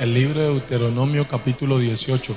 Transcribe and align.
el 0.00 0.14
libro 0.14 0.40
de 0.40 0.46
Deuteronomio 0.46 1.28
capítulo 1.28 1.78
18. 1.78 2.34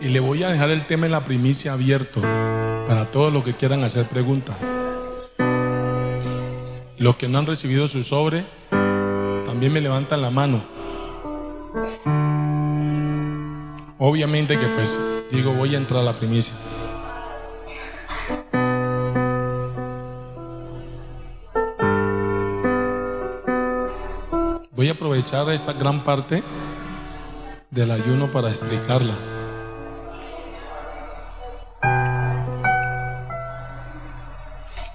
Y 0.00 0.08
le 0.08 0.18
voy 0.18 0.42
a 0.42 0.48
dejar 0.48 0.70
el 0.70 0.84
tema 0.86 1.06
en 1.06 1.12
la 1.12 1.24
primicia 1.24 1.74
abierto 1.74 2.20
para 2.88 3.04
todos 3.04 3.32
los 3.32 3.44
que 3.44 3.54
quieran 3.54 3.84
hacer 3.84 4.06
preguntas. 4.06 4.56
Los 6.98 7.14
que 7.14 7.28
no 7.28 7.38
han 7.38 7.46
recibido 7.46 7.86
su 7.86 8.02
sobre, 8.02 8.44
también 9.46 9.72
me 9.72 9.80
levantan 9.80 10.20
la 10.20 10.30
mano. 10.30 10.60
Obviamente 13.98 14.58
que 14.58 14.66
pues 14.66 14.98
digo, 15.30 15.52
voy 15.52 15.76
a 15.76 15.78
entrar 15.78 16.00
a 16.00 16.04
la 16.04 16.18
primicia. 16.18 16.56
Esta 25.28 25.74
gran 25.74 26.04
parte 26.04 26.42
del 27.70 27.90
ayuno 27.90 28.32
para 28.32 28.48
explicarla. 28.48 29.12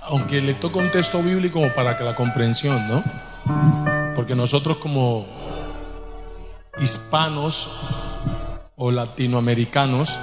Aunque 0.02 0.42
le 0.42 0.56
toca 0.56 0.80
un 0.80 0.90
texto 0.90 1.22
bíblico 1.22 1.62
para 1.76 1.96
que 1.96 2.04
la 2.04 2.16
comprensión, 2.16 2.82
¿no? 2.88 3.04
Porque 4.16 4.34
nosotros 4.34 4.78
como 4.78 5.28
hispanos 6.80 7.70
o 8.76 8.90
latinoamericanos, 8.90 10.18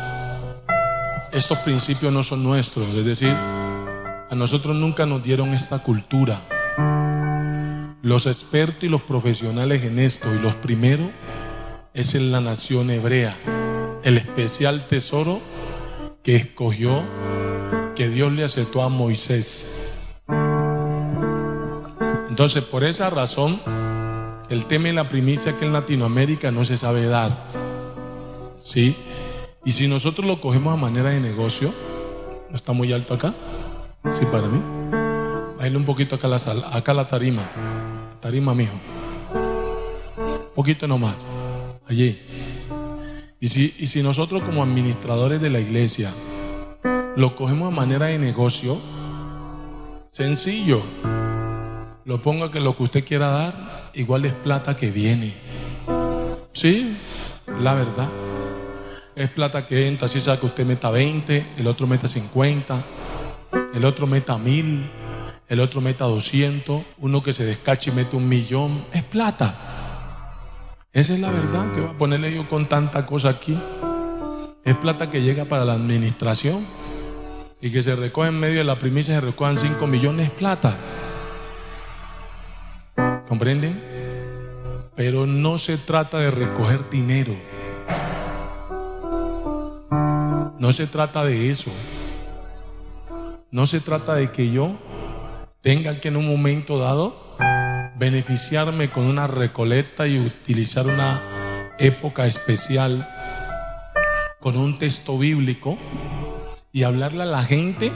estos 1.31 1.59
principios 1.59 2.13
no 2.13 2.25
son 2.25 2.43
nuestros, 2.43 2.89
es 2.89 3.05
decir, 3.05 3.33
a 3.33 4.35
nosotros 4.35 4.75
nunca 4.75 5.07
nos 5.07 5.23
dieron 5.23 5.55
esta 5.55 5.79
cultura. 5.79 6.41
Los 8.03 8.27
expertos 8.27 8.85
y 8.85 8.89
los 8.89 9.03
profesionales 9.03 9.83
en 9.85 9.99
esto, 9.99 10.27
y 10.35 10.39
los 10.41 10.55
primeros, 10.55 11.11
es 11.93 12.15
en 12.15 12.33
la 12.33 12.41
nación 12.41 12.91
hebrea, 12.91 13.37
el 14.03 14.17
especial 14.17 14.87
tesoro 14.87 15.41
que 16.23 16.37
escogió, 16.37 17.03
que 17.95 18.09
Dios 18.09 18.33
le 18.33 18.45
aceptó 18.45 18.83
a 18.83 18.89
Moisés. 18.89 20.09
Entonces, 22.31 22.65
por 22.65 22.85
esa 22.85 23.11
razón, 23.11 23.61
el 24.49 24.65
tema 24.65 24.87
de 24.87 24.95
la 24.95 25.11
primicia 25.11 25.59
que 25.59 25.67
en 25.67 25.75
Latinoamérica 25.75 26.51
no 26.51 26.65
se 26.65 26.79
sabe 26.79 27.05
dar. 27.05 27.37
¿Sí? 28.63 28.97
Y 29.63 29.73
si 29.73 29.89
nosotros 29.89 30.27
lo 30.27 30.41
cogemos 30.41 30.73
a 30.73 30.77
manera 30.77 31.11
de 31.11 31.21
negocio, 31.21 31.71
¿no 32.49 32.57
está 32.57 32.73
muy 32.73 32.95
alto 32.95 33.13
acá? 33.13 33.35
Sí, 34.09 34.25
para 34.33 34.49
mí. 34.49 34.80
Un 35.77 35.85
poquito 35.85 36.17
acá 36.17 36.29
la 36.29 36.39
sala, 36.39 36.69
acá 36.73 36.95
la 36.95 37.07
tarima. 37.07 37.43
Tarima, 38.21 38.55
mijo. 38.55 38.75
Un 39.35 40.55
poquito 40.55 40.87
nomás. 40.87 41.25
Allí. 41.89 42.21
Y 43.41 43.49
si, 43.49 43.75
y 43.79 43.87
si 43.87 44.03
nosotros 44.03 44.43
como 44.43 44.63
administradores 44.63 45.41
de 45.41 45.51
la 45.51 45.61
iglesia 45.61 46.11
lo 47.17 47.35
cogemos 47.35 47.69
a 47.69 47.71
manera 47.75 48.07
de 48.07 48.19
negocio, 48.19 48.79
sencillo. 50.11 50.83
Lo 52.05 52.21
ponga 52.23 52.51
que 52.51 52.61
lo 52.61 52.77
que 52.77 52.83
usted 52.83 53.05
quiera 53.05 53.29
dar, 53.29 53.91
igual 53.95 54.25
es 54.25 54.33
plata 54.33 54.77
que 54.77 54.91
viene. 54.91 55.35
Sí, 56.53 56.97
la 57.61 57.75
verdad. 57.75 58.09
Es 59.17 59.31
plata 59.31 59.67
que 59.67 59.87
entra, 59.87 60.07
así 60.07 60.21
sea 60.21 60.39
que 60.39 60.47
usted 60.47 60.65
meta 60.65 60.91
20, 60.91 61.47
el 61.59 61.67
otro 61.67 61.87
meta 61.87 62.09
50, 62.09 62.83
el 63.75 63.85
otro 63.85 64.07
meta 64.07 64.39
1000, 64.39 64.91
el 65.51 65.59
otro 65.59 65.81
meta 65.81 66.05
200, 66.05 66.83
uno 66.99 67.23
que 67.25 67.33
se 67.33 67.45
descache 67.45 67.91
y 67.91 67.93
mete 67.93 68.15
un 68.15 68.29
millón. 68.29 68.85
Es 68.93 69.03
plata. 69.03 69.53
Esa 70.93 71.13
es 71.13 71.19
la 71.19 71.29
verdad 71.29 71.73
que 71.75 71.81
va 71.81 71.91
a 71.91 71.99
ponerle 71.99 72.33
yo 72.33 72.49
con 72.49 72.67
tanta 72.67 73.05
cosa 73.05 73.31
aquí. 73.31 73.59
Es 74.65 74.77
plata 74.77 75.11
que 75.11 75.23
llega 75.23 75.47
para 75.47 75.65
la 75.65 75.73
administración 75.73 76.65
y 77.61 77.73
que 77.73 77.83
se 77.83 77.97
recoge 77.97 78.29
en 78.29 78.39
medio 78.39 78.59
de 78.59 78.65
la 78.65 78.79
primicia, 78.79 79.17
se 79.17 79.21
recojan 79.21 79.57
5 79.57 79.85
millones, 79.89 80.29
es 80.29 80.35
plata. 80.35 80.77
¿Comprenden? 83.27 83.83
Pero 84.95 85.27
no 85.27 85.59
se 85.59 85.79
trata 85.79 86.19
de 86.19 86.31
recoger 86.31 86.89
dinero. 86.91 87.35
No 90.61 90.73
se 90.73 90.87
trata 90.87 91.25
de 91.25 91.51
eso. 91.51 91.73
No 93.51 93.67
se 93.67 93.81
trata 93.81 94.15
de 94.15 94.31
que 94.31 94.53
yo 94.53 94.79
tenga 95.61 96.01
que 96.01 96.09
en 96.09 96.17
un 96.17 96.27
momento 96.27 96.79
dado 96.79 97.37
beneficiarme 97.97 98.91
con 98.91 99.05
una 99.05 99.27
recolecta 99.27 100.07
y 100.07 100.19
utilizar 100.19 100.87
una 100.87 101.21
época 101.79 102.27
especial 102.27 103.07
con 104.41 104.57
un 104.57 104.79
texto 104.79 105.19
bíblico 105.19 105.77
y 106.73 106.85
hablarle 106.85 107.25
a 107.25 107.27
la 107.27 107.43
gente 107.43 107.93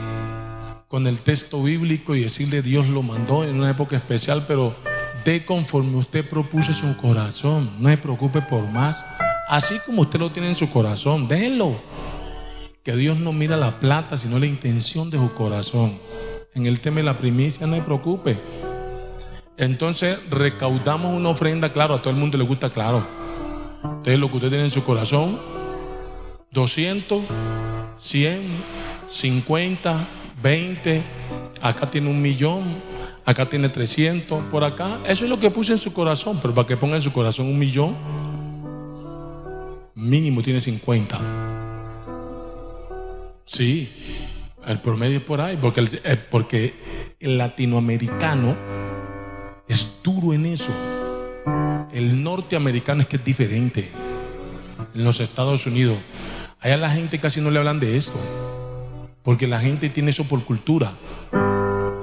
con 0.87 1.07
el 1.07 1.17
texto 1.19 1.63
bíblico 1.63 2.15
y 2.15 2.21
decirle 2.21 2.61
Dios 2.61 2.87
lo 2.87 3.01
mandó 3.01 3.43
en 3.43 3.55
una 3.55 3.71
época 3.71 3.95
especial, 3.95 4.43
pero 4.47 4.75
de 5.23 5.43
conforme 5.43 5.97
usted 5.97 6.27
propuso 6.29 6.73
su 6.73 6.95
corazón, 6.97 7.71
no 7.79 7.89
se 7.89 7.97
preocupe 7.97 8.43
por 8.43 8.67
más, 8.67 9.03
así 9.49 9.79
como 9.85 10.03
usted 10.03 10.19
lo 10.19 10.29
tiene 10.29 10.49
en 10.49 10.55
su 10.55 10.69
corazón, 10.69 11.27
déjenlo. 11.27 11.79
Que 12.83 12.95
Dios 12.95 13.17
no 13.17 13.33
mira 13.33 13.57
la 13.57 13.79
plata, 13.79 14.15
sino 14.15 14.37
la 14.37 14.45
intención 14.45 15.09
de 15.09 15.17
su 15.17 15.33
corazón. 15.33 15.97
En 16.55 16.65
el 16.65 16.79
tema 16.79 16.97
de 16.97 17.03
la 17.03 17.17
primicia, 17.17 17.67
no 17.67 17.75
se 17.75 17.81
preocupe. 17.81 18.39
Entonces 19.57 20.17
recaudamos 20.29 21.13
una 21.13 21.29
ofrenda, 21.29 21.73
claro, 21.73 21.95
a 21.95 22.01
todo 22.01 22.11
el 22.11 22.15
mundo 22.15 22.37
le 22.37 22.45
gusta, 22.45 22.69
claro. 22.69 23.05
Entonces 23.83 24.17
lo 24.17 24.29
que 24.29 24.37
usted 24.37 24.49
tiene 24.49 24.63
en 24.63 24.71
su 24.71 24.83
corazón, 24.85 25.37
200, 26.51 27.23
100, 27.97 28.41
50, 29.07 30.07
20, 30.41 31.03
acá 31.61 31.91
tiene 31.91 32.09
un 32.09 32.21
millón, 32.21 32.63
acá 33.25 33.45
tiene 33.47 33.67
300, 33.67 34.45
por 34.45 34.63
acá. 34.63 34.99
Eso 35.05 35.25
es 35.25 35.29
lo 35.29 35.39
que 35.39 35.51
puse 35.51 35.73
en 35.73 35.79
su 35.79 35.91
corazón, 35.91 36.39
pero 36.41 36.53
para 36.53 36.67
que 36.67 36.77
ponga 36.77 36.95
en 36.95 37.01
su 37.01 37.11
corazón 37.11 37.47
un 37.47 37.59
millón, 37.59 37.95
mínimo 39.93 40.41
tiene 40.41 40.61
50. 40.61 41.19
Sí, 43.43 43.91
el 44.67 44.79
promedio 44.79 45.17
es 45.17 45.23
por 45.23 45.41
ahí, 45.41 45.57
porque 45.57 45.79
el, 45.81 46.01
eh, 46.03 46.17
porque 46.29 46.73
el 47.19 47.37
latinoamericano 47.37 48.55
es 49.67 49.99
duro 50.03 50.33
en 50.33 50.45
eso. 50.45 50.71
El 51.93 52.23
norteamericano 52.23 53.01
es 53.01 53.07
que 53.07 53.17
es 53.17 53.25
diferente. 53.25 53.89
En 54.93 55.03
los 55.03 55.19
Estados 55.19 55.65
Unidos, 55.65 55.97
allá 56.59 56.77
la 56.77 56.89
gente 56.89 57.19
casi 57.19 57.41
no 57.41 57.51
le 57.51 57.59
hablan 57.59 57.79
de 57.79 57.97
esto, 57.97 58.19
porque 59.23 59.47
la 59.47 59.59
gente 59.59 59.89
tiene 59.89 60.11
eso 60.11 60.23
por 60.25 60.43
cultura. 60.43 60.91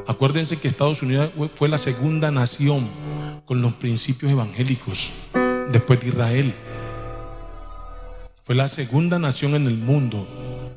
Acuérdense 0.06 0.58
que 0.58 0.68
Estados 0.68 1.02
Unidos 1.02 1.32
fue 1.56 1.68
la 1.68 1.78
segunda 1.78 2.30
nación 2.30 2.88
con 3.44 3.62
los 3.62 3.74
principios 3.74 4.30
evangélicos 4.32 5.10
después 5.70 6.00
de 6.00 6.08
Israel. 6.08 6.54
Fue 8.44 8.54
la 8.54 8.68
segunda 8.68 9.18
nación 9.18 9.54
en 9.54 9.66
el 9.66 9.78
mundo 9.78 10.26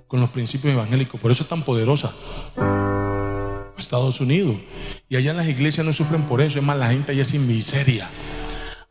con 0.08 0.20
los 0.20 0.30
principios 0.30 0.74
evangélicos. 0.74 1.20
Por 1.20 1.32
eso 1.32 1.44
es 1.44 1.50
tan 1.50 1.64
poderosa. 1.64 2.14
Estados 3.78 4.20
Unidos. 4.22 4.56
Y 5.10 5.16
allá 5.16 5.34
las 5.34 5.48
iglesias 5.48 5.86
no 5.86 5.94
sufren 5.94 6.24
por 6.24 6.42
eso. 6.42 6.60
Es 6.60 6.66
más, 6.66 6.78
la 6.78 6.90
gente 6.90 7.12
allá 7.12 7.24
es 7.24 7.30
sin 7.30 7.48
miseria. 7.48 8.10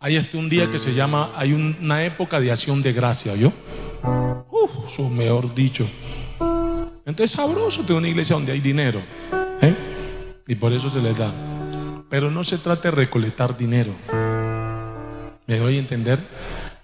Hay 0.01 0.17
este 0.17 0.37
un 0.37 0.51
día 0.51 0.71
que 0.71 0.79
se 0.79 0.95
llama, 0.95 1.33
hay 1.35 1.55
una 1.55 2.05
época 2.05 2.39
de 2.39 2.53
acción 2.53 2.83
de 2.83 2.93
gracia, 2.93 3.35
¿yo? 3.37 3.53
Uf, 4.51 4.71
eso 4.87 5.09
mejor 5.09 5.55
dicho. 5.55 5.87
Entonces 7.07 7.33
sabroso 7.33 7.83
tener 7.83 7.99
una 7.99 8.09
iglesia 8.09 8.35
donde 8.37 8.53
hay 8.53 8.61
dinero. 8.61 9.03
¿eh? 9.63 9.75
Y 10.47 10.55
por 10.57 10.73
eso 10.73 10.91
se 10.91 11.01
les 11.01 11.17
da. 11.17 11.33
Pero 12.11 12.31
no 12.31 12.45
se 12.45 12.59
trata 12.59 12.91
de 12.91 12.93
recolectar 12.93 13.57
dinero. 13.57 13.93
¿Me 15.47 15.59
doy 15.59 15.77
a 15.77 15.81
entender? 15.81 16.19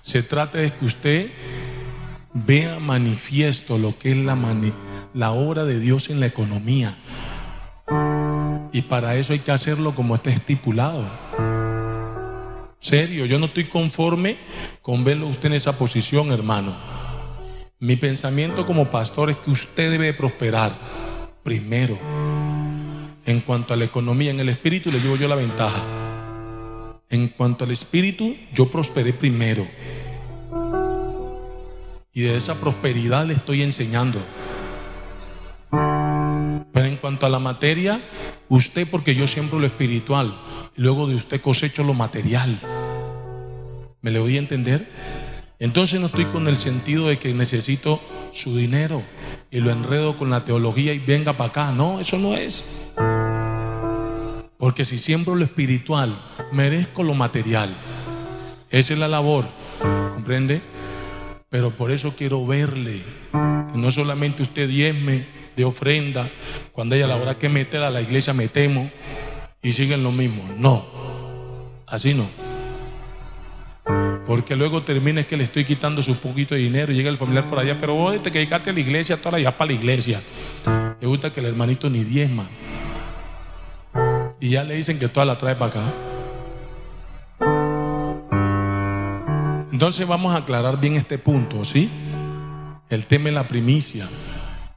Se 0.01 0.23
trata 0.23 0.59
de 0.59 0.73
que 0.73 0.85
usted 0.85 1.31
vea 2.33 2.79
manifiesto 2.79 3.79
lo 3.79 3.97
que 3.99 4.13
es 4.13 4.17
la, 4.17 5.33
obra 5.33 5.65
de 5.65 5.81
Dios 5.81 6.11
en 6.11 6.21
la 6.21 6.27
economía. 6.27 6.95
Y 8.73 8.83
para 8.83 9.17
eso 9.17 9.33
hay 9.33 9.41
que 9.41 9.53
hacerlo 9.53 9.95
como 9.95 10.15
está 10.15 10.31
estipulado. 10.31 11.09
Serio, 12.79 13.27
yo 13.27 13.39
no 13.39 13.47
estoy 13.47 13.65
conforme 13.65 14.39
con 14.81 15.05
verlo 15.05 15.27
usted 15.27 15.47
en 15.47 15.55
esa 15.55 15.77
posición, 15.77 16.31
hermano. 16.31 16.75
Mi 17.79 17.97
pensamiento 17.97 18.65
como 18.67 18.91
pastor 18.91 19.31
es 19.31 19.37
que 19.37 19.51
usted 19.51 19.91
debe 19.91 20.15
prosperar 20.15 20.73
primero. 21.43 21.99
En 23.27 23.41
cuanto 23.41 23.75
a 23.75 23.77
la 23.77 23.85
economía, 23.85 24.31
en 24.31 24.41
el 24.41 24.49
espíritu 24.49 24.91
le 24.91 25.01
llevo 25.01 25.17
yo 25.17 25.29
la 25.29 25.35
ventaja. 25.35 25.83
En 27.11 27.29
cuanto 27.29 27.65
al 27.65 27.71
espíritu, 27.71 28.37
yo 28.55 28.71
prosperé 28.71 29.13
primero. 29.13 29.67
Y 32.13 32.23
de 32.23 32.37
esa 32.37 32.55
prosperidad 32.55 33.27
le 33.27 33.35
estoy 33.35 33.63
enseñando. 33.63 34.19
Pero 35.71 36.87
en 36.87 36.97
cuanto 36.97 37.27
a 37.27 37.29
la 37.29 37.39
materia, 37.39 38.01
Usted 38.51 38.89
porque 38.91 39.15
yo 39.15 39.29
siembro 39.29 39.61
lo 39.61 39.67
espiritual 39.67 40.37
y 40.77 40.83
luego 40.83 41.07
de 41.07 41.15
usted 41.15 41.41
cosecho 41.41 41.85
lo 41.85 41.95
material. 41.95 42.59
¿Me 44.03 44.11
le 44.11 44.19
voy 44.19 44.35
a 44.37 44.41
entender? 44.41 44.91
Entonces 45.61 46.01
no 46.01 46.07
estoy 46.07 46.25
con 46.25 46.49
el 46.49 46.59
sentido 46.59 47.07
de 47.07 47.17
que 47.21 47.33
necesito 47.33 48.01
su 48.33 48.57
dinero 48.57 49.05
y 49.53 49.61
lo 49.61 49.71
enredo 49.71 50.19
con 50.19 50.31
la 50.31 50.45
teología 50.45 50.93
y 50.93 50.99
venga 50.99 51.37
para 51.37 51.51
acá. 51.51 51.71
No, 51.71 52.01
eso 52.01 52.19
no 52.19 52.35
es. 52.35 52.93
Porque 54.59 54.85
si 54.85 54.99
siembro 54.99 55.37
lo 55.37 55.45
espiritual, 55.45 56.21
merezco 56.51 57.05
lo 57.05 57.15
material. 57.15 57.73
Esa 58.69 58.95
es 58.95 58.99
la 58.99 59.07
labor, 59.07 59.47
¿comprende? 60.13 60.61
Pero 61.51 61.71
por 61.71 61.91
eso 61.91 62.15
quiero 62.17 62.47
verle, 62.47 63.03
que 63.33 63.77
no 63.77 63.91
solamente 63.91 64.41
usted 64.43 64.69
diezme 64.69 65.27
de 65.57 65.65
ofrenda, 65.65 66.31
cuando 66.71 66.95
haya 66.95 67.09
la 67.09 67.17
hora 67.17 67.39
que 67.39 67.49
meter 67.49 67.83
a 67.83 67.91
la 67.91 68.01
iglesia 68.01 68.33
metemos 68.33 68.89
y 69.61 69.73
siguen 69.73 70.05
lo 70.05 70.13
mismo. 70.13 70.49
No, 70.57 70.87
así 71.89 72.15
no. 72.15 72.29
Porque 74.27 74.55
luego 74.55 74.85
termina 74.85 75.25
que 75.25 75.37
le 75.37 75.43
estoy 75.43 75.65
quitando 75.65 76.03
su 76.03 76.15
poquito 76.19 76.55
de 76.55 76.61
dinero 76.61 76.93
y 76.93 76.95
llega 76.95 77.11
el 77.11 77.17
familiar 77.17 77.51
por 77.51 77.59
allá, 77.59 77.77
pero 77.81 77.95
vos 77.95 78.23
te 78.23 78.31
dedicaste 78.31 78.71
a 78.71 78.73
la 78.73 78.81
iglesia, 78.81 79.21
toda 79.21 79.39
allá 79.39 79.59
para 79.59 79.73
la 79.73 79.77
iglesia. 79.77 80.23
Me 81.01 81.09
gusta 81.09 81.33
que 81.33 81.41
el 81.41 81.47
hermanito 81.47 81.91
ni 81.91 82.05
diezma. 82.05 82.47
Y 84.39 84.51
ya 84.51 84.63
le 84.63 84.77
dicen 84.77 85.01
que 85.01 85.09
toda 85.09 85.27
la 85.27 85.37
trae 85.37 85.57
para 85.57 85.73
acá. 85.73 86.10
Entonces 89.81 90.07
vamos 90.07 90.35
a 90.35 90.41
aclarar 90.41 90.79
bien 90.79 90.97
este 90.97 91.17
punto, 91.17 91.65
¿sí? 91.65 91.89
El 92.91 93.07
tema 93.07 93.31
es 93.31 93.35
la 93.35 93.49
primicia. 93.49 94.07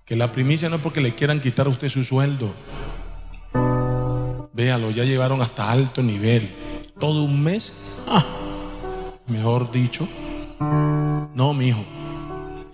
Que 0.05 0.15
la 0.15 0.31
primicia 0.31 0.69
no 0.69 0.77
es 0.77 0.81
porque 0.81 1.01
le 1.01 1.13
quieran 1.13 1.41
quitar 1.41 1.67
a 1.67 1.69
usted 1.69 1.89
su 1.89 2.05
sueldo. 2.05 2.53
Véalo, 4.53 4.91
ya 4.91 5.03
llevaron 5.03 5.41
hasta 5.41 5.69
alto 5.69 6.01
nivel. 6.01 6.49
Todo 7.01 7.25
un 7.25 7.43
mes, 7.43 7.99
ah, 8.07 8.23
mejor 9.27 9.73
dicho. 9.73 10.07
No, 11.35 11.53
mi 11.53 11.67
hijo. 11.67 11.83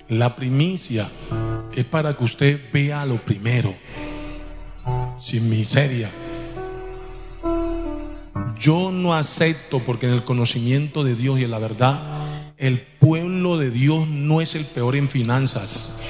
La 0.08 0.36
primicia 0.36 1.10
es 1.74 1.86
para 1.86 2.16
que 2.16 2.26
usted 2.26 2.62
vea 2.72 3.08
lo 3.08 3.16
primero. 3.16 3.74
Sin 5.20 5.50
miseria. 5.50 6.12
Yo 8.60 8.92
no 8.92 9.16
acepto 9.16 9.80
porque 9.80 10.06
en 10.06 10.14
el 10.14 10.24
conocimiento 10.24 11.04
de 11.04 11.16
Dios 11.16 11.40
y 11.40 11.46
en 11.46 11.50
la 11.50 11.58
verdad, 11.58 12.19
el 12.60 12.82
pueblo 12.82 13.58
de 13.58 13.72
Dios 13.72 14.08
no 14.10 14.42
es 14.42 14.54
el 14.54 14.66
peor 14.66 14.98
en 14.98 15.10
finanzas. 15.10 16.02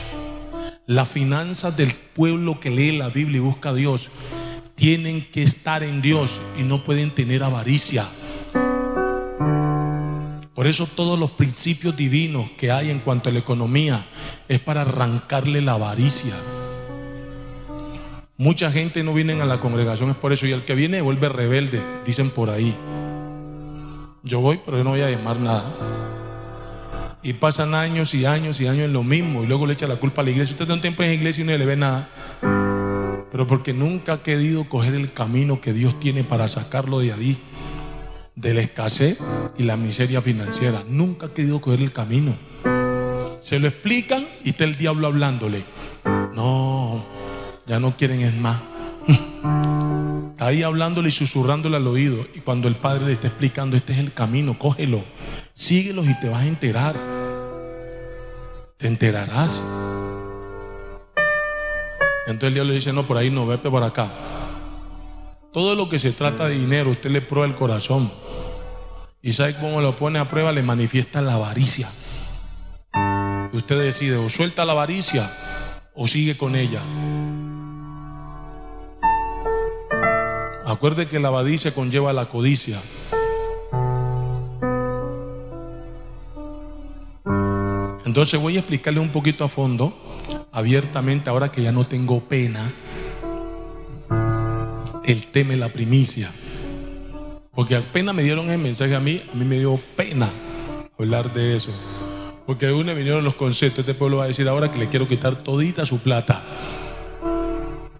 Las 0.88 1.08
finanzas 1.08 1.78
del 1.78 1.94
pueblo 1.94 2.60
que 2.60 2.72
lee 2.72 2.92
la 2.92 3.10
Biblia 3.10 3.38
y 3.38 3.42
busca 3.42 3.70
a 3.70 3.74
Dios 3.76 4.10
tienen 4.74 5.30
que 5.30 5.44
estar 5.44 5.84
en 5.84 6.02
Dios 6.02 6.42
y 6.58 6.64
no 6.64 6.84
pueden 6.84 7.12
tener 7.12 7.44
avaricia. 7.44 8.04
Por 10.56 10.66
eso 10.66 10.88
todos 10.88 11.20
los 11.20 11.32
principios 11.32 11.96
divinos 11.96 12.50
que 12.58 12.72
hay 12.72 12.90
en 12.90 13.00
cuanto 13.00 13.30
a 13.30 13.32
la 13.32 13.40
economía 13.40 14.04
es 14.48 14.60
para 14.60 14.82
arrancarle 14.82 15.62
la 15.62 15.74
avaricia. 15.74 16.34
Mucha 18.38 18.72
gente 18.72 19.04
no 19.04 19.14
viene 19.14 19.40
a 19.40 19.46
la 19.46 19.60
congregación, 19.60 20.10
es 20.10 20.16
por 20.16 20.34
eso. 20.34 20.48
Y 20.48 20.52
el 20.52 20.66
que 20.66 20.74
viene 20.74 21.02
vuelve 21.02 21.30
rebelde, 21.30 21.84
dicen 22.06 22.32
por 22.32 22.50
ahí. 22.50 22.76
Yo 24.24 24.40
voy, 24.40 24.60
pero 24.66 24.78
yo 24.78 24.84
no 24.84 24.92
voy 24.92 25.02
a 25.02 25.10
llamar 25.10 25.40
nada. 25.40 26.09
Y 27.22 27.34
pasan 27.34 27.74
años 27.74 28.14
y 28.14 28.26
años 28.26 28.62
y 28.62 28.68
años 28.68 28.86
en 28.86 28.94
lo 28.94 29.04
mismo. 29.04 29.44
Y 29.44 29.48
luego 29.48 29.66
le 29.66 29.74
echa 29.74 29.88
la 29.88 29.98
culpa 29.98 30.22
a 30.22 30.26
la 30.26 30.32
iglesia. 30.32 30.54
Usted 30.54 30.66
tiene 30.66 30.76
un 30.76 30.82
tiempo 30.82 31.04
en 31.04 31.10
la 31.10 31.16
iglesia 31.16 31.44
y 31.44 31.48
no 31.48 31.58
le 31.58 31.66
ve 31.66 31.76
nada. 31.76 32.08
Pero 33.32 33.46
porque 33.46 33.74
nunca 33.74 34.14
ha 34.14 34.24
querido 34.24 34.68
coger 34.70 34.96
el 34.96 35.12
camino 35.12 35.62
que 35.62 35.74
Dios 35.74 36.00
tiene 36.00 36.24
para 36.24 36.48
sacarlo 36.48 37.00
de 37.00 37.14
ahí. 37.14 37.38
De 38.36 38.54
la 38.54 38.62
escasez 38.62 39.20
y 39.58 39.64
la 39.64 39.76
miseria 39.76 40.22
financiera. 40.22 40.84
Nunca 40.88 41.28
ha 41.28 41.34
querido 41.34 41.60
coger 41.60 41.82
el 41.82 41.92
camino. 41.92 42.36
Se 43.42 43.60
lo 43.60 43.68
explican 43.68 44.28
y 44.44 44.52
está 44.52 44.64
el 44.64 44.78
diablo 44.78 45.08
hablándole. 45.08 45.64
No, 46.36 47.04
ya 47.68 47.80
no 47.80 47.96
quieren 47.98 48.22
es 48.22 48.36
más. 48.36 48.62
Está 49.10 50.46
ahí 50.48 50.64
hablándole 50.64 51.10
y 51.10 51.12
susurrándole 51.12 51.78
al 51.78 51.88
oído. 51.88 52.26
Y 52.34 52.40
cuando 52.40 52.68
el 52.68 52.76
padre 52.76 53.06
le 53.06 53.14
está 53.14 53.28
explicando, 53.28 53.76
este 53.76 53.94
es 53.94 54.00
el 54.00 54.14
camino, 54.14 54.58
cógelo. 54.58 55.04
Síguelos 55.54 56.08
y 56.08 56.20
te 56.20 56.30
vas 56.30 56.44
a 56.44 56.48
enterar. 56.48 56.96
Te 58.78 58.88
enterarás. 58.88 59.64
Entonces 62.28 62.54
Dios 62.54 62.68
le 62.68 62.74
dice, 62.74 62.94
no, 62.94 63.04
por 63.04 63.18
ahí 63.18 63.30
no, 63.30 63.48
vete 63.48 63.70
por 63.70 63.84
acá. 63.84 64.12
Todo 65.52 65.74
lo 65.74 65.90
que 65.90 65.98
se 65.98 66.12
trata 66.12 66.48
de 66.48 66.60
dinero, 66.60 66.92
usted 66.92 67.10
le 67.10 67.22
prueba 67.22 67.48
el 67.48 67.56
corazón. 67.56 68.12
Y 69.22 69.34
sabe 69.34 69.56
cómo 69.56 69.82
lo 69.82 69.96
pone 69.96 70.20
a 70.20 70.30
prueba, 70.30 70.52
le 70.52 70.62
manifiesta 70.62 71.22
la 71.22 71.34
avaricia. 71.34 71.90
Usted 73.52 73.80
decide, 73.80 74.18
o 74.18 74.30
suelta 74.30 74.64
la 74.64 74.74
avaricia 74.74 75.30
o 75.96 76.08
sigue 76.08 76.38
con 76.38 76.56
ella. 76.56 76.82
Acuerde 80.70 81.08
que 81.08 81.20
la 81.20 81.30
avaricia 81.30 81.74
conlleva 81.74 82.14
la 82.14 82.28
codicia. 82.28 82.80
Entonces 88.06 88.40
voy 88.40 88.56
a 88.56 88.60
explicarle 88.60 89.00
un 89.00 89.10
poquito 89.10 89.44
a 89.44 89.50
fondo, 89.50 89.98
abiertamente, 90.52 91.32
ahora 91.32 91.52
que 91.52 91.64
ya 91.64 91.72
no 91.72 91.88
tengo 91.88 92.20
pena, 92.20 92.72
el 95.06 95.26
tema 95.32 95.52
de 95.52 95.58
la 95.58 95.70
primicia. 95.70 96.32
Porque 97.52 97.76
apenas 97.76 98.14
me 98.14 98.22
dieron 98.22 98.52
el 98.52 98.60
mensaje 98.60 98.94
a 98.94 99.00
mí, 99.00 99.24
a 99.34 99.36
mí 99.36 99.46
me 99.46 99.58
dio 99.58 99.80
pena 99.96 100.30
hablar 101.00 101.34
de 101.34 101.56
eso. 101.56 101.72
Porque 102.46 102.68
de 102.68 102.74
uno 102.74 102.94
vinieron 102.94 103.24
los 103.24 103.34
conceptos, 103.34 103.80
este 103.80 103.96
pueblo 103.96 104.18
va 104.18 104.26
a 104.26 104.28
decir 104.28 104.48
ahora 104.48 104.70
que 104.70 104.78
le 104.78 104.88
quiero 104.88 105.08
quitar 105.08 105.36
todita 105.36 105.88
su 105.88 105.98
plata. 105.98 106.44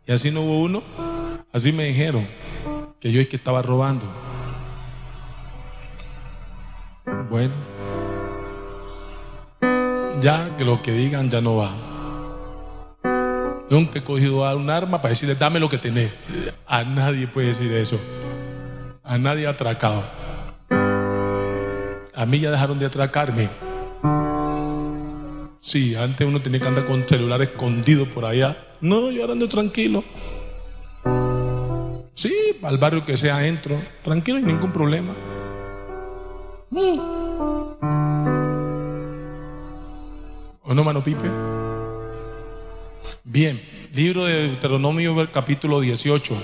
Y 0.06 0.12
así 0.12 0.30
no 0.30 0.42
hubo 0.42 0.60
uno, 0.60 0.84
así 1.52 1.72
me 1.72 1.86
dijeron 1.86 2.28
que 3.00 3.12
yo 3.12 3.22
es 3.22 3.28
que 3.28 3.38
estaba 3.38 3.62
robando. 3.62 4.06
Bueno, 7.30 7.54
ya 10.22 10.56
que 10.58 10.66
lo 10.66 10.82
que 10.82 10.92
digan 10.92 11.30
ya 11.30 11.42
no 11.42 11.58
va. 11.58 11.72
Nunca 13.70 14.00
he 14.00 14.04
cogido 14.04 14.52
un 14.56 14.70
arma 14.70 15.02
para 15.02 15.10
decirle, 15.10 15.36
dame 15.36 15.60
lo 15.60 15.70
que 15.70 15.78
tenés. 15.78 16.12
A 16.68 16.84
nadie 16.84 17.28
puede 17.28 17.48
decir 17.48 17.72
eso. 17.72 18.00
A 19.04 19.18
nadie 19.18 19.46
ha 19.48 19.52
atracado. 19.52 20.04
A 22.16 22.26
mí 22.26 22.40
ya 22.40 22.52
dejaron 22.52 22.80
de 22.80 22.88
atracarme. 22.88 23.48
Sí, 25.62 25.96
antes 25.96 26.28
uno 26.28 26.42
tenía 26.42 26.60
que 26.60 26.68
andar 26.68 26.86
con 26.86 27.08
celular 27.08 27.42
escondido 27.42 28.06
por 28.08 28.26
allá. 28.26 28.58
No, 28.82 29.12
yo 29.12 29.32
ando 29.32 29.48
tranquilo. 29.48 30.04
Sí, 32.20 32.36
al 32.64 32.78
barrio 32.78 33.06
que 33.06 33.16
sea 33.16 33.48
entro, 33.48 33.78
tranquilo 34.02 34.40
y 34.40 34.44
ningún 34.44 34.74
problema. 34.74 35.14
Mm. 36.70 37.00
¿O 40.64 40.74
no, 40.74 40.84
mano 40.84 41.02
Pipe? 41.02 41.30
Bien, 43.24 43.62
libro 43.94 44.26
de 44.26 44.50
Deuteronomio 44.50 45.32
capítulo 45.32 45.80
18. 45.80 46.36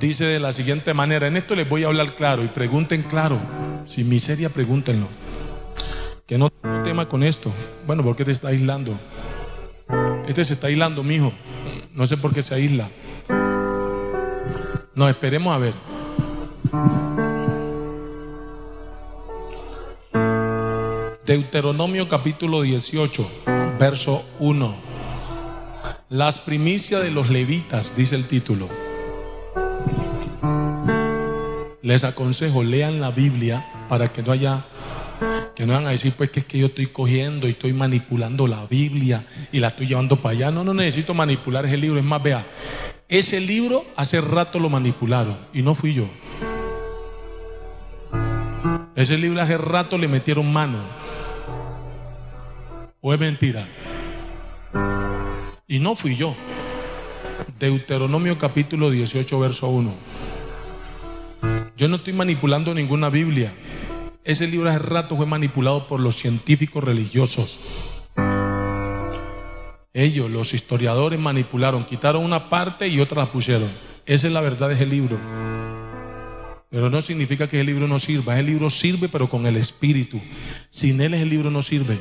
Dice 0.00 0.24
de 0.24 0.40
la 0.40 0.52
siguiente 0.52 0.94
manera, 0.94 1.28
en 1.28 1.36
esto 1.36 1.54
les 1.54 1.68
voy 1.68 1.84
a 1.84 1.86
hablar 1.86 2.16
claro 2.16 2.42
y 2.42 2.48
pregunten 2.48 3.04
claro, 3.04 3.38
sin 3.86 4.08
miseria 4.08 4.48
pregúntenlo. 4.48 5.06
Que 6.26 6.38
no 6.38 6.50
tengo 6.50 6.82
tema 6.82 7.08
con 7.08 7.22
esto. 7.22 7.52
Bueno, 7.86 8.02
¿por 8.02 8.16
qué 8.16 8.24
te 8.24 8.32
está 8.32 8.48
aislando? 8.48 8.98
Este 10.26 10.44
se 10.44 10.54
está 10.54 10.66
aislando, 10.66 11.04
mijo. 11.04 11.32
No 11.94 12.04
sé 12.08 12.16
por 12.16 12.32
qué 12.34 12.42
se 12.42 12.56
aísla. 12.56 12.88
No, 14.94 15.08
esperemos 15.08 15.54
a 15.54 15.58
ver. 15.58 15.74
Deuteronomio 21.24 22.10
capítulo 22.10 22.60
18, 22.60 23.26
verso 23.78 24.22
1. 24.38 24.74
Las 26.10 26.38
primicias 26.38 27.02
de 27.02 27.10
los 27.10 27.30
levitas, 27.30 27.96
dice 27.96 28.16
el 28.16 28.26
título. 28.26 28.68
Les 31.80 32.04
aconsejo, 32.04 32.62
lean 32.62 33.00
la 33.00 33.10
Biblia 33.10 33.64
para 33.88 34.12
que 34.12 34.22
no 34.22 34.32
haya, 34.32 34.62
que 35.54 35.64
no 35.64 35.72
van 35.72 35.86
a 35.86 35.90
decir 35.90 36.12
pues 36.14 36.30
que 36.30 36.40
es 36.40 36.46
que 36.46 36.58
yo 36.58 36.66
estoy 36.66 36.88
cogiendo 36.88 37.48
y 37.48 37.52
estoy 37.52 37.72
manipulando 37.72 38.46
la 38.46 38.66
Biblia 38.66 39.24
y 39.52 39.58
la 39.58 39.68
estoy 39.68 39.86
llevando 39.86 40.16
para 40.16 40.34
allá. 40.34 40.50
No, 40.50 40.64
no 40.64 40.74
necesito 40.74 41.14
manipular 41.14 41.64
ese 41.64 41.78
libro. 41.78 41.98
Es 41.98 42.04
más, 42.04 42.22
vea, 42.22 42.44
ese 43.12 43.40
libro 43.40 43.84
hace 43.94 44.22
rato 44.22 44.58
lo 44.58 44.70
manipularon 44.70 45.36
y 45.52 45.60
no 45.60 45.74
fui 45.74 45.92
yo. 45.92 46.08
Ese 48.96 49.18
libro 49.18 49.42
hace 49.42 49.58
rato 49.58 49.98
le 49.98 50.08
metieron 50.08 50.50
mano. 50.50 50.78
¿O 53.02 53.12
es 53.12 53.20
mentira? 53.20 53.68
Y 55.68 55.78
no 55.78 55.94
fui 55.94 56.16
yo. 56.16 56.34
Deuteronomio 57.58 58.38
capítulo 58.38 58.88
18, 58.90 59.38
verso 59.38 59.68
1. 59.68 59.92
Yo 61.76 61.88
no 61.88 61.96
estoy 61.96 62.14
manipulando 62.14 62.72
ninguna 62.72 63.10
Biblia. 63.10 63.52
Ese 64.24 64.46
libro 64.46 64.70
hace 64.70 64.78
rato 64.78 65.18
fue 65.18 65.26
manipulado 65.26 65.86
por 65.86 66.00
los 66.00 66.16
científicos 66.16 66.82
religiosos. 66.82 67.58
Ellos, 69.94 70.30
los 70.30 70.54
historiadores, 70.54 71.18
manipularon, 71.18 71.84
quitaron 71.84 72.24
una 72.24 72.48
parte 72.48 72.88
y 72.88 72.98
otra 73.00 73.24
la 73.24 73.30
pusieron. 73.30 73.70
Esa 74.06 74.26
es 74.26 74.32
la 74.32 74.40
verdad 74.40 74.68
de 74.68 74.74
ese 74.74 74.86
libro. 74.86 75.18
Pero 76.70 76.88
no 76.88 77.02
significa 77.02 77.46
que 77.46 77.60
el 77.60 77.66
libro 77.66 77.86
no 77.86 77.98
sirva. 77.98 78.38
El 78.38 78.46
libro 78.46 78.70
sirve, 78.70 79.10
pero 79.10 79.28
con 79.28 79.44
el 79.44 79.58
espíritu. 79.58 80.18
Sin 80.70 81.02
él 81.02 81.12
el 81.12 81.28
libro 81.28 81.50
no 81.50 81.62
sirve. 81.62 81.98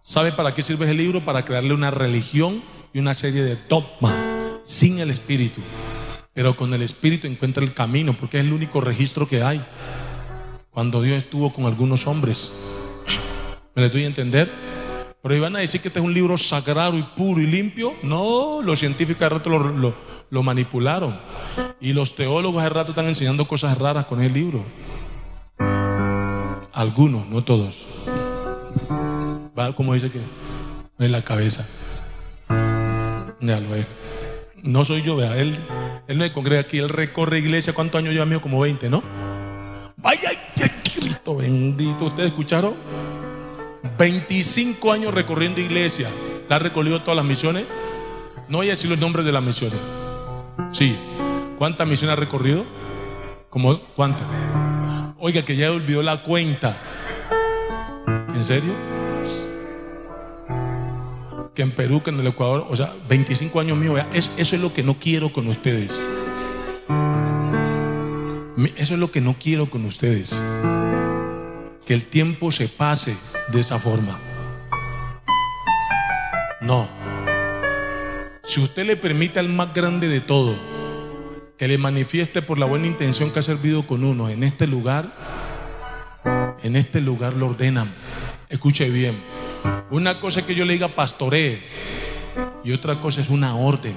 ¿Sabe 0.00 0.32
para 0.32 0.54
qué 0.54 0.62
sirve 0.62 0.88
el 0.90 0.96
libro? 0.96 1.22
Para 1.22 1.44
crearle 1.44 1.74
una 1.74 1.90
religión 1.90 2.62
y 2.94 3.00
una 3.00 3.12
serie 3.12 3.42
de 3.42 3.58
dogmas 3.68 4.14
sin 4.64 5.00
el 5.00 5.10
espíritu. 5.10 5.60
Pero 6.32 6.56
con 6.56 6.72
el 6.72 6.80
espíritu 6.80 7.26
encuentra 7.26 7.62
el 7.62 7.74
camino, 7.74 8.14
porque 8.14 8.38
es 8.38 8.44
el 8.44 8.52
único 8.54 8.80
registro 8.80 9.28
que 9.28 9.42
hay. 9.42 9.62
Cuando 10.70 11.02
Dios 11.02 11.18
estuvo 11.18 11.52
con 11.52 11.66
algunos 11.66 12.06
hombres. 12.06 12.52
¿Me 13.74 13.82
le 13.82 13.90
doy 13.90 14.04
a 14.04 14.06
entender? 14.06 14.73
Pero 15.24 15.36
iban 15.36 15.56
a 15.56 15.60
decir 15.60 15.80
que 15.80 15.88
este 15.88 16.00
es 16.00 16.04
un 16.04 16.12
libro 16.12 16.36
sagrado 16.36 16.98
y 16.98 17.02
puro 17.02 17.40
y 17.40 17.46
limpio. 17.46 17.94
No, 18.02 18.60
los 18.60 18.78
científicos 18.78 19.20
de 19.20 19.28
rato 19.30 19.48
lo, 19.48 19.94
lo, 20.28 20.42
manipularon. 20.42 21.18
Y 21.80 21.94
los 21.94 22.14
teólogos 22.14 22.62
de 22.62 22.68
rato 22.68 22.90
están 22.90 23.06
enseñando 23.06 23.48
cosas 23.48 23.78
raras 23.78 24.04
con 24.04 24.20
el 24.20 24.34
libro. 24.34 24.62
Algunos, 26.74 27.26
no 27.26 27.42
todos. 27.42 27.86
Va 29.58 29.74
como 29.74 29.94
dice 29.94 30.10
que 30.10 30.20
en 30.98 31.10
la 31.10 31.22
cabeza. 31.22 31.66
Ya 33.40 33.60
lo 33.60 33.74
es. 33.76 33.86
No 34.62 34.84
soy 34.84 35.00
yo, 35.00 35.16
vea. 35.16 35.38
Él, 35.38 35.56
él 36.06 36.18
no 36.18 36.32
congrega 36.34 36.60
aquí, 36.60 36.76
él 36.76 36.90
recorre 36.90 37.38
iglesia. 37.38 37.72
¿Cuántos 37.72 37.98
años 37.98 38.12
lleva 38.12 38.26
mío? 38.26 38.42
Como 38.42 38.60
20, 38.60 38.90
¿no? 38.90 39.02
Vaya, 39.96 40.32
Cristo 40.94 41.36
bendito. 41.36 42.04
¿Ustedes 42.04 42.28
escucharon? 42.28 42.74
25 43.98 44.92
años 44.92 45.14
recorriendo 45.14 45.60
iglesia. 45.60 46.08
¿La 46.48 46.56
ha 46.56 46.58
recorrido 46.58 47.00
todas 47.00 47.16
las 47.16 47.24
misiones? 47.24 47.64
No 48.48 48.58
voy 48.58 48.68
a 48.68 48.70
decir 48.70 48.90
los 48.90 48.98
nombres 48.98 49.24
de 49.24 49.32
las 49.32 49.42
misiones. 49.42 49.78
Sí. 50.72 50.96
¿Cuántas 51.58 51.86
misiones 51.86 52.16
ha 52.16 52.20
recorrido? 52.20 52.64
¿Cómo? 53.50 53.78
¿Cuántas? 53.94 54.26
Oiga, 55.18 55.44
que 55.44 55.56
ya 55.56 55.70
olvidó 55.70 56.02
la 56.02 56.22
cuenta. 56.22 56.76
¿En 58.34 58.44
serio? 58.44 58.72
Que 61.54 61.62
en 61.62 61.70
Perú, 61.70 62.02
que 62.02 62.10
en 62.10 62.18
el 62.18 62.26
Ecuador, 62.26 62.66
o 62.68 62.74
sea, 62.74 62.92
25 63.08 63.60
años 63.60 63.78
mío, 63.78 63.94
eso 64.12 64.30
es 64.36 64.52
lo 64.60 64.74
que 64.74 64.82
no 64.82 64.94
quiero 64.98 65.32
con 65.32 65.46
ustedes. 65.46 66.02
Eso 68.76 68.94
es 68.94 69.00
lo 69.00 69.10
que 69.10 69.20
no 69.20 69.34
quiero 69.38 69.66
con 69.70 69.84
ustedes 69.84 70.42
que 71.84 71.94
el 71.94 72.04
tiempo 72.04 72.50
se 72.50 72.68
pase 72.68 73.16
de 73.48 73.60
esa 73.60 73.78
forma. 73.78 74.18
No. 76.60 76.88
Si 78.42 78.60
usted 78.60 78.86
le 78.86 78.96
permite 78.96 79.38
al 79.38 79.48
más 79.48 79.74
grande 79.74 80.08
de 80.08 80.20
todo 80.20 80.56
que 81.58 81.68
le 81.68 81.78
manifieste 81.78 82.42
por 82.42 82.58
la 82.58 82.66
buena 82.66 82.86
intención 82.86 83.30
que 83.30 83.38
ha 83.38 83.42
servido 83.42 83.86
con 83.86 84.04
uno 84.04 84.28
en 84.28 84.42
este 84.42 84.66
lugar, 84.66 85.06
en 86.62 86.76
este 86.76 87.00
lugar 87.00 87.34
lo 87.34 87.46
ordenan. 87.46 87.92
Escuche 88.48 88.88
bien. 88.90 89.14
Una 89.90 90.20
cosa 90.20 90.40
es 90.40 90.46
que 90.46 90.54
yo 90.54 90.64
le 90.64 90.72
diga 90.72 90.88
pastoree 90.88 91.62
y 92.64 92.72
otra 92.72 93.00
cosa 93.00 93.20
es 93.20 93.28
una 93.28 93.56
orden. 93.56 93.94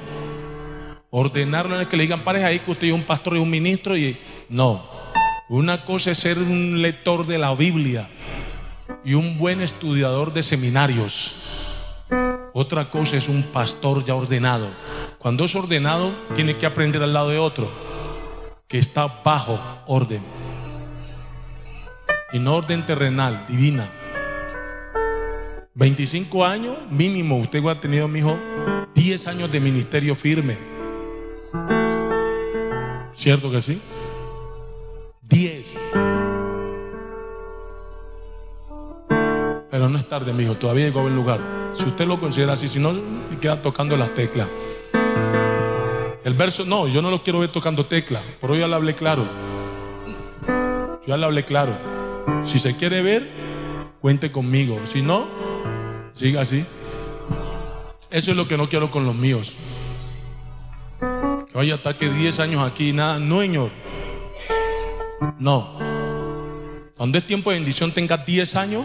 Ordenarlo 1.09 1.75
en 1.75 1.81
el 1.81 1.87
que 1.87 1.97
le 1.97 2.03
digan, 2.03 2.23
pareja 2.23 2.47
ahí 2.47 2.59
que 2.59 2.71
usted 2.71 2.87
es 2.87 2.93
un 2.93 3.03
pastor 3.03 3.37
y 3.37 3.39
un 3.39 3.49
ministro 3.49 3.97
y 3.97 4.17
no. 4.49 4.85
Una 5.49 5.85
cosa 5.85 6.11
es 6.11 6.17
ser 6.17 6.37
un 6.37 6.81
lector 6.81 7.25
de 7.25 7.37
la 7.37 7.55
Biblia 7.55 8.07
y 9.03 9.13
un 9.13 9.37
buen 9.37 9.61
estudiador 9.61 10.33
de 10.33 10.43
seminarios. 10.43 11.35
Otra 12.53 12.89
cosa 12.89 13.17
es 13.17 13.29
un 13.29 13.43
pastor 13.43 14.03
ya 14.03 14.15
ordenado. 14.15 14.67
Cuando 15.19 15.45
es 15.45 15.55
ordenado, 15.55 16.13
tiene 16.35 16.57
que 16.57 16.65
aprender 16.65 17.03
al 17.03 17.13
lado 17.13 17.29
de 17.29 17.37
otro 17.37 17.69
que 18.67 18.77
está 18.77 19.07
bajo 19.23 19.59
orden. 19.85 20.21
Y 22.33 22.39
no 22.39 22.55
orden 22.55 22.85
terrenal, 22.85 23.45
divina. 23.47 23.87
25 25.75 26.43
años 26.45 26.77
mínimo, 26.89 27.37
usted 27.37 27.63
ha 27.67 27.79
tenido, 27.79 28.07
mi 28.07 28.19
hijo, 28.19 28.37
10 28.95 29.27
años 29.27 29.51
de 29.51 29.59
ministerio 29.59 30.15
firme. 30.15 30.57
¿Cierto 33.15 33.51
que 33.51 33.61
sí? 33.61 33.81
10. 35.29 36.16
Pero 39.77 39.89
no 39.89 39.99
es 39.99 40.09
tarde, 40.09 40.33
mi 40.33 40.41
hijo, 40.41 40.55
todavía 40.55 40.85
llegó 40.85 41.01
a 41.01 41.03
buen 41.03 41.15
lugar. 41.15 41.39
Si 41.71 41.85
usted 41.85 42.07
lo 42.07 42.19
considera 42.19 42.53
así, 42.53 42.67
si 42.67 42.79
no, 42.79 42.95
queda 43.39 43.61
tocando 43.61 43.95
las 43.95 44.11
teclas. 44.11 44.47
El 46.23 46.33
verso, 46.33 46.65
no, 46.65 46.87
yo 46.87 47.03
no 47.03 47.11
lo 47.11 47.21
quiero 47.21 47.37
ver 47.37 47.51
tocando 47.51 47.85
teclas, 47.85 48.23
por 48.41 48.49
hoy 48.49 48.61
ya 48.61 48.67
le 48.67 48.73
hablé 48.73 48.95
claro. 48.95 49.23
Yo 50.47 50.99
ya 51.05 51.17
le 51.17 51.25
hablé 51.27 51.45
claro. 51.45 51.77
Si 52.43 52.57
se 52.57 52.75
quiere 52.75 53.03
ver, 53.03 53.29
cuente 54.01 54.31
conmigo. 54.31 54.81
Si 54.91 55.03
no, 55.03 55.27
siga 56.13 56.41
así. 56.41 56.65
Eso 58.09 58.31
es 58.31 58.37
lo 58.37 58.47
que 58.47 58.57
no 58.57 58.67
quiero 58.69 58.89
con 58.89 59.05
los 59.05 59.13
míos. 59.13 59.55
Que 60.99 61.53
vaya 61.53 61.73
a 61.73 61.77
estar 61.77 61.95
que 61.95 62.09
10 62.09 62.39
años 62.39 62.67
aquí 62.67 62.93
nada. 62.93 63.19
No, 63.19 63.41
señor. 63.41 63.69
No. 65.37 65.77
Cuando 66.97 67.19
es 67.19 67.27
tiempo 67.27 67.51
de 67.51 67.57
bendición 67.57 67.91
tenga 67.91 68.17
10 68.17 68.55
años, 68.55 68.83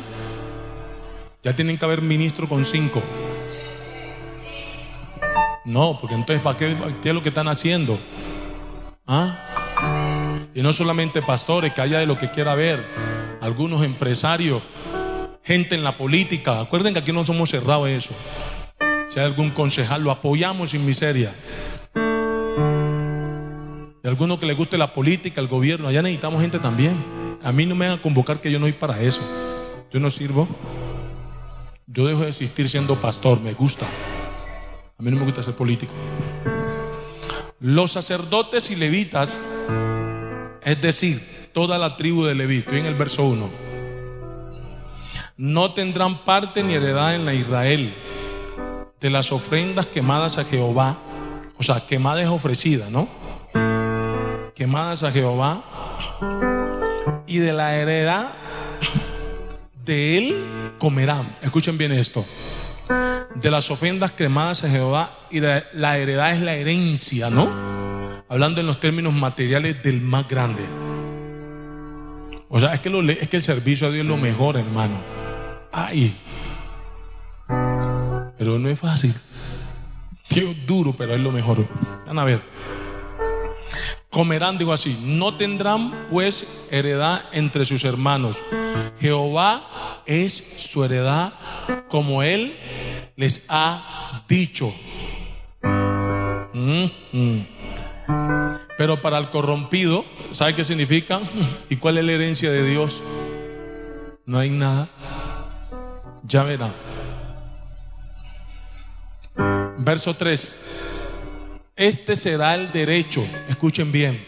ya 1.42 1.56
tienen 1.56 1.76
que 1.76 1.84
haber 1.84 2.02
ministro 2.02 2.48
con 2.48 2.64
5. 2.64 3.02
No, 5.64 5.98
porque 6.00 6.14
entonces 6.14 6.42
¿para 6.42 6.56
qué, 6.56 6.76
es 7.04 7.14
lo 7.14 7.22
que 7.22 7.30
están 7.30 7.48
haciendo? 7.48 7.98
¿Ah? 9.06 10.50
Y 10.54 10.62
no 10.62 10.72
solamente 10.72 11.22
pastores, 11.22 11.72
que 11.72 11.80
haya 11.80 11.98
de 11.98 12.06
lo 12.06 12.18
que 12.18 12.30
quiera 12.30 12.54
ver, 12.54 12.84
algunos 13.40 13.82
empresarios, 13.82 14.62
gente 15.42 15.74
en 15.74 15.82
la 15.82 15.96
política. 15.96 16.60
Acuerden 16.60 16.92
que 16.92 17.00
aquí 17.00 17.12
no 17.12 17.24
somos 17.24 17.50
cerrados 17.50 17.88
eso. 17.88 18.10
Si 19.08 19.18
hay 19.18 19.26
algún 19.26 19.50
concejal, 19.50 20.02
lo 20.02 20.10
apoyamos 20.10 20.70
sin 20.70 20.86
miseria. 20.86 21.34
Y 24.04 24.08
alguno 24.08 24.38
que 24.38 24.46
le 24.46 24.54
guste 24.54 24.78
la 24.78 24.92
política, 24.92 25.40
el 25.40 25.48
gobierno, 25.48 25.88
allá 25.88 26.02
necesitamos 26.02 26.40
gente 26.40 26.58
también. 26.58 26.96
A 27.42 27.50
mí 27.52 27.66
no 27.66 27.74
me 27.74 27.88
van 27.88 27.98
a 27.98 28.02
convocar 28.02 28.40
que 28.40 28.50
yo 28.50 28.58
no 28.58 28.66
voy 28.66 28.72
para 28.72 29.00
eso. 29.00 29.22
Yo 29.92 30.00
no 30.00 30.10
sirvo. 30.10 30.48
Yo 31.94 32.06
dejo 32.06 32.22
de 32.22 32.30
existir 32.30 32.70
siendo 32.70 32.98
pastor, 32.98 33.38
me 33.40 33.52
gusta. 33.52 33.84
A 34.98 35.02
mí 35.02 35.10
no 35.10 35.18
me 35.18 35.24
gusta 35.24 35.42
ser 35.42 35.54
político. 35.54 35.92
Los 37.60 37.92
sacerdotes 37.92 38.70
y 38.70 38.76
levitas, 38.76 39.42
es 40.62 40.80
decir, 40.80 41.50
toda 41.52 41.76
la 41.78 41.98
tribu 41.98 42.24
de 42.24 42.34
Leví, 42.34 42.58
estoy 42.58 42.78
en 42.78 42.86
el 42.86 42.94
verso 42.94 43.24
1, 43.24 43.50
no 45.36 45.74
tendrán 45.74 46.24
parte 46.24 46.62
ni 46.62 46.72
heredad 46.72 47.14
en 47.14 47.26
la 47.26 47.34
Israel 47.34 47.94
de 48.98 49.10
las 49.10 49.30
ofrendas 49.30 49.86
quemadas 49.86 50.38
a 50.38 50.44
Jehová, 50.44 50.96
o 51.58 51.62
sea, 51.62 51.86
quemadas 51.86 52.28
ofrecidas, 52.28 52.90
¿no? 52.90 53.06
quemadas 54.54 55.02
a 55.02 55.12
Jehová 55.12 55.62
y 57.26 57.38
de 57.38 57.52
la 57.52 57.76
heredad 57.76 58.41
de 59.84 60.18
él 60.18 60.72
comerán. 60.78 61.36
Escuchen 61.42 61.78
bien 61.78 61.92
esto. 61.92 62.24
De 63.34 63.50
las 63.50 63.70
ofrendas 63.70 64.12
quemadas 64.12 64.64
a 64.64 64.68
Jehová 64.68 65.18
y 65.30 65.40
de 65.40 65.64
la 65.72 65.98
heredad 65.98 66.32
es 66.32 66.40
la 66.40 66.54
herencia, 66.54 67.30
¿no? 67.30 67.50
Hablando 68.28 68.60
en 68.60 68.66
los 68.66 68.80
términos 68.80 69.12
materiales 69.12 69.82
del 69.82 70.00
más 70.00 70.28
grande. 70.28 70.62
O 72.48 72.60
sea, 72.60 72.74
es 72.74 72.80
que, 72.80 72.90
lo, 72.90 73.02
es 73.10 73.28
que 73.28 73.36
el 73.36 73.42
servicio 73.42 73.86
a 73.86 73.90
Dios 73.90 74.02
es 74.02 74.08
lo 74.08 74.16
mejor, 74.16 74.56
hermano. 74.56 74.98
Ay. 75.72 76.14
Pero 78.38 78.58
no 78.58 78.68
es 78.68 78.78
fácil. 78.78 79.14
Dios 80.28 80.54
duro, 80.66 80.94
pero 80.96 81.14
es 81.14 81.20
lo 81.20 81.32
mejor. 81.32 81.66
Van 82.06 82.18
a 82.18 82.24
ver 82.24 82.42
comerán, 84.12 84.58
digo 84.58 84.74
así, 84.74 84.96
no 85.02 85.36
tendrán 85.36 86.06
pues 86.06 86.66
heredad 86.70 87.22
entre 87.32 87.64
sus 87.64 87.82
hermanos. 87.84 88.36
Jehová 89.00 90.02
es 90.06 90.34
su 90.34 90.84
heredad 90.84 91.32
como 91.88 92.22
él 92.22 92.56
les 93.16 93.46
ha 93.48 94.22
dicho. 94.28 94.72
Mm, 96.52 96.84
mm. 97.12 97.46
Pero 98.76 99.00
para 99.00 99.16
el 99.16 99.30
corrompido, 99.30 100.04
¿sabe 100.32 100.54
qué 100.54 100.62
significa? 100.62 101.20
¿Y 101.70 101.76
cuál 101.76 101.96
es 101.96 102.04
la 102.04 102.12
herencia 102.12 102.50
de 102.50 102.66
Dios? 102.68 103.00
No 104.26 104.38
hay 104.38 104.50
nada. 104.50 104.88
Ya 106.24 106.42
verá. 106.42 106.70
Verso 109.78 110.14
3. 110.14 110.81
Este 111.76 112.16
será 112.16 112.54
el 112.54 112.70
derecho, 112.70 113.24
escuchen 113.48 113.92
bien, 113.92 114.22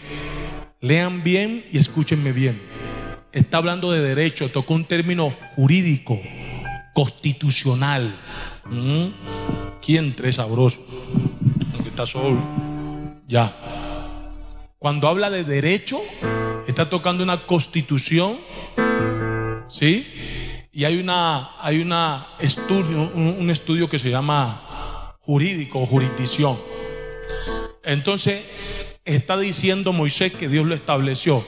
lean 0.81 1.23
bien 1.23 1.67
y 1.71 1.79
escúchenme 1.79 2.33
bien. 2.33 2.61
Está 3.33 3.59
hablando 3.59 3.93
de 3.93 4.01
derecho, 4.01 4.49
tocó 4.51 4.75
un 4.75 4.87
término 4.87 5.31
jurídico, 5.55 6.19
constitucional. 6.95 8.15
¿Mm? 8.65 9.09
¿Quién 9.83 10.17
tres 10.17 10.37
sabroso? 10.37 10.81
está 11.85 12.07
solo. 12.07 12.41
Ya. 13.29 13.55
Cuando 14.79 15.07
habla 15.09 15.29
de 15.29 15.45
derecho, 15.45 16.01
está 16.67 16.89
tocando 16.89 17.23
una 17.23 17.47
constitución, 17.47 18.39
¿sí? 19.69 20.07
Y 20.73 20.85
hay 20.85 20.99
una, 20.99 21.51
hay 21.61 21.81
una 21.81 22.27
estudio, 22.41 23.13
un, 23.15 23.49
estudio 23.51 23.89
que 23.89 23.99
se 23.99 24.11
llama 24.11 25.15
jurídico 25.21 25.81
o 25.81 25.87
jurisdicción. 25.87 26.57
Entonces, 27.85 28.43
está 29.05 29.37
diciendo 29.37 29.93
Moisés 29.93 30.33
que 30.33 30.49
Dios 30.49 30.67
lo 30.67 30.75
estableció. 30.75 31.45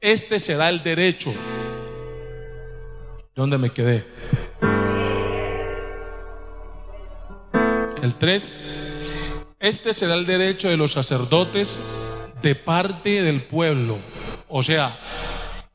Este 0.00 0.40
será 0.40 0.68
el 0.68 0.82
derecho. 0.82 1.32
¿Dónde 3.34 3.58
me 3.58 3.72
quedé? 3.72 4.04
El 8.02 8.14
3. 8.14 8.54
Este 9.60 9.94
será 9.94 10.14
el 10.14 10.26
derecho 10.26 10.68
de 10.68 10.76
los 10.76 10.92
sacerdotes 10.92 11.78
de 12.42 12.54
parte 12.54 13.22
del 13.22 13.42
pueblo. 13.42 13.98
O 14.48 14.62
sea, 14.62 14.98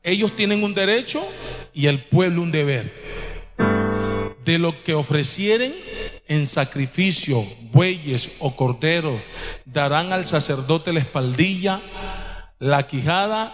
ellos 0.02 0.34
tienen 0.36 0.62
un 0.62 0.74
derecho 0.74 1.20
y 1.74 1.86
el 1.86 2.04
pueblo 2.04 2.42
un 2.42 2.52
deber. 2.52 2.92
De 4.44 4.58
lo 4.58 4.82
que 4.82 4.94
ofrecieren 4.94 5.74
en 6.30 6.46
sacrificio, 6.46 7.44
bueyes 7.72 8.30
o 8.38 8.54
corderos, 8.54 9.20
darán 9.64 10.12
al 10.12 10.24
sacerdote 10.24 10.92
la 10.92 11.00
espaldilla, 11.00 11.80
la 12.60 12.86
quijada 12.86 13.52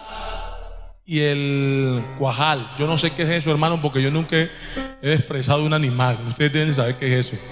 y 1.03 1.21
el 1.21 2.05
cuajal. 2.19 2.69
Yo 2.77 2.85
no 2.85 2.99
sé 2.99 3.09
qué 3.13 3.23
es 3.23 3.29
eso, 3.29 3.49
hermano, 3.49 3.81
porque 3.81 3.99
yo 3.99 4.11
nunca 4.11 4.37
he 4.37 5.13
expresado 5.13 5.65
un 5.65 5.73
animal. 5.73 6.19
Ustedes 6.27 6.53
deben 6.53 6.75
saber 6.75 6.97
qué 6.97 7.17
es 7.17 7.33
eso. 7.33 7.43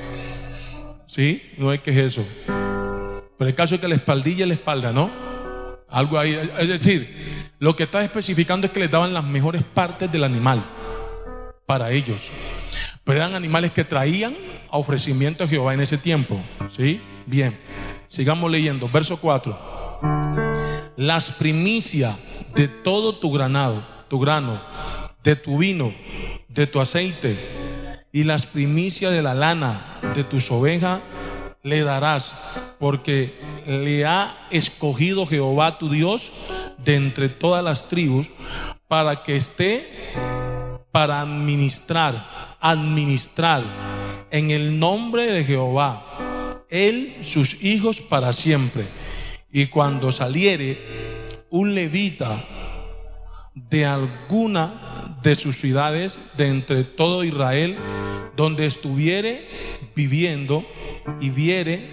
¿Sí? 1.07 1.41
No 1.57 1.73
es 1.73 1.81
qué 1.81 1.89
es 1.89 1.97
eso. 1.97 2.23
Pero 2.45 3.49
el 3.49 3.55
caso 3.55 3.75
es 3.75 3.81
que 3.81 3.87
la 3.87 3.95
espaldilla 3.95 4.45
y 4.45 4.49
la 4.49 4.53
espalda, 4.53 4.93
¿no? 4.93 5.09
Algo 5.89 6.19
ahí. 6.19 6.39
Es 6.59 6.67
decir, 6.67 7.51
lo 7.57 7.75
que 7.75 7.83
está 7.83 8.03
especificando 8.03 8.67
es 8.67 8.73
que 8.73 8.79
les 8.79 8.91
daban 8.91 9.11
las 9.11 9.23
mejores 9.23 9.63
partes 9.63 10.11
del 10.11 10.23
animal 10.23 10.63
para 11.65 11.89
ellos. 11.89 12.29
Pero 13.05 13.19
eran 13.19 13.35
animales 13.35 13.71
que 13.71 13.85
traían 13.85 14.35
a 14.69 14.77
ofrecimiento 14.77 15.45
a 15.45 15.47
Jehová 15.47 15.73
en 15.73 15.79
ese 15.79 15.97
tiempo. 15.97 16.37
¿Sí? 16.69 17.01
Bien. 17.25 17.57
Sigamos 18.07 18.51
leyendo. 18.51 18.89
Verso 18.89 19.17
4. 19.17 20.01
Las 20.97 21.31
primicias 21.31 22.17
de 22.55 22.67
todo 22.67 23.15
tu 23.15 23.31
granado, 23.31 23.81
tu 24.09 24.19
grano, 24.19 24.61
de 25.23 25.37
tu 25.37 25.59
vino, 25.59 25.93
de 26.49 26.67
tu 26.67 26.81
aceite 26.81 27.37
y 28.11 28.23
las 28.23 28.45
primicias 28.45 29.11
de 29.11 29.21
la 29.21 29.33
lana 29.33 29.99
de 30.15 30.23
tus 30.23 30.49
ovejas 30.49 31.01
le 31.63 31.83
darás, 31.83 32.33
porque 32.79 33.33
le 33.67 34.05
ha 34.05 34.47
escogido 34.51 35.25
Jehová 35.25 35.77
tu 35.77 35.89
Dios 35.89 36.31
de 36.77 36.95
entre 36.95 37.27
todas 37.27 37.63
las 37.63 37.89
tribus 37.89 38.29
para 38.87 39.23
que 39.23 39.35
esté 39.35 40.13
para 40.91 41.19
administrar, 41.19 42.44
administrar 42.69 43.63
en 44.31 44.51
el 44.51 44.79
nombre 44.79 45.27
de 45.27 45.43
Jehová, 45.43 46.63
él, 46.69 47.15
sus 47.21 47.63
hijos 47.63 48.01
para 48.01 48.33
siempre. 48.33 48.83
Y 49.51 49.67
cuando 49.67 50.11
saliere 50.11 50.77
un 51.49 51.75
levita 51.75 52.43
de 53.53 53.85
alguna 53.85 55.17
de 55.21 55.35
sus 55.35 55.57
ciudades 55.57 56.19
de 56.37 56.49
entre 56.49 56.83
todo 56.83 57.23
Israel, 57.23 57.77
donde 58.35 58.65
estuviere 58.65 59.47
viviendo, 59.95 60.65
y 61.21 61.29
viere 61.29 61.87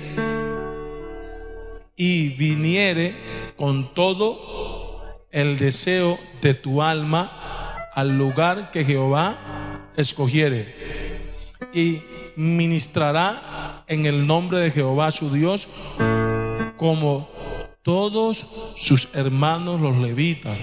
y 1.96 2.30
viniere 2.30 3.14
con 3.56 3.92
todo 3.94 5.12
el 5.30 5.58
deseo 5.58 6.18
de 6.40 6.54
tu 6.54 6.82
alma 6.82 7.90
al 7.94 8.16
lugar 8.16 8.70
que 8.70 8.84
Jehová 8.84 9.61
escogiere 9.96 10.74
y 11.72 12.02
ministrará 12.36 13.84
en 13.86 14.06
el 14.06 14.26
nombre 14.26 14.58
de 14.58 14.70
Jehová 14.70 15.10
su 15.10 15.30
Dios 15.30 15.68
como 16.76 17.28
todos 17.82 18.46
sus 18.76 19.14
hermanos 19.14 19.80
los 19.80 19.96
levitas 19.96 20.56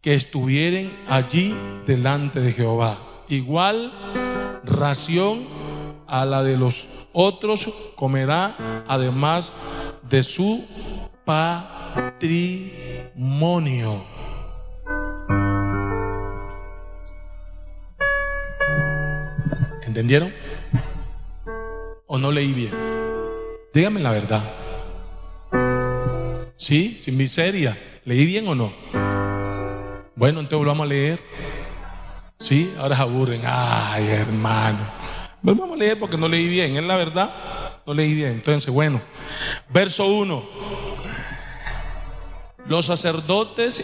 que 0.00 0.14
estuvieren 0.14 0.96
allí 1.08 1.54
delante 1.86 2.40
de 2.40 2.52
Jehová. 2.52 2.96
Igual 3.28 3.92
ración 4.64 5.44
a 6.06 6.24
la 6.24 6.44
de 6.44 6.56
los 6.56 7.08
otros 7.12 7.68
comerá 7.96 8.84
además 8.86 9.52
de 10.08 10.22
su 10.22 10.64
patrimonio. 11.24 12.76
¿Entendieron? 19.96 20.30
¿O 22.06 22.18
no 22.18 22.30
leí 22.30 22.52
bien? 22.52 22.70
Díganme 23.72 23.98
la 23.98 24.10
verdad. 24.10 24.44
¿Sí? 26.58 26.98
Sin 27.00 27.16
miseria. 27.16 27.74
¿Leí 28.04 28.26
bien 28.26 28.46
o 28.46 28.54
no? 28.54 28.74
Bueno, 30.14 30.40
entonces 30.40 30.58
volvamos 30.58 30.84
a 30.84 30.88
leer. 30.88 31.18
¿Sí? 32.38 32.74
Ahora 32.78 32.94
se 32.94 33.00
aburren. 33.00 33.40
Ay, 33.46 34.08
hermano. 34.08 34.80
Vamos 35.40 35.72
a 35.72 35.76
leer 35.76 35.98
porque 35.98 36.18
no 36.18 36.28
leí 36.28 36.46
bien, 36.46 36.76
es 36.76 36.84
la 36.84 36.96
verdad, 36.96 37.30
no 37.86 37.94
leí 37.94 38.12
bien. 38.12 38.32
Entonces, 38.32 38.68
bueno, 38.74 39.00
verso 39.70 40.04
1. 40.04 40.44
Los 42.66 42.84
sacerdotes 42.84 43.82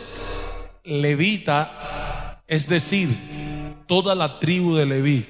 levita, 0.85 2.43
es 2.47 2.69
decir, 2.69 3.09
toda 3.87 4.15
la 4.15 4.41
tribu 4.41 4.75
de 4.75 4.85
Leví, 4.85 5.27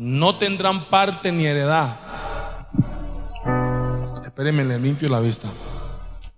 no 0.00 0.36
tendrán 0.36 0.86
parte 0.88 1.30
ni 1.30 1.44
heredad. 1.44 1.94
Espérenme, 4.24 4.64
le 4.64 4.78
limpio 4.78 5.10
la 5.10 5.20
vista. 5.20 5.46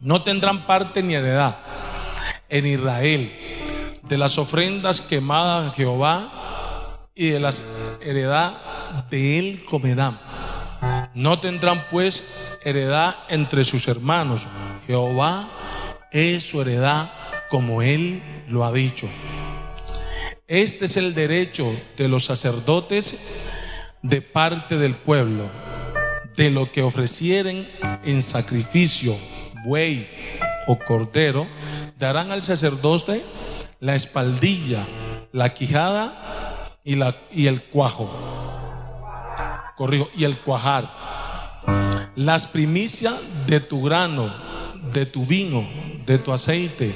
No 0.00 0.24
tendrán 0.24 0.66
parte 0.66 1.00
ni 1.00 1.14
heredad 1.14 1.58
en 2.48 2.66
Israel 2.66 3.32
de 4.02 4.18
las 4.18 4.36
ofrendas 4.36 5.00
quemadas 5.00 5.70
a 5.70 5.74
Jehová 5.74 7.08
y 7.14 7.28
de 7.28 7.38
las 7.38 7.62
heredad 8.00 9.04
de 9.08 9.38
él 9.38 9.64
comerán. 9.70 10.18
No 11.14 11.38
tendrán 11.38 11.86
pues 11.88 12.58
heredad 12.64 13.14
entre 13.28 13.62
sus 13.62 13.86
hermanos. 13.86 14.44
Jehová 14.88 15.48
es 16.10 16.42
su 16.42 16.60
heredad 16.62 17.12
como 17.48 17.80
él 17.80 18.24
lo 18.48 18.64
ha 18.64 18.72
dicho. 18.72 19.06
Este 20.52 20.84
es 20.84 20.98
el 20.98 21.14
derecho 21.14 21.74
de 21.96 22.08
los 22.08 22.26
sacerdotes 22.26 23.16
de 24.02 24.20
parte 24.20 24.76
del 24.76 24.94
pueblo, 24.94 25.48
de 26.36 26.50
lo 26.50 26.70
que 26.70 26.82
ofrecieren 26.82 27.66
en 28.04 28.22
sacrificio, 28.22 29.16
buey 29.64 30.06
o 30.66 30.78
cordero, 30.78 31.48
darán 31.98 32.32
al 32.32 32.42
sacerdote 32.42 33.24
la 33.80 33.94
espaldilla, 33.94 34.86
la 35.32 35.54
quijada 35.54 36.68
y, 36.84 36.96
la, 36.96 37.16
y 37.30 37.46
el 37.46 37.62
cuajo 37.62 38.14
corrijo, 39.74 40.10
y 40.14 40.24
el 40.24 40.36
cuajar. 40.36 40.86
Las 42.14 42.46
primicias 42.46 43.14
de 43.46 43.60
tu 43.60 43.84
grano, 43.84 44.30
de 44.92 45.06
tu 45.06 45.24
vino, 45.24 45.66
de 46.04 46.18
tu 46.18 46.30
aceite, 46.30 46.92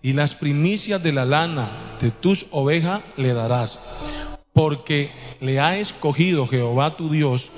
y 0.00 0.12
las 0.12 0.36
primicias 0.36 1.02
de 1.02 1.10
la 1.10 1.24
lana 1.24 1.89
de 2.00 2.10
tus 2.10 2.46
ovejas 2.50 3.02
le 3.16 3.34
darás, 3.34 3.80
porque 4.52 5.10
le 5.40 5.60
ha 5.60 5.78
escogido 5.78 6.46
Jehová 6.46 6.96
tu 6.96 7.10
Dios 7.10 7.50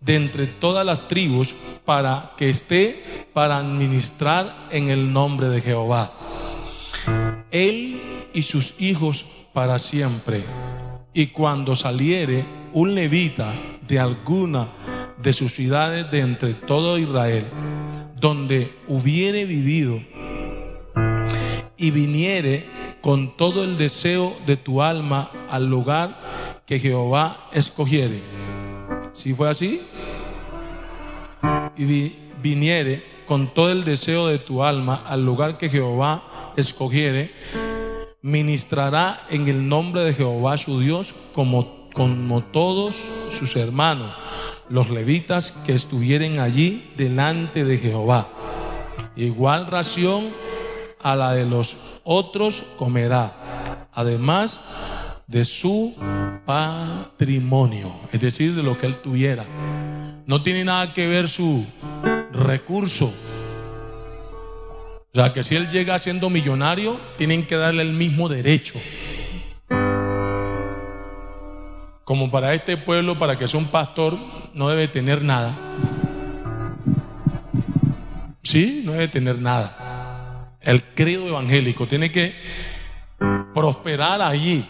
de 0.00 0.16
entre 0.16 0.46
todas 0.46 0.84
las 0.86 1.08
tribus 1.08 1.54
para 1.84 2.32
que 2.36 2.48
esté 2.48 3.26
para 3.32 3.58
administrar 3.58 4.68
en 4.70 4.88
el 4.88 5.12
nombre 5.12 5.48
de 5.48 5.60
Jehová. 5.60 6.12
Él 7.50 8.00
y 8.32 8.42
sus 8.42 8.80
hijos 8.80 9.26
para 9.52 9.78
siempre. 9.78 10.42
Y 11.12 11.28
cuando 11.28 11.74
saliere 11.74 12.44
un 12.72 12.94
levita 12.94 13.52
de 13.86 13.98
alguna 13.98 14.68
de 15.20 15.32
sus 15.32 15.54
ciudades 15.54 16.10
de 16.10 16.20
entre 16.20 16.54
todo 16.54 16.98
Israel, 16.98 17.44
donde 18.20 18.72
hubiere 18.86 19.44
vivido 19.44 20.00
y 21.76 21.90
viniere 21.90 22.79
con 23.00 23.36
todo 23.36 23.64
el 23.64 23.78
deseo 23.78 24.36
de 24.46 24.56
tu 24.56 24.82
alma 24.82 25.30
al 25.48 25.66
lugar 25.66 26.62
que 26.66 26.78
Jehová 26.78 27.48
escogiere. 27.52 28.22
Si 29.12 29.34
fue 29.34 29.50
así, 29.50 29.80
y 31.76 32.12
viniere 32.42 33.04
con 33.26 33.54
todo 33.54 33.70
el 33.70 33.84
deseo 33.84 34.26
de 34.26 34.38
tu 34.38 34.62
alma 34.62 35.02
al 35.06 35.24
lugar 35.24 35.56
que 35.56 35.68
Jehová 35.68 36.52
escogiere, 36.56 37.32
ministrará 38.22 39.26
en 39.30 39.48
el 39.48 39.68
nombre 39.68 40.02
de 40.02 40.14
Jehová 40.14 40.58
su 40.58 40.80
Dios 40.80 41.14
como, 41.32 41.88
como 41.94 42.42
todos 42.42 42.96
sus 43.30 43.56
hermanos, 43.56 44.12
los 44.68 44.90
levitas 44.90 45.52
que 45.64 45.74
estuvieren 45.74 46.38
allí 46.38 46.90
delante 46.96 47.64
de 47.64 47.78
Jehová. 47.78 48.28
Igual 49.16 49.66
ración 49.66 50.28
a 51.02 51.16
la 51.16 51.32
de 51.32 51.46
los 51.46 51.76
otros 52.04 52.64
comerá, 52.76 53.88
además 53.92 54.60
de 55.26 55.44
su 55.44 55.94
patrimonio, 56.44 57.92
es 58.12 58.20
decir, 58.20 58.54
de 58.54 58.62
lo 58.62 58.76
que 58.76 58.86
él 58.86 58.96
tuviera. 58.96 59.44
No 60.26 60.42
tiene 60.42 60.64
nada 60.64 60.92
que 60.92 61.06
ver 61.06 61.28
su 61.28 61.64
recurso. 62.32 63.12
O 65.12 65.18
sea, 65.18 65.32
que 65.32 65.42
si 65.42 65.56
él 65.56 65.70
llega 65.70 65.98
siendo 65.98 66.30
millonario, 66.30 67.00
tienen 67.16 67.46
que 67.46 67.56
darle 67.56 67.82
el 67.82 67.92
mismo 67.92 68.28
derecho. 68.28 68.74
Como 72.04 72.30
para 72.30 72.54
este 72.54 72.76
pueblo, 72.76 73.18
para 73.18 73.36
que 73.38 73.46
sea 73.46 73.58
un 73.58 73.66
pastor, 73.66 74.16
no 74.54 74.68
debe 74.68 74.88
tener 74.88 75.22
nada. 75.22 75.56
Sí, 78.42 78.82
no 78.84 78.92
debe 78.92 79.08
tener 79.08 79.40
nada. 79.40 79.79
El 80.60 80.82
credo 80.82 81.26
evangélico 81.26 81.86
tiene 81.86 82.12
que 82.12 82.34
prosperar 83.54 84.20
allí. 84.20 84.64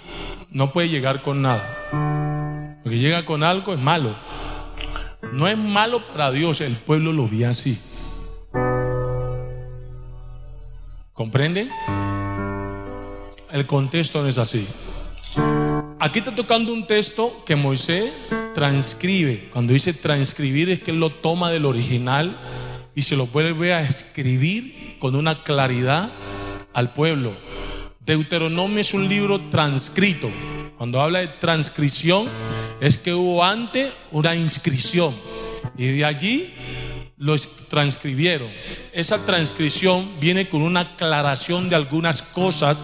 No 0.50 0.72
puede 0.72 0.88
llegar 0.88 1.22
con 1.22 1.42
nada. 1.42 2.78
Porque 2.82 2.98
llega 2.98 3.24
con 3.24 3.42
algo 3.42 3.72
es 3.72 3.80
malo. 3.80 4.14
No 5.32 5.48
es 5.48 5.58
malo 5.58 6.06
para 6.08 6.30
Dios, 6.30 6.60
el 6.60 6.76
pueblo 6.76 7.12
lo 7.12 7.28
ve 7.28 7.46
así. 7.46 7.78
¿Comprenden? 11.12 11.70
El 13.50 13.66
contexto 13.66 14.22
no 14.22 14.28
es 14.28 14.38
así. 14.38 14.66
Aquí 15.98 16.20
está 16.20 16.34
tocando 16.34 16.72
un 16.72 16.86
texto 16.86 17.42
que 17.44 17.56
Moisés 17.56 18.12
transcribe. 18.54 19.50
Cuando 19.52 19.72
dice 19.72 19.92
transcribir 19.92 20.70
es 20.70 20.80
que 20.80 20.92
él 20.92 21.00
lo 21.00 21.10
toma 21.10 21.50
del 21.50 21.66
original 21.66 22.36
y 22.94 23.02
se 23.02 23.16
lo 23.16 23.26
vuelve 23.26 23.72
a 23.72 23.82
escribir 23.82 24.96
con 24.98 25.14
una 25.16 25.42
claridad 25.42 26.10
al 26.72 26.92
pueblo. 26.92 27.36
Deuteronomio 28.04 28.80
es 28.80 28.94
un 28.94 29.08
libro 29.08 29.40
transcrito. 29.50 30.30
Cuando 30.76 31.00
habla 31.00 31.20
de 31.20 31.28
transcripción 31.28 32.28
es 32.80 32.96
que 32.96 33.12
hubo 33.12 33.44
antes 33.44 33.92
una 34.10 34.34
inscripción 34.34 35.14
y 35.76 35.86
de 35.86 36.04
allí 36.04 36.54
lo 37.18 37.36
transcribieron. 37.68 38.48
Esa 38.92 39.24
transcripción 39.26 40.08
viene 40.20 40.48
con 40.48 40.62
una 40.62 40.80
aclaración 40.80 41.68
de 41.68 41.76
algunas 41.76 42.22
cosas 42.22 42.78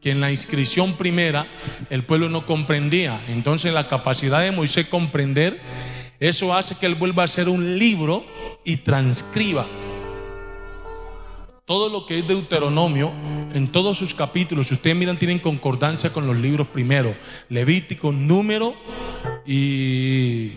que 0.00 0.10
en 0.10 0.20
la 0.20 0.30
inscripción 0.30 0.92
primera 0.92 1.46
el 1.88 2.02
pueblo 2.02 2.28
no 2.28 2.44
comprendía. 2.44 3.18
Entonces 3.28 3.72
la 3.72 3.88
capacidad 3.88 4.40
de 4.40 4.52
Moisés 4.52 4.86
comprender, 4.86 5.58
eso 6.20 6.54
hace 6.54 6.76
que 6.76 6.86
él 6.86 6.94
vuelva 6.94 7.24
a 7.24 7.28
ser 7.28 7.48
un 7.48 7.78
libro 7.78 8.24
y 8.64 8.78
transcriba 8.78 9.66
todo 11.66 11.88
lo 11.88 12.06
que 12.06 12.20
es 12.20 12.28
Deuteronomio, 12.28 13.12
en 13.52 13.66
todos 13.66 13.98
sus 13.98 14.14
capítulos, 14.14 14.68
si 14.68 14.74
ustedes 14.74 14.94
miran, 14.94 15.18
tienen 15.18 15.40
concordancia 15.40 16.12
con 16.12 16.24
los 16.24 16.36
libros 16.36 16.68
primero, 16.68 17.12
Levítico, 17.48 18.12
Número 18.12 18.72
y, 19.44 20.52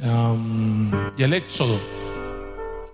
um, 0.00 0.92
el 1.18 1.34
Éxodo. 1.34 1.76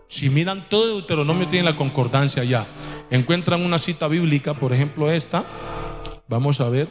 Si 0.08 0.30
miran 0.30 0.70
todo 0.70 0.86
Deuteronomio, 0.86 1.48
tienen 1.48 1.66
la 1.66 1.76
concordancia 1.76 2.44
ya. 2.44 2.66
Encuentran 3.10 3.62
una 3.62 3.78
cita 3.78 4.08
bíblica, 4.08 4.54
por 4.54 4.72
ejemplo 4.72 5.10
esta, 5.10 5.44
vamos 6.28 6.62
a 6.62 6.70
ver, 6.70 6.88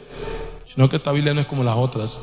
sino 0.72 0.88
que 0.88 0.96
esta 0.96 1.10
Biblia 1.10 1.34
no 1.34 1.40
es 1.40 1.46
como 1.46 1.64
las 1.64 1.76
otras. 1.76 2.20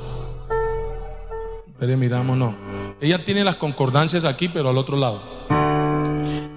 Pero 1.79 1.97
miramos, 1.97 2.37
no. 2.37 2.55
Ella 3.01 3.23
tiene 3.23 3.43
las 3.43 3.55
concordancias 3.55 4.25
aquí, 4.25 4.49
pero 4.49 4.69
al 4.69 4.77
otro 4.77 4.97
lado 4.97 5.39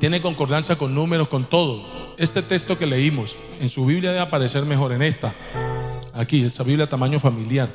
tiene 0.02 0.20
concordancia 0.20 0.74
con 0.74 0.96
números, 0.96 1.28
con 1.28 1.44
todo. 1.44 1.86
Este 2.18 2.42
texto 2.42 2.76
que 2.76 2.86
leímos 2.86 3.38
en 3.60 3.68
su 3.68 3.86
Biblia 3.86 4.10
debe 4.10 4.22
aparecer 4.22 4.64
mejor 4.64 4.90
en 4.90 5.00
esta. 5.00 5.32
Aquí, 6.12 6.44
esta 6.44 6.64
Biblia 6.64 6.88
tamaño 6.88 7.20
familiar. 7.20 7.68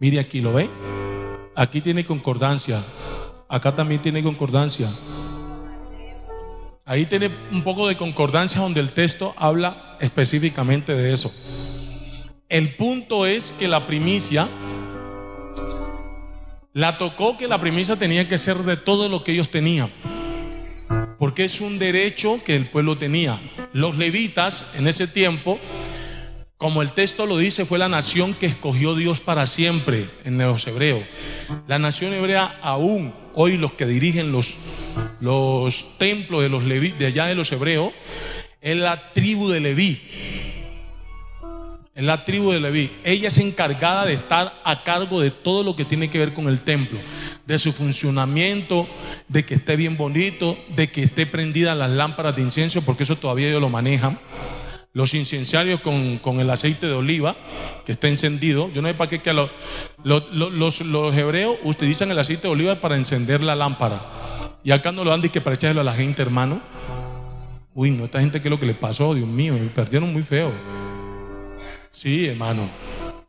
Mire 0.00 0.18
aquí, 0.18 0.40
¿lo 0.40 0.52
ve? 0.52 0.68
Aquí 1.54 1.80
tiene 1.80 2.04
concordancia. 2.04 2.82
Acá 3.48 3.70
también 3.70 4.02
tiene 4.02 4.24
concordancia. 4.24 4.88
Ahí 6.84 7.06
tiene 7.06 7.30
un 7.52 7.62
poco 7.62 7.86
de 7.86 7.96
concordancia 7.96 8.60
donde 8.60 8.80
el 8.80 8.90
texto 8.90 9.32
habla 9.36 9.96
específicamente 10.00 10.96
de 10.96 11.12
eso. 11.12 11.32
El 12.48 12.74
punto 12.74 13.24
es 13.24 13.54
que 13.56 13.68
la 13.68 13.86
primicia 13.86 14.48
la 16.72 16.98
tocó 16.98 17.36
que 17.36 17.48
la 17.48 17.60
primicia 17.60 17.96
tenía 17.96 18.28
que 18.28 18.38
ser 18.38 18.58
de 18.58 18.76
todo 18.76 19.08
lo 19.08 19.24
que 19.24 19.32
ellos 19.32 19.50
tenían 19.50 19.90
porque 21.22 21.44
es 21.44 21.60
un 21.60 21.78
derecho 21.78 22.42
que 22.44 22.56
el 22.56 22.66
pueblo 22.66 22.98
tenía. 22.98 23.38
Los 23.72 23.96
levitas 23.96 24.66
en 24.74 24.88
ese 24.88 25.06
tiempo, 25.06 25.60
como 26.56 26.82
el 26.82 26.94
texto 26.94 27.26
lo 27.26 27.38
dice, 27.38 27.64
fue 27.64 27.78
la 27.78 27.88
nación 27.88 28.34
que 28.34 28.46
escogió 28.46 28.96
Dios 28.96 29.20
para 29.20 29.46
siempre 29.46 30.10
en 30.24 30.36
los 30.36 30.66
hebreos. 30.66 31.04
La 31.68 31.78
nación 31.78 32.12
hebrea 32.12 32.58
aún 32.60 33.14
hoy 33.34 33.56
los 33.56 33.70
que 33.70 33.86
dirigen 33.86 34.32
los, 34.32 34.56
los 35.20 35.96
templos 35.96 36.42
de 36.42 36.48
los 36.48 36.66
de 36.66 37.06
allá 37.06 37.26
de 37.26 37.36
los 37.36 37.52
hebreos 37.52 37.92
es 38.60 38.76
la 38.76 39.12
tribu 39.12 39.48
de 39.48 39.60
Leví 39.60 40.00
en 41.94 42.06
la 42.06 42.24
tribu 42.24 42.52
de 42.52 42.60
Leví. 42.60 42.90
Ella 43.04 43.28
es 43.28 43.38
encargada 43.38 44.06
de 44.06 44.14
estar 44.14 44.60
a 44.64 44.82
cargo 44.82 45.20
de 45.20 45.30
todo 45.30 45.62
lo 45.62 45.76
que 45.76 45.84
tiene 45.84 46.08
que 46.08 46.18
ver 46.18 46.32
con 46.32 46.48
el 46.48 46.60
templo, 46.60 46.98
de 47.46 47.58
su 47.58 47.72
funcionamiento, 47.72 48.88
de 49.28 49.44
que 49.44 49.54
esté 49.54 49.76
bien 49.76 49.96
bonito, 49.96 50.56
de 50.74 50.90
que 50.90 51.02
esté 51.02 51.26
prendida 51.26 51.74
las 51.74 51.90
lámparas 51.90 52.34
de 52.34 52.42
incienso, 52.42 52.82
porque 52.82 53.02
eso 53.02 53.16
todavía 53.16 53.48
ellos 53.48 53.60
lo 53.60 53.68
manejan. 53.68 54.18
Los 54.94 55.14
incenciarios 55.14 55.80
con, 55.80 56.20
el 56.40 56.50
aceite 56.50 56.86
de 56.86 56.92
oliva 56.92 57.34
que 57.86 57.92
está 57.92 58.08
encendido. 58.08 58.70
Yo 58.72 58.82
no 58.82 58.88
sé 58.88 58.94
para 58.94 59.08
qué 59.08 59.22
que 59.22 59.32
los, 59.32 59.50
los, 60.04 61.16
hebreos 61.16 61.56
utilizan 61.62 62.10
el 62.10 62.18
aceite 62.18 62.42
de 62.42 62.48
oliva 62.48 62.80
para 62.80 62.96
encender 62.96 63.42
la 63.42 63.56
lámpara. 63.56 64.02
Y 64.62 64.70
acá 64.70 64.92
no 64.92 65.02
lo 65.02 65.10
dan 65.10 65.22
que 65.22 65.40
para 65.40 65.56
echárselo 65.56 65.80
a 65.80 65.84
la 65.84 65.94
gente, 65.94 66.20
hermano. 66.20 66.60
Uy, 67.72 67.90
no, 67.90 68.04
esta 68.04 68.20
gente, 68.20 68.42
¿qué 68.42 68.48
es 68.48 68.50
lo 68.50 68.60
que 68.60 68.66
le 68.66 68.74
pasó? 68.74 69.14
Dios 69.14 69.26
mío, 69.26 69.54
me 69.54 69.60
perdieron 69.70 70.12
muy 70.12 70.22
feo. 70.22 70.52
Sí, 71.92 72.26
hermano. 72.26 72.68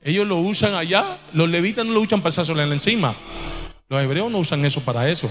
Ellos 0.01 0.25
lo 0.25 0.37
usan 0.37 0.73
allá, 0.73 1.19
los 1.33 1.47
levitas 1.47 1.85
no 1.85 1.93
lo 1.93 2.01
usan 2.01 2.21
para 2.21 2.33
echárselo 2.33 2.61
encima. 2.61 3.15
Los 3.89 4.01
hebreos 4.01 4.31
no 4.31 4.39
usan 4.39 4.65
eso 4.65 4.81
para 4.81 5.09
eso. 5.09 5.29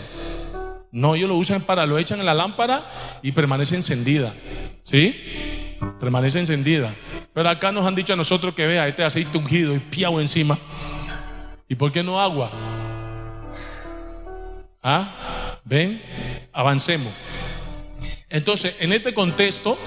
No, 0.93 1.15
ellos 1.15 1.29
lo 1.29 1.37
usan 1.37 1.63
para, 1.63 1.87
lo 1.87 1.99
echan 1.99 2.21
en 2.21 2.27
la 2.27 2.35
lámpara 2.35 2.89
y 3.23 3.33
permanece 3.33 3.75
encendida. 3.75 4.33
¿Sí? 4.83 5.77
Permanece 5.99 6.39
encendida. 6.39 6.95
Pero 7.33 7.49
acá 7.49 7.73
nos 7.73 7.87
han 7.87 7.95
dicho 7.95 8.13
a 8.13 8.17
nosotros 8.17 8.55
que 8.55 8.67
vea 8.67 8.87
este 8.87 9.03
aceite 9.03 9.39
ungido 9.39 9.75
y 9.75 9.79
piado 9.79 10.21
encima. 10.21 10.59
¿Y 11.69 11.75
por 11.75 11.91
qué 11.91 12.03
no 12.03 12.21
agua? 12.21 12.51
¿Ah? 14.83 15.59
¿Ven? 15.65 16.03
Avancemos. 16.53 17.13
Entonces, 18.29 18.77
en 18.81 18.93
este 18.93 19.15
contexto, 19.15 19.79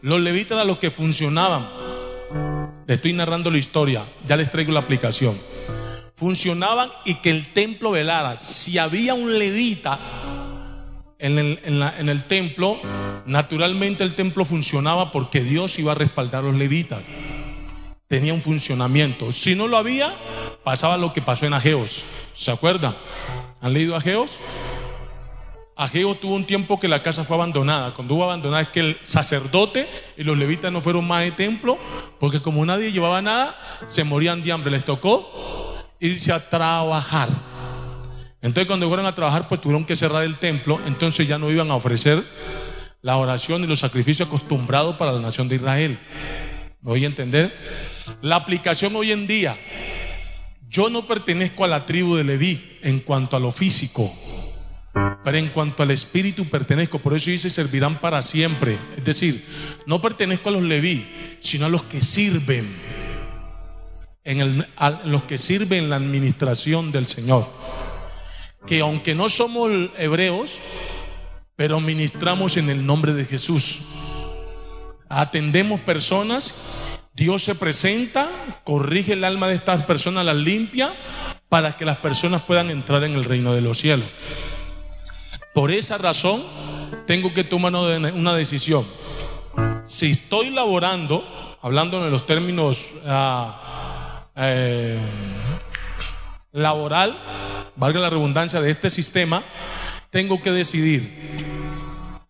los 0.00 0.20
levitas 0.20 0.52
eran 0.52 0.68
los 0.68 0.78
que 0.78 0.90
funcionaban 0.90 1.85
le 2.86 2.94
estoy 2.94 3.12
narrando 3.12 3.50
la 3.50 3.58
historia, 3.58 4.04
ya 4.26 4.36
les 4.36 4.50
traigo 4.50 4.72
la 4.72 4.80
aplicación. 4.80 5.36
Funcionaban 6.14 6.88
y 7.04 7.16
que 7.16 7.30
el 7.30 7.52
templo 7.52 7.90
velara. 7.90 8.38
Si 8.38 8.78
había 8.78 9.14
un 9.14 9.38
levita 9.38 9.98
en 11.18 11.38
el, 11.38 11.60
en 11.64 12.08
el 12.08 12.24
templo, 12.24 12.80
naturalmente 13.26 14.04
el 14.04 14.14
templo 14.14 14.44
funcionaba 14.44 15.10
porque 15.10 15.42
Dios 15.42 15.78
iba 15.78 15.92
a 15.92 15.94
respaldar 15.96 16.44
a 16.44 16.46
los 16.46 16.56
levitas. 16.56 17.02
Tenía 18.06 18.32
un 18.32 18.40
funcionamiento. 18.40 19.32
Si 19.32 19.56
no 19.56 19.66
lo 19.66 19.76
había, 19.76 20.14
pasaba 20.62 20.96
lo 20.96 21.12
que 21.12 21.20
pasó 21.20 21.44
en 21.44 21.54
Ageos. 21.54 22.04
¿Se 22.34 22.52
acuerdan? 22.52 22.96
¿Han 23.60 23.72
leído 23.72 23.96
Ageos? 23.96 24.38
Ageo 25.78 26.14
tuvo 26.14 26.36
un 26.36 26.46
tiempo 26.46 26.80
que 26.80 26.88
la 26.88 27.02
casa 27.02 27.22
fue 27.22 27.36
abandonada. 27.36 27.92
Cuando 27.92 28.14
hubo 28.14 28.24
abandonada 28.24 28.62
es 28.62 28.68
que 28.70 28.80
el 28.80 28.98
sacerdote 29.02 29.86
y 30.16 30.24
los 30.24 30.38
levitas 30.38 30.72
no 30.72 30.80
fueron 30.80 31.06
más 31.06 31.22
de 31.22 31.32
templo, 31.32 31.78
porque 32.18 32.40
como 32.40 32.64
nadie 32.64 32.92
llevaba 32.92 33.20
nada, 33.20 33.54
se 33.86 34.02
morían 34.02 34.42
de 34.42 34.52
hambre. 34.52 34.70
Les 34.70 34.86
tocó 34.86 35.76
irse 36.00 36.32
a 36.32 36.48
trabajar. 36.48 37.28
Entonces 38.40 38.66
cuando 38.66 38.88
fueron 38.88 39.04
a 39.04 39.14
trabajar, 39.14 39.48
pues 39.48 39.60
tuvieron 39.60 39.84
que 39.84 39.96
cerrar 39.96 40.24
el 40.24 40.36
templo, 40.36 40.80
entonces 40.86 41.28
ya 41.28 41.36
no 41.36 41.50
iban 41.50 41.70
a 41.70 41.74
ofrecer 41.74 42.24
la 43.02 43.16
oración 43.16 43.62
y 43.62 43.66
los 43.66 43.80
sacrificios 43.80 44.28
acostumbrados 44.28 44.96
para 44.96 45.12
la 45.12 45.20
nación 45.20 45.46
de 45.46 45.56
Israel. 45.56 45.98
¿Me 46.80 46.90
voy 46.90 47.04
a 47.04 47.06
entender? 47.06 47.54
La 48.22 48.36
aplicación 48.36 48.96
hoy 48.96 49.12
en 49.12 49.26
día, 49.26 49.58
yo 50.68 50.88
no 50.88 51.06
pertenezco 51.06 51.64
a 51.64 51.68
la 51.68 51.84
tribu 51.84 52.16
de 52.16 52.24
Leví 52.24 52.78
en 52.82 53.00
cuanto 53.00 53.36
a 53.36 53.40
lo 53.40 53.52
físico 53.52 54.10
pero 55.26 55.38
en 55.38 55.48
cuanto 55.48 55.82
al 55.82 55.90
espíritu 55.90 56.44
pertenezco. 56.44 57.00
Por 57.00 57.12
eso 57.12 57.30
dice 57.30 57.50
servirán 57.50 57.98
para 57.98 58.22
siempre. 58.22 58.78
Es 58.96 59.04
decir, 59.04 59.44
no 59.84 60.00
pertenezco 60.00 60.50
a 60.50 60.52
los 60.52 60.62
leví, 60.62 61.04
sino 61.40 61.66
a 61.66 61.68
los 61.68 61.82
que 61.82 62.00
sirven. 62.00 62.64
En 64.22 64.64
a 64.76 64.90
los 65.04 65.24
que 65.24 65.38
sirven 65.38 65.82
en 65.82 65.90
la 65.90 65.96
administración 65.96 66.92
del 66.92 67.08
Señor. 67.08 67.48
Que 68.68 68.82
aunque 68.82 69.16
no 69.16 69.28
somos 69.28 69.68
hebreos, 69.98 70.60
pero 71.56 71.80
ministramos 71.80 72.56
en 72.56 72.70
el 72.70 72.86
nombre 72.86 73.12
de 73.12 73.24
Jesús. 73.24 73.80
Atendemos 75.08 75.80
personas, 75.80 76.54
Dios 77.14 77.42
se 77.42 77.56
presenta, 77.56 78.30
corrige 78.62 79.14
el 79.14 79.24
alma 79.24 79.48
de 79.48 79.56
estas 79.56 79.82
personas, 79.86 80.24
las 80.24 80.36
limpia, 80.36 80.94
para 81.48 81.76
que 81.76 81.84
las 81.84 81.96
personas 81.96 82.42
puedan 82.42 82.70
entrar 82.70 83.02
en 83.02 83.14
el 83.14 83.24
reino 83.24 83.54
de 83.54 83.60
los 83.60 83.78
cielos. 83.78 84.06
Por 85.56 85.70
esa 85.70 85.96
razón, 85.96 86.42
tengo 87.06 87.32
que 87.32 87.42
tomar 87.42 87.74
una 87.74 88.34
decisión. 88.34 88.84
Si 89.86 90.10
estoy 90.10 90.50
laborando, 90.50 91.24
hablando 91.62 92.04
en 92.04 92.10
los 92.10 92.26
términos 92.26 92.90
eh, 94.36 94.98
laboral, 96.52 97.18
valga 97.74 98.00
la 98.00 98.10
redundancia 98.10 98.60
de 98.60 98.70
este 98.70 98.90
sistema, 98.90 99.42
tengo 100.10 100.42
que 100.42 100.52
decidir 100.52 101.10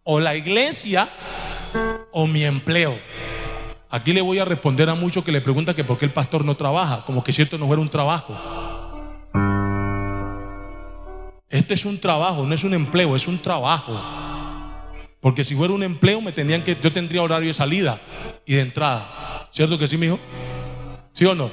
o 0.04 0.20
la 0.20 0.36
iglesia 0.36 1.08
o 2.12 2.28
mi 2.28 2.44
empleo. 2.44 2.96
Aquí 3.90 4.12
le 4.12 4.20
voy 4.20 4.38
a 4.38 4.44
responder 4.44 4.88
a 4.88 4.94
muchos 4.94 5.24
que 5.24 5.32
le 5.32 5.40
preguntan 5.40 5.74
que 5.74 5.82
por 5.82 5.98
qué 5.98 6.04
el 6.04 6.12
pastor 6.12 6.44
no 6.44 6.56
trabaja, 6.56 7.02
como 7.04 7.24
que 7.24 7.32
cierto 7.32 7.58
no 7.58 7.66
fuera 7.66 7.82
un 7.82 7.88
trabajo. 7.88 8.65
Este 11.66 11.74
es 11.74 11.84
un 11.84 11.98
trabajo, 11.98 12.46
no 12.46 12.54
es 12.54 12.62
un 12.62 12.74
empleo, 12.74 13.16
es 13.16 13.26
un 13.26 13.40
trabajo. 13.40 14.00
Porque 15.20 15.42
si 15.42 15.56
fuera 15.56 15.74
un 15.74 15.82
empleo, 15.82 16.20
me 16.20 16.30
tenían 16.30 16.62
que, 16.62 16.76
yo 16.80 16.92
tendría 16.92 17.20
horario 17.22 17.48
de 17.48 17.54
salida 17.54 17.98
y 18.46 18.54
de 18.54 18.60
entrada. 18.60 19.48
¿Cierto 19.50 19.76
que 19.76 19.88
sí, 19.88 19.96
mijo? 19.96 20.16
¿Sí 21.10 21.24
o 21.24 21.34
no? 21.34 21.50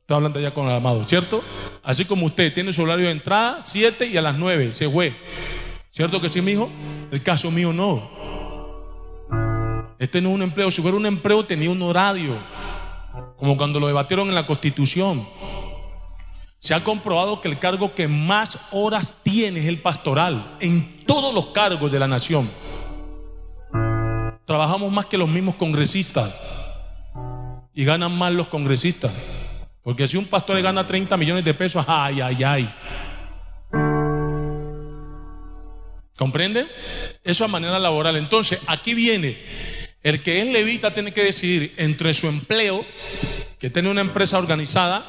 Estoy 0.00 0.16
hablando 0.16 0.40
ya 0.40 0.54
con 0.54 0.68
el 0.68 0.72
amado, 0.74 1.04
¿cierto? 1.04 1.44
Así 1.82 2.06
como 2.06 2.24
usted 2.24 2.54
tiene 2.54 2.72
su 2.72 2.80
horario 2.80 3.04
de 3.04 3.12
entrada, 3.12 3.60
7 3.62 4.06
y 4.06 4.16
a 4.16 4.22
las 4.22 4.38
9 4.38 4.72
se 4.72 4.88
fue. 4.88 5.14
¿Cierto 5.90 6.18
que 6.18 6.30
sí, 6.30 6.40
mijo? 6.40 6.70
El 7.10 7.22
caso 7.22 7.50
mío 7.50 7.74
no. 7.74 8.08
Este 9.98 10.22
no 10.22 10.30
es 10.30 10.34
un 10.34 10.42
empleo. 10.44 10.70
Si 10.70 10.80
fuera 10.80 10.96
un 10.96 11.04
empleo, 11.04 11.44
tenía 11.44 11.68
un 11.68 11.82
horario. 11.82 12.38
Como 13.36 13.58
cuando 13.58 13.78
lo 13.78 13.86
debatieron 13.86 14.30
en 14.30 14.34
la 14.34 14.46
Constitución. 14.46 15.26
Se 16.64 16.72
ha 16.72 16.82
comprobado 16.82 17.42
que 17.42 17.48
el 17.48 17.58
cargo 17.58 17.94
que 17.94 18.08
más 18.08 18.58
horas 18.70 19.16
tiene 19.22 19.60
es 19.60 19.66
el 19.66 19.76
pastoral 19.82 20.56
en 20.60 21.04
todos 21.04 21.34
los 21.34 21.48
cargos 21.48 21.92
de 21.92 21.98
la 21.98 22.08
nación. 22.08 22.50
Trabajamos 24.46 24.90
más 24.90 25.04
que 25.04 25.18
los 25.18 25.28
mismos 25.28 25.56
congresistas 25.56 26.34
y 27.74 27.84
ganan 27.84 28.16
más 28.16 28.32
los 28.32 28.46
congresistas. 28.46 29.12
Porque 29.82 30.08
si 30.08 30.16
un 30.16 30.24
pastor 30.24 30.56
le 30.56 30.62
gana 30.62 30.86
30 30.86 31.14
millones 31.18 31.44
de 31.44 31.52
pesos, 31.52 31.84
ay, 31.86 32.22
ay, 32.22 32.42
ay. 32.42 32.74
¿Comprende? 36.16 36.66
Eso 37.22 37.44
a 37.44 37.48
manera 37.48 37.78
laboral. 37.78 38.16
Entonces, 38.16 38.58
aquí 38.68 38.94
viene, 38.94 39.36
el 40.04 40.22
que 40.22 40.42
es 40.42 40.46
levita 40.46 40.92
tiene 40.92 41.12
que 41.12 41.24
decidir 41.24 41.72
entre 41.78 42.12
su 42.12 42.28
empleo, 42.28 42.84
que 43.58 43.70
tiene 43.70 43.90
una 43.90 44.02
empresa 44.02 44.36
organizada, 44.36 45.04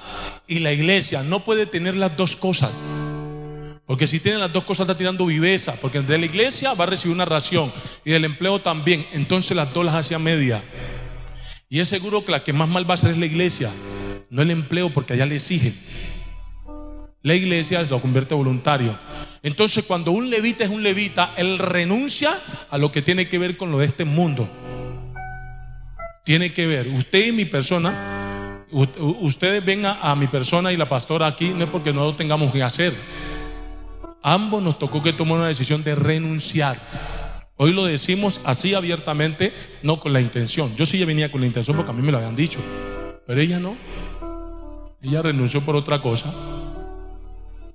y 0.47 0.59
la 0.59 0.71
iglesia. 0.71 1.21
No 1.21 1.41
puede 1.41 1.65
tener 1.65 1.97
las 1.97 2.15
dos 2.15 2.37
cosas. 2.37 2.79
Porque 3.85 4.07
si 4.07 4.21
tiene 4.21 4.37
las 4.37 4.53
dos 4.53 4.63
cosas 4.63 4.85
está 4.85 4.97
tirando 4.97 5.25
viveza. 5.25 5.75
Porque 5.81 6.01
de 6.01 6.17
la 6.17 6.25
iglesia 6.25 6.73
va 6.73 6.85
a 6.85 6.87
recibir 6.87 7.13
una 7.13 7.25
ración 7.25 7.71
y 8.05 8.11
del 8.11 8.23
empleo 8.23 8.61
también. 8.61 9.05
Entonces 9.11 9.55
las 9.55 9.73
dos 9.73 9.85
las 9.85 9.95
hace 9.95 10.17
media. 10.17 10.63
Y 11.67 11.81
es 11.81 11.89
seguro 11.89 12.23
que 12.23 12.31
la 12.31 12.43
que 12.43 12.53
más 12.53 12.69
mal 12.69 12.89
va 12.89 12.93
a 12.93 12.97
ser 12.97 13.11
es 13.11 13.17
la 13.17 13.25
iglesia, 13.25 13.69
no 14.29 14.43
el 14.43 14.51
empleo, 14.51 14.93
porque 14.93 15.13
allá 15.13 15.25
le 15.25 15.35
exigen. 15.35 15.75
La 17.21 17.33
iglesia 17.33 17.81
lo 17.83 17.99
convierte 17.99 18.33
voluntario. 18.33 18.97
Entonces, 19.43 19.83
cuando 19.83 20.11
un 20.11 20.29
levita 20.29 20.63
es 20.63 20.69
un 20.69 20.83
levita, 20.83 21.33
él 21.35 21.59
renuncia 21.59 22.39
a 22.69 22.77
lo 22.77 22.91
que 22.91 23.01
tiene 23.01 23.27
que 23.27 23.39
ver 23.39 23.57
con 23.57 23.71
lo 23.71 23.79
de 23.79 23.87
este 23.87 24.05
mundo. 24.05 24.47
Tiene 26.25 26.51
que 26.53 26.67
ver, 26.67 26.87
usted 26.89 27.27
y 27.27 27.31
mi 27.31 27.45
persona 27.45 28.25
ustedes 28.71 29.63
vengan 29.63 29.97
a 30.01 30.15
mi 30.15 30.27
persona 30.27 30.73
y 30.73 30.77
la 30.77 30.89
pastora 30.89 31.27
aquí, 31.27 31.49
no 31.49 31.65
es 31.65 31.69
porque 31.69 31.93
no 31.93 32.03
lo 32.03 32.15
tengamos 32.15 32.51
que 32.51 32.63
hacer. 32.63 32.93
Ambos 34.21 34.61
nos 34.61 34.79
tocó 34.79 35.01
que 35.01 35.13
tomar 35.13 35.37
una 35.37 35.47
decisión 35.47 35.83
de 35.83 35.95
renunciar. 35.95 36.77
Hoy 37.57 37.71
lo 37.71 37.85
decimos 37.85 38.41
así 38.43 38.73
abiertamente, 38.73 39.53
no 39.83 39.99
con 39.99 40.11
la 40.13 40.19
intención. 40.19 40.75
Yo 40.75 40.85
sí 40.85 40.97
ya 40.97 41.05
venía 41.05 41.31
con 41.31 41.41
la 41.41 41.47
intención 41.47 41.77
porque 41.77 41.91
a 41.91 41.93
mí 41.93 42.01
me 42.01 42.11
lo 42.11 42.17
habían 42.17 42.35
dicho, 42.35 42.59
pero 43.25 43.39
ella 43.39 43.59
no. 43.59 43.77
Ella 45.01 45.21
renunció 45.21 45.61
por 45.61 45.75
otra 45.75 46.01
cosa. 46.01 46.33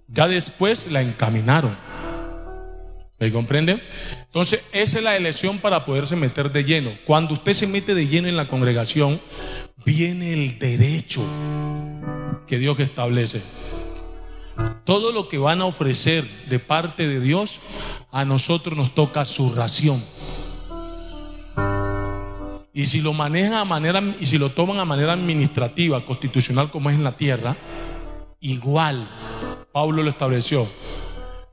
Ya 0.09 0.27
después 0.27 0.91
la 0.91 1.01
encaminaron. 1.01 1.77
¿Me 3.21 3.31
comprende? 3.31 3.83
Entonces, 4.25 4.65
esa 4.73 4.97
es 4.97 5.05
la 5.05 5.15
elección 5.15 5.59
para 5.59 5.85
poderse 5.85 6.17
meter 6.17 6.51
de 6.51 6.65
lleno. 6.65 6.93
Cuando 7.05 7.35
usted 7.35 7.53
se 7.53 7.67
mete 7.67 7.95
de 7.95 8.07
lleno 8.07 8.29
en 8.29 8.37
la 8.37 8.49
congregación, 8.49 9.21
viene 9.85 10.33
el 10.33 10.59
derecho 10.59 11.21
que 12.47 12.59
Dios 12.59 12.81
establece. 12.81 13.43
Todo 14.85 15.13
lo 15.13 15.29
que 15.29 15.37
van 15.37 15.61
a 15.61 15.67
ofrecer 15.67 16.25
de 16.49 16.59
parte 16.59 17.07
de 17.07 17.21
Dios, 17.21 17.61
a 18.11 18.25
nosotros 18.25 18.75
nos 18.75 18.95
toca 18.95 19.27
su 19.27 19.53
ración. 19.53 20.03
Y 22.73 22.87
si 22.87 23.03
lo 23.03 23.13
manejan 23.13 23.55
a 23.55 23.65
manera 23.67 24.03
y 24.19 24.25
si 24.25 24.39
lo 24.39 24.49
toman 24.49 24.79
a 24.79 24.87
manera 24.87 25.13
administrativa, 25.13 26.07
constitucional 26.07 26.71
como 26.71 26.89
es 26.89 26.97
en 26.97 27.05
la 27.05 27.19
tierra, 27.19 27.55
igual 28.41 29.07
Pablo 29.73 30.03
lo 30.03 30.09
estableció. 30.09 30.67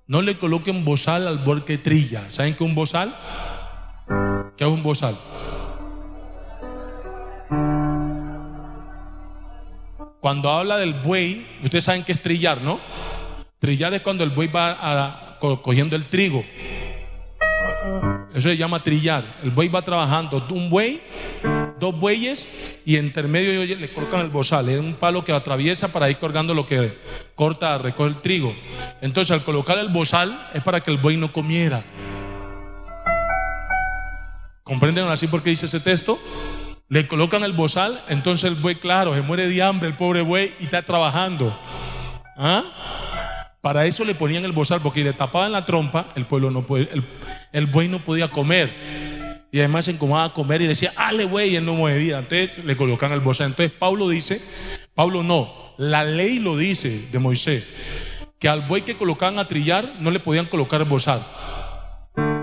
No 0.07 0.21
le 0.21 0.37
coloquen 0.37 0.85
bozal 0.85 1.27
al 1.27 1.65
que 1.65 1.77
trilla. 1.77 2.29
¿Saben 2.29 2.53
qué 2.53 2.63
es 2.63 2.69
un 2.69 2.75
bozal? 2.75 3.13
¿Qué 4.55 4.63
es 4.63 4.69
un 4.69 4.81
bozal? 4.81 5.17
Cuando 10.21 10.49
habla 10.49 10.77
del 10.77 10.93
buey, 10.93 11.45
ustedes 11.61 11.83
saben 11.83 12.05
que 12.05 12.13
es 12.13 12.21
trillar, 12.21 12.61
¿no? 12.61 12.79
Trillar 13.59 13.93
es 13.93 14.01
cuando 14.01 14.23
el 14.23 14.29
buey 14.29 14.47
va 14.47 15.37
cogiendo 15.39 15.97
el 15.97 16.05
trigo. 16.05 16.45
Eso 18.33 18.47
se 18.47 18.55
llama 18.55 18.81
trillar. 18.81 19.25
El 19.43 19.51
buey 19.51 19.67
va 19.67 19.81
trabajando. 19.81 20.45
Un 20.51 20.69
buey, 20.69 21.01
dos 21.79 21.97
bueyes 21.99 22.47
y 22.85 22.97
entre 22.97 23.23
medio 23.27 23.63
le 23.63 23.93
colocan 23.93 24.21
el 24.21 24.29
bozal. 24.29 24.69
Es 24.69 24.79
un 24.79 24.93
palo 24.93 25.23
que 25.23 25.31
atraviesa 25.31 25.87
para 25.89 26.09
ir 26.09 26.17
colgando 26.17 26.53
lo 26.53 26.65
que 26.65 26.97
corta, 27.35 27.77
recoge 27.77 28.09
el 28.09 28.17
trigo. 28.17 28.55
Entonces 29.01 29.31
al 29.31 29.43
colocar 29.43 29.77
el 29.77 29.89
bozal 29.89 30.49
es 30.53 30.63
para 30.63 30.81
que 30.81 30.91
el 30.91 30.97
buey 30.97 31.17
no 31.17 31.31
comiera. 31.31 31.83
¿Comprenden 34.63 35.07
así 35.07 35.27
por 35.27 35.41
qué 35.41 35.51
dice 35.51 35.65
ese 35.65 35.79
texto? 35.79 36.19
Le 36.89 37.07
colocan 37.07 37.43
el 37.43 37.53
bozal, 37.53 38.01
entonces 38.09 38.49
el 38.49 38.55
buey, 38.55 38.75
claro, 38.75 39.13
se 39.13 39.21
muere 39.21 39.47
de 39.47 39.61
hambre 39.61 39.89
el 39.89 39.95
pobre 39.95 40.21
buey 40.21 40.53
y 40.59 40.65
está 40.65 40.81
trabajando. 40.83 41.57
¿Ah? 42.37 42.63
Para 43.61 43.85
eso 43.85 44.05
le 44.05 44.15
ponían 44.15 44.45
el 44.45 44.51
bozal, 44.53 44.79
porque 44.81 45.03
le 45.03 45.11
tapaban 45.11 45.51
la 45.51 45.65
trompa, 45.65 46.07
el 46.15 46.25
pueblo 46.25 46.51
no 46.51 46.61
puede, 46.61 46.89
el, 47.51 47.65
buey 47.65 47.87
no 47.87 47.99
podía 47.99 48.29
comer. 48.29 48.71
Y 49.57 49.59
además 49.59 49.85
se 49.85 49.91
incomodaba 49.93 50.27
a 50.27 50.33
comer 50.33 50.61
y 50.61 50.67
decía, 50.67 50.93
ale 50.95 51.25
buey, 51.25 51.53
y 51.53 51.55
él 51.55 51.65
no 51.65 51.73
movía. 51.73 52.19
Entonces 52.19 52.63
le 52.63 52.77
colocan 52.77 53.11
el 53.11 53.21
bozal. 53.21 53.47
Entonces 53.47 53.75
Pablo 53.75 54.07
dice, 54.07 54.39
Pablo 54.93 55.23
no, 55.23 55.51
la 55.79 56.03
ley 56.03 56.37
lo 56.37 56.55
dice 56.55 57.07
de 57.11 57.17
Moisés, 57.17 57.63
que 58.37 58.49
al 58.49 58.67
buey 58.67 58.83
que 58.83 58.95
colocaban 58.95 59.39
a 59.39 59.47
trillar 59.47 59.95
no 59.99 60.11
le 60.11 60.19
podían 60.19 60.45
colocar 60.45 60.81
el 60.81 60.87
bozal. 60.87 61.25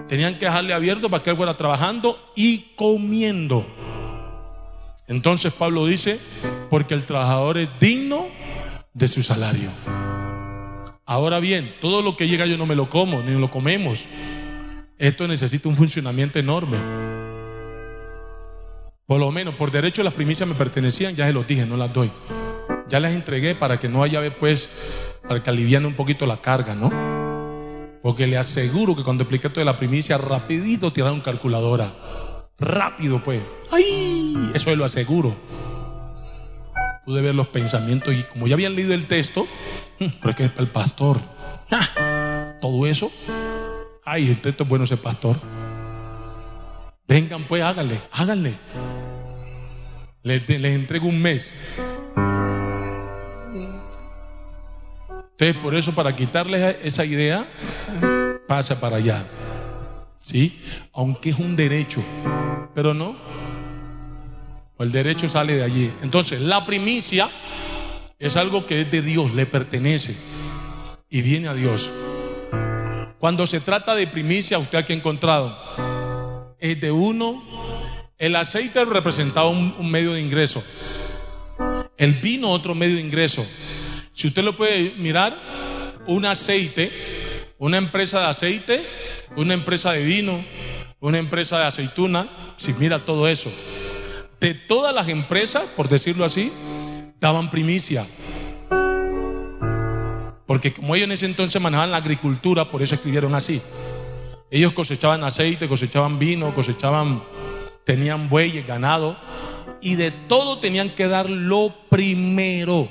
Tenían 0.09 0.41
que 0.41 0.47
dejarle 0.47 0.75
abierto 0.75 1.09
para 1.09 1.23
que 1.23 1.31
él 1.31 1.37
fuera 1.37 1.57
trabajando 1.57 2.19
y 2.35 2.73
comiendo. 2.75 3.65
Entonces 5.07 5.53
Pablo 5.53 5.87
dice, 5.87 6.19
porque 6.69 6.95
el 6.95 7.07
trabajador 7.07 7.59
es 7.59 7.69
digno 7.79 8.27
de 8.93 9.07
su 9.07 9.23
salario. 9.23 9.71
Ahora 11.07 11.39
bien, 11.39 11.73
todo 11.81 12.03
lo 12.03 12.17
que 12.17 12.27
llega 12.27 12.45
yo 12.47 12.59
no 12.59 12.67
me 12.67 12.75
lo 12.75 12.91
como, 12.91 13.23
ni 13.23 13.39
lo 13.39 13.53
comemos. 13.53 14.05
Esto 15.05 15.29
necesita 15.29 15.69
un 15.69 15.77
funcionamiento 15.77 16.39
enorme. 16.39 16.79
Por 19.05 19.21
lo 19.21 19.31
menos, 19.31 19.55
por 19.55 19.71
derecho 19.71 20.03
las 20.03 20.15
primicias 20.15 20.49
me 20.49 20.55
pertenecían, 20.55 21.15
ya 21.15 21.27
se 21.27 21.35
los 21.35 21.47
dije, 21.47 21.67
no 21.67 21.77
las 21.77 21.93
doy. 21.93 22.11
Ya 22.89 23.01
las 23.01 23.13
entregué 23.13 23.55
para 23.55 23.79
que 23.79 23.87
no 23.87 24.03
haya, 24.03 24.23
pues, 24.39 24.71
para 25.29 25.43
que 25.43 25.51
aliviane 25.51 25.87
un 25.87 25.93
poquito 25.93 26.25
la 26.25 26.39
carga, 26.39 26.75
¿no? 26.75 26.91
Porque 28.03 28.27
le 28.27 28.39
aseguro 28.39 28.97
que 28.97 29.03
cuando 29.03 29.25
expliqué 29.25 29.49
esto 29.49 29.61
de 29.61 29.67
la 29.67 29.77
primicia, 29.77 30.17
rapidito 30.17 30.91
tiraron 30.91 31.21
calculadora. 31.21 31.93
Rápido, 32.59 33.23
pues. 33.23 33.43
¡Ay! 33.73 34.53
Eso 34.55 34.75
lo 34.75 34.87
aseguro. 34.87 35.37
Pude 37.05 37.21
ver 37.21 37.35
los 37.35 37.49
pensamientos 37.49 38.15
y 38.15 38.23
como 38.23 38.47
ya 38.47 38.55
habían 38.55 38.75
leído 38.75 38.95
el 38.95 39.07
texto, 39.07 39.47
pero 39.99 40.31
es 40.31 40.35
que 40.35 40.51
el 40.63 40.69
pastor, 40.69 41.19
todo 42.63 42.87
eso. 42.87 43.13
Ay, 44.05 44.31
usted 44.31 44.55
es 44.59 44.69
bueno 44.69 44.85
ese 44.85 44.97
pastor. 44.97 45.37
Vengan 47.09 47.45
pues, 47.45 47.63
háganle, 47.63 48.01
háganle. 48.13 48.55
Les, 50.23 50.47
les 50.49 50.75
entrego 50.75 51.09
un 51.09 51.21
mes. 51.21 51.53
Entonces, 55.33 55.57
por 55.63 55.75
eso, 55.75 55.93
para 55.95 56.15
quitarles 56.15 56.77
esa 56.83 57.05
idea, 57.05 57.49
pasa 58.47 58.79
para 58.81 58.97
allá. 58.97 59.25
¿Sí? 60.19 60.63
Aunque 60.93 61.31
es 61.31 61.39
un 61.39 61.57
derecho, 61.57 62.03
pero 62.75 62.95
no. 62.95 63.17
El 64.79 64.93
derecho 64.93 65.29
sale 65.29 65.57
de 65.57 65.65
allí. 65.65 65.93
Entonces, 66.03 66.41
la 66.41 66.65
primicia 66.67 67.29
es 68.19 68.37
algo 68.37 68.67
que 68.67 68.83
es 68.83 68.91
de 68.91 69.03
Dios, 69.03 69.35
le 69.35 69.47
pertenece 69.47 70.15
y 71.11 71.23
viene 71.23 71.49
a 71.49 71.55
Dios. 71.55 71.91
Cuando 73.25 73.47
se 73.47 73.59
trata 73.59 73.95
de 73.95 74.07
primicia, 74.07 74.59
usted 74.59 74.77
aquí 74.77 74.93
ha 74.93 74.97
encontrado, 74.97 76.55
es 76.61 76.79
de 76.79 76.93
uno. 76.93 77.43
El 78.19 78.37
aceite 78.37 78.85
representaba 78.85 79.49
un 79.49 79.91
medio 79.91 80.13
de 80.13 80.21
ingreso. 80.21 80.63
El 81.97 82.13
vino 82.17 82.51
otro 82.51 82.75
medio 82.75 82.97
de 82.97 83.01
ingreso. 83.01 83.43
Si 84.13 84.27
usted 84.27 84.45
lo 84.45 84.55
puede 84.55 84.91
mirar, 84.99 85.41
un 86.07 86.27
aceite, 86.27 86.93
una 87.57 87.79
empresa 87.79 88.21
de 88.21 88.27
aceite, 88.27 88.87
una 89.37 89.55
empresa 89.55 89.93
de 89.93 90.05
vino, 90.05 90.45
una 91.01 91.17
empresa 91.17 91.59
de 91.61 91.65
aceituna, 91.65 92.29
si 92.59 92.75
mira 92.75 93.07
todo 93.07 93.27
eso. 93.27 93.51
De 94.39 94.53
todas 94.53 94.95
las 94.95 95.09
empresas, 95.09 95.63
por 95.75 95.89
decirlo 95.89 96.27
así, 96.27 96.53
daban 97.21 97.51
primicia. 97.51 98.05
Porque 100.47 100.73
como 100.73 100.95
ellos 100.95 101.07
en 101.07 101.13
ese 101.13 101.27
entonces 101.27 101.61
manejaban 101.61 101.91
la 101.91 101.99
agricultura, 101.99 102.71
por 102.71 102.83
eso 102.83 102.95
escribieron 102.95 103.35
así. 103.35 103.63
Ellos 104.51 104.73
cosechaban 104.73 105.25
aceite, 105.25 105.69
cosechaban 105.69 106.19
vino, 106.19 106.55
cosechaban, 106.55 107.23
tenían 107.85 108.29
bueyes, 108.29 108.67
ganado, 108.67 109.17
y 109.81 109.95
de 109.97 110.11
todo 110.11 110.59
tenían 110.59 110.91
que 110.91 111.09
dar 111.09 111.29
lo 111.29 111.75
primero 111.89 112.89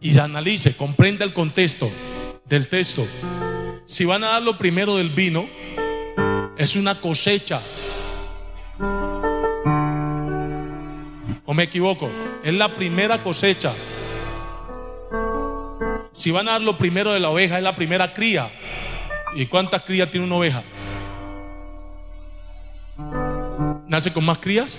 y 0.00 0.18
analice, 0.18 0.74
comprenda 0.74 1.24
el 1.24 1.32
contexto 1.32 1.90
del 2.46 2.68
texto. 2.68 3.06
Si 3.84 4.04
van 4.04 4.24
a 4.24 4.28
dar 4.28 4.42
lo 4.42 4.56
primero 4.56 4.96
del 4.96 5.10
vino, 5.10 5.46
es 6.56 6.74
una 6.74 6.94
cosecha. 6.94 7.60
¿O 11.44 11.52
me 11.52 11.64
equivoco? 11.64 12.08
Es 12.42 12.54
la 12.54 12.74
primera 12.74 13.22
cosecha. 13.22 13.72
Si 16.12 16.30
van 16.30 16.48
a 16.48 16.52
dar 16.52 16.62
lo 16.62 16.76
primero 16.76 17.12
de 17.12 17.20
la 17.20 17.30
oveja, 17.30 17.58
es 17.58 17.62
la 17.62 17.76
primera 17.76 18.12
cría. 18.12 18.48
¿Y 19.34 19.46
cuántas 19.46 19.82
crías 19.82 20.10
tiene 20.10 20.26
una 20.26 20.36
oveja? 20.36 20.62
¿Nace 23.86 24.12
con 24.12 24.24
más 24.24 24.38
crías? 24.38 24.78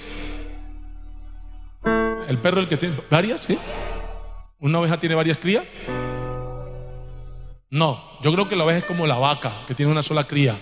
¿El 2.27 2.37
perro 2.39 2.59
el 2.59 2.67
que 2.67 2.77
tiene 2.77 2.95
varias? 3.09 3.41
¿sí? 3.41 3.57
¿Una 4.59 4.79
oveja 4.79 4.99
tiene 4.99 5.15
varias 5.15 5.37
crías? 5.37 5.63
No, 7.69 8.03
yo 8.21 8.33
creo 8.33 8.49
que 8.49 8.55
la 8.55 8.65
oveja 8.65 8.79
es 8.79 8.85
como 8.85 9.07
la 9.07 9.17
vaca, 9.17 9.63
que 9.65 9.73
tiene 9.73 9.91
una 9.91 10.03
sola 10.03 10.25
cría. 10.25 10.57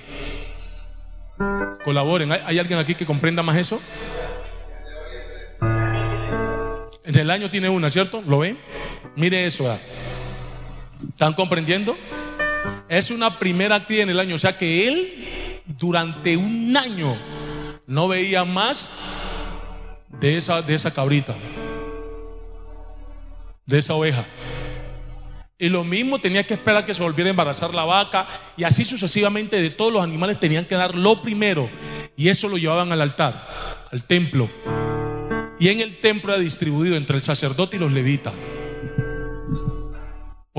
Colaboren. 1.83 2.31
¿Hay, 2.31 2.59
alguien 2.59 2.79
aquí 2.79 2.93
que 2.93 3.05
comprenda 3.05 3.41
más 3.41 3.57
eso? 3.57 3.81
En 7.03 7.17
el 7.17 7.31
año 7.31 7.49
tiene 7.49 7.69
una, 7.69 7.89
¿cierto? 7.89 8.21
¿Lo 8.27 8.39
ven? 8.39 8.59
Mire 9.15 9.45
eso. 9.45 9.75
¿Están 11.07 11.33
comprendiendo? 11.33 11.97
Es 12.89 13.11
una 13.11 13.39
primera 13.39 13.85
cría 13.85 14.03
en 14.03 14.09
el 14.09 14.19
año. 14.19 14.35
O 14.35 14.39
sea 14.39 14.57
que 14.57 14.87
él 14.87 15.61
durante 15.65 16.35
un 16.35 16.75
año 16.75 17.15
no 17.87 18.07
veía 18.07 18.43
más 18.45 18.89
de 20.19 20.37
esa, 20.37 20.61
de 20.61 20.75
esa 20.75 20.91
cabrita 20.91 21.35
de 23.69 23.77
esa 23.77 23.93
oveja. 23.93 24.25
Y 25.59 25.69
lo 25.69 25.83
mismo 25.83 26.19
tenía 26.19 26.45
que 26.45 26.55
esperar 26.55 26.85
que 26.85 26.95
se 26.95 27.03
volviera 27.03 27.29
a 27.29 27.31
embarazar 27.31 27.73
la 27.73 27.83
vaca 27.83 28.27
y 28.57 28.63
así 28.63 28.83
sucesivamente 28.83 29.61
de 29.61 29.69
todos 29.69 29.93
los 29.93 30.03
animales 30.03 30.39
tenían 30.39 30.65
que 30.65 30.75
dar 30.75 30.95
lo 30.95 31.21
primero 31.21 31.69
y 32.17 32.29
eso 32.29 32.47
lo 32.47 32.57
llevaban 32.57 32.91
al 32.91 33.01
altar, 33.01 33.85
al 33.91 34.03
templo. 34.05 34.49
Y 35.59 35.67
en 35.69 35.81
el 35.81 35.97
templo 35.97 36.33
era 36.33 36.41
distribuido 36.41 36.95
entre 36.95 37.17
el 37.17 37.23
sacerdote 37.23 37.75
y 37.75 37.79
los 37.79 37.91
levitas. 37.91 38.33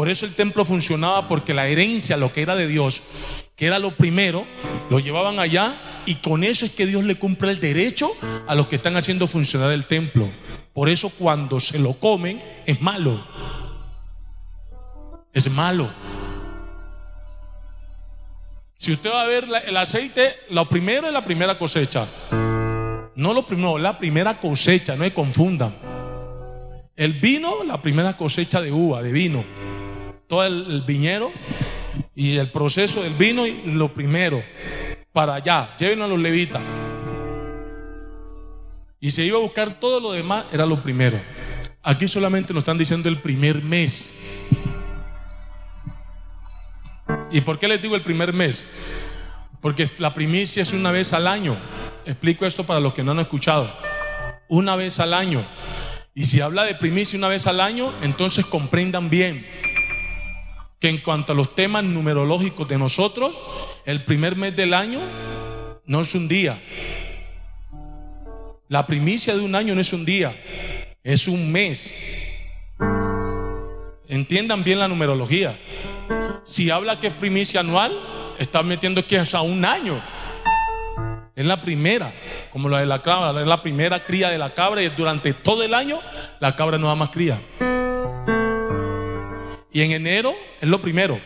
Por 0.00 0.08
eso 0.08 0.24
el 0.24 0.32
templo 0.32 0.64
funcionaba 0.64 1.28
porque 1.28 1.52
la 1.52 1.66
herencia, 1.66 2.16
lo 2.16 2.32
que 2.32 2.40
era 2.40 2.56
de 2.56 2.66
Dios, 2.66 3.02
que 3.54 3.66
era 3.66 3.78
lo 3.78 3.96
primero, 3.96 4.46
lo 4.88 4.98
llevaban 4.98 5.38
allá 5.38 6.02
y 6.06 6.14
con 6.14 6.42
eso 6.42 6.64
es 6.64 6.72
que 6.72 6.86
Dios 6.86 7.04
le 7.04 7.16
cumple 7.16 7.50
el 7.50 7.60
derecho 7.60 8.10
a 8.48 8.54
los 8.54 8.66
que 8.66 8.76
están 8.76 8.96
haciendo 8.96 9.26
funcionar 9.26 9.72
el 9.72 9.84
templo. 9.84 10.30
Por 10.72 10.88
eso 10.88 11.10
cuando 11.10 11.60
se 11.60 11.78
lo 11.78 11.92
comen 11.92 12.42
es 12.64 12.80
malo. 12.80 13.22
Es 15.34 15.50
malo. 15.50 15.90
Si 18.78 18.92
usted 18.92 19.10
va 19.10 19.20
a 19.20 19.26
ver 19.26 19.48
el 19.66 19.76
aceite, 19.76 20.34
lo 20.48 20.66
primero 20.66 21.08
es 21.08 21.12
la 21.12 21.26
primera 21.26 21.58
cosecha. 21.58 22.08
No 23.16 23.34
lo 23.34 23.46
primero, 23.46 23.76
la 23.76 23.98
primera 23.98 24.40
cosecha, 24.40 24.96
no 24.96 25.04
se 25.04 25.12
confundan. 25.12 25.74
El 26.96 27.12
vino, 27.12 27.64
la 27.64 27.82
primera 27.82 28.16
cosecha 28.16 28.62
de 28.62 28.72
uva, 28.72 29.02
de 29.02 29.12
vino. 29.12 29.44
Todo 30.31 30.45
el, 30.45 30.83
viñero 30.83 31.33
y 32.14 32.37
el 32.37 32.47
proceso 32.53 33.03
del 33.03 33.14
vino, 33.14 33.49
y 33.49 33.73
lo 33.73 33.93
primero. 33.93 34.40
Para 35.12 35.35
allá, 35.35 35.75
llévenlo 35.77 36.05
a 36.05 36.09
los 36.09 36.21
levitas. 36.21 36.62
Y 39.01 39.11
se 39.11 39.25
iba 39.25 39.38
a 39.38 39.40
buscar 39.40 39.81
todo 39.81 39.99
lo 39.99 40.12
demás, 40.12 40.45
era 40.53 40.66
lo 40.66 40.81
primero. 40.85 41.21
Aquí 41.83 42.07
solamente 42.07 42.55
nos 42.55 42.61
están 42.61 42.79
diciendo 42.79 43.09
el 43.09 43.16
primer 43.16 43.61
mes. 43.61 44.47
¿Y 47.33 47.40
por 47.40 47.59
qué 47.59 47.66
les 47.66 47.83
digo 47.83 47.97
el 47.97 48.03
primer 48.03 48.33
mes? 48.33 48.71
Porque 49.61 49.90
la 49.99 50.14
primicia 50.14 50.62
es 50.62 50.73
una 50.73 50.93
vez 50.93 51.12
al 51.12 51.27
año. 51.27 51.57
Explico 52.07 52.47
esto 52.47 52.62
para 52.62 52.79
los 52.79 52.95
que 52.95 53.03
no 53.03 53.11
han 53.11 53.19
escuchado. 53.19 53.69
Una 54.47 54.77
vez 54.77 55.01
al 55.01 55.12
año. 55.12 55.45
Y 56.14 56.27
si 56.27 56.40
habla 56.40 56.62
de 56.62 56.77
primicia 56.77 57.19
una 57.19 57.27
vez 57.27 57.49
al 57.49 57.61
año, 57.61 57.93
entonces 58.03 58.47
comprendan 58.47 59.11
bien 59.11 59.45
que 60.81 60.88
en 60.88 60.99
cuanto 60.99 61.33
a 61.33 61.35
los 61.37 61.55
temas 61.55 61.85
numerológicos 61.85 62.66
de 62.66 62.79
nosotros, 62.79 63.38
el 63.85 64.03
primer 64.05 64.35
mes 64.35 64.57
del 64.57 64.75
año 64.75 65.01
no 65.85 66.01
es 66.01 66.14
un 66.14 66.27
día, 66.27 66.59
la 68.69 68.87
primicia 68.87 69.37
de 69.37 69.45
un 69.45 69.55
año 69.55 69.75
no 69.75 69.81
es 69.81 69.93
un 69.93 70.05
día, 70.05 70.35
es 71.05 71.29
un 71.29 71.53
mes. 71.53 71.93
Entiendan 74.09 74.64
bien 74.64 74.79
la 74.79 74.88
numerología. 74.88 75.59
Si 76.45 76.71
habla 76.71 76.99
que 76.99 77.09
es 77.09 77.14
primicia 77.14 77.61
anual, 77.61 77.93
está 78.38 78.62
metiendo 78.62 79.07
que 79.07 79.16
es 79.16 79.35
a 79.35 79.43
un 79.43 79.64
año. 79.64 80.01
Es 81.37 81.45
la 81.45 81.61
primera, 81.61 82.12
como 82.51 82.69
la 82.69 82.81
de 82.81 82.87
la 82.87 83.03
cabra, 83.03 83.40
es 83.40 83.47
la 83.47 83.62
primera 83.62 84.05
cría 84.05 84.31
de 84.31 84.38
la 84.38 84.55
cabra 84.55 84.83
y 84.83 84.88
durante 84.88 85.35
todo 85.35 85.62
el 85.62 85.75
año 85.75 86.01
la 86.38 86.57
cabra 86.57 86.79
no 86.79 86.88
da 86.88 86.95
más 86.95 87.11
cría. 87.11 87.40
Y 89.72 89.83
en 89.83 89.92
enero 89.92 90.35
es 90.61 90.68
lo 90.68 90.83
primero. 90.83 91.20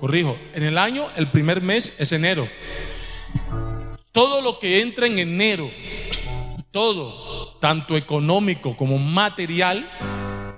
Corrijo, 0.00 0.36
en 0.54 0.62
el 0.64 0.78
año 0.78 1.08
el 1.16 1.30
primer 1.30 1.60
mes 1.60 1.96
es 1.98 2.12
enero. 2.12 2.48
Todo 4.12 4.40
lo 4.40 4.58
que 4.58 4.80
entra 4.80 5.06
en 5.06 5.18
enero 5.18 5.70
todo, 6.74 7.56
tanto 7.60 7.96
económico 7.96 8.76
como 8.76 8.98
material, 8.98 9.88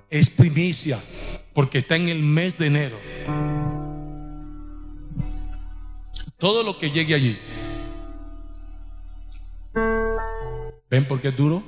es 0.08 0.30
primicia, 0.30 0.98
porque 1.52 1.76
está 1.76 1.96
en 1.96 2.08
el 2.08 2.20
mes 2.20 2.56
de 2.56 2.66
enero. 2.68 2.98
Todo 6.38 6.62
lo 6.62 6.78
que 6.78 6.90
llegue 6.90 7.14
allí. 7.14 7.38
¿Ven 10.88 11.06
por 11.06 11.20
qué 11.20 11.28
es 11.28 11.36
duro? 11.36 11.62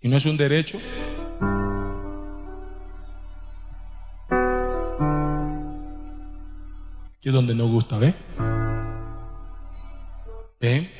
Y 0.00 0.08
no 0.08 0.16
es 0.16 0.24
un 0.24 0.38
derecho. 0.38 0.80
Que 7.20 7.28
es 7.28 7.34
donde 7.34 7.54
no 7.54 7.66
gusta, 7.66 7.98
¿ven? 7.98 8.14
¿Ven? 10.58 10.90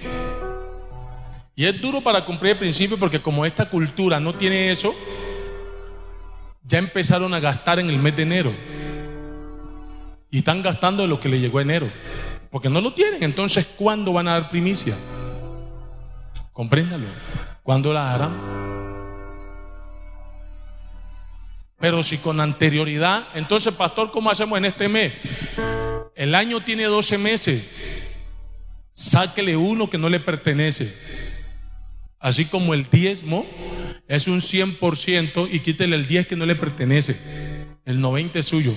Y 1.55 1.67
es 1.67 1.81
duro 1.81 2.01
para 2.01 2.25
cumplir 2.25 2.53
el 2.53 2.59
principio 2.59 2.99
porque 2.99 3.21
como 3.21 3.45
esta 3.45 3.69
cultura 3.69 4.21
no 4.21 4.35
tiene 4.35 4.71
eso, 4.71 4.95
ya 6.63 6.79
empezaron 6.79 7.35
a 7.35 7.41
gastar 7.41 7.79
en 7.79 7.91
el 7.91 7.99
mes 7.99 8.17
de 8.17 8.23
enero. 8.23 8.55
Y 10.31 10.39
están 10.39 10.63
gastando 10.63 11.07
lo 11.07 11.21
que 11.21 11.29
le 11.29 11.41
llegó 11.41 11.59
a 11.59 11.63
enero. 11.63 11.91
Porque 12.51 12.69
no 12.69 12.81
lo 12.81 12.95
tienen. 12.95 13.23
Entonces, 13.23 13.67
¿cuándo 13.77 14.13
van 14.13 14.29
a 14.29 14.33
dar 14.33 14.51
primicia? 14.51 14.95
Compréndalo. 16.53 17.07
¿Cuándo 17.63 17.93
la 17.93 18.15
harán? 18.15 18.33
Pero 21.79 22.03
si 22.03 22.19
con 22.19 22.41
anterioridad, 22.41 23.27
entonces, 23.35 23.75
pastor, 23.75 24.11
¿cómo 24.11 24.31
hacemos 24.31 24.59
en 24.59 24.67
este 24.67 24.89
mes? 24.89 25.13
El 26.21 26.35
año 26.35 26.61
tiene 26.61 26.85
12 26.85 27.17
meses. 27.17 27.63
Sáquele 28.93 29.57
uno 29.57 29.89
que 29.89 29.97
no 29.97 30.11
le 30.11 30.21
pertenece. 30.21 30.95
Así 32.19 32.45
como 32.45 32.75
el 32.75 32.91
diezmo 32.91 33.47
es 34.07 34.29
un 34.29 34.43
100% 34.43 35.49
y 35.51 35.61
quítele 35.61 35.97
el 35.97 36.05
10 36.05 36.27
que 36.27 36.37
no 36.37 36.45
le 36.45 36.57
pertenece. 36.57 37.17
El 37.87 38.03
90 38.03 38.39
es 38.39 38.45
suyo. 38.45 38.77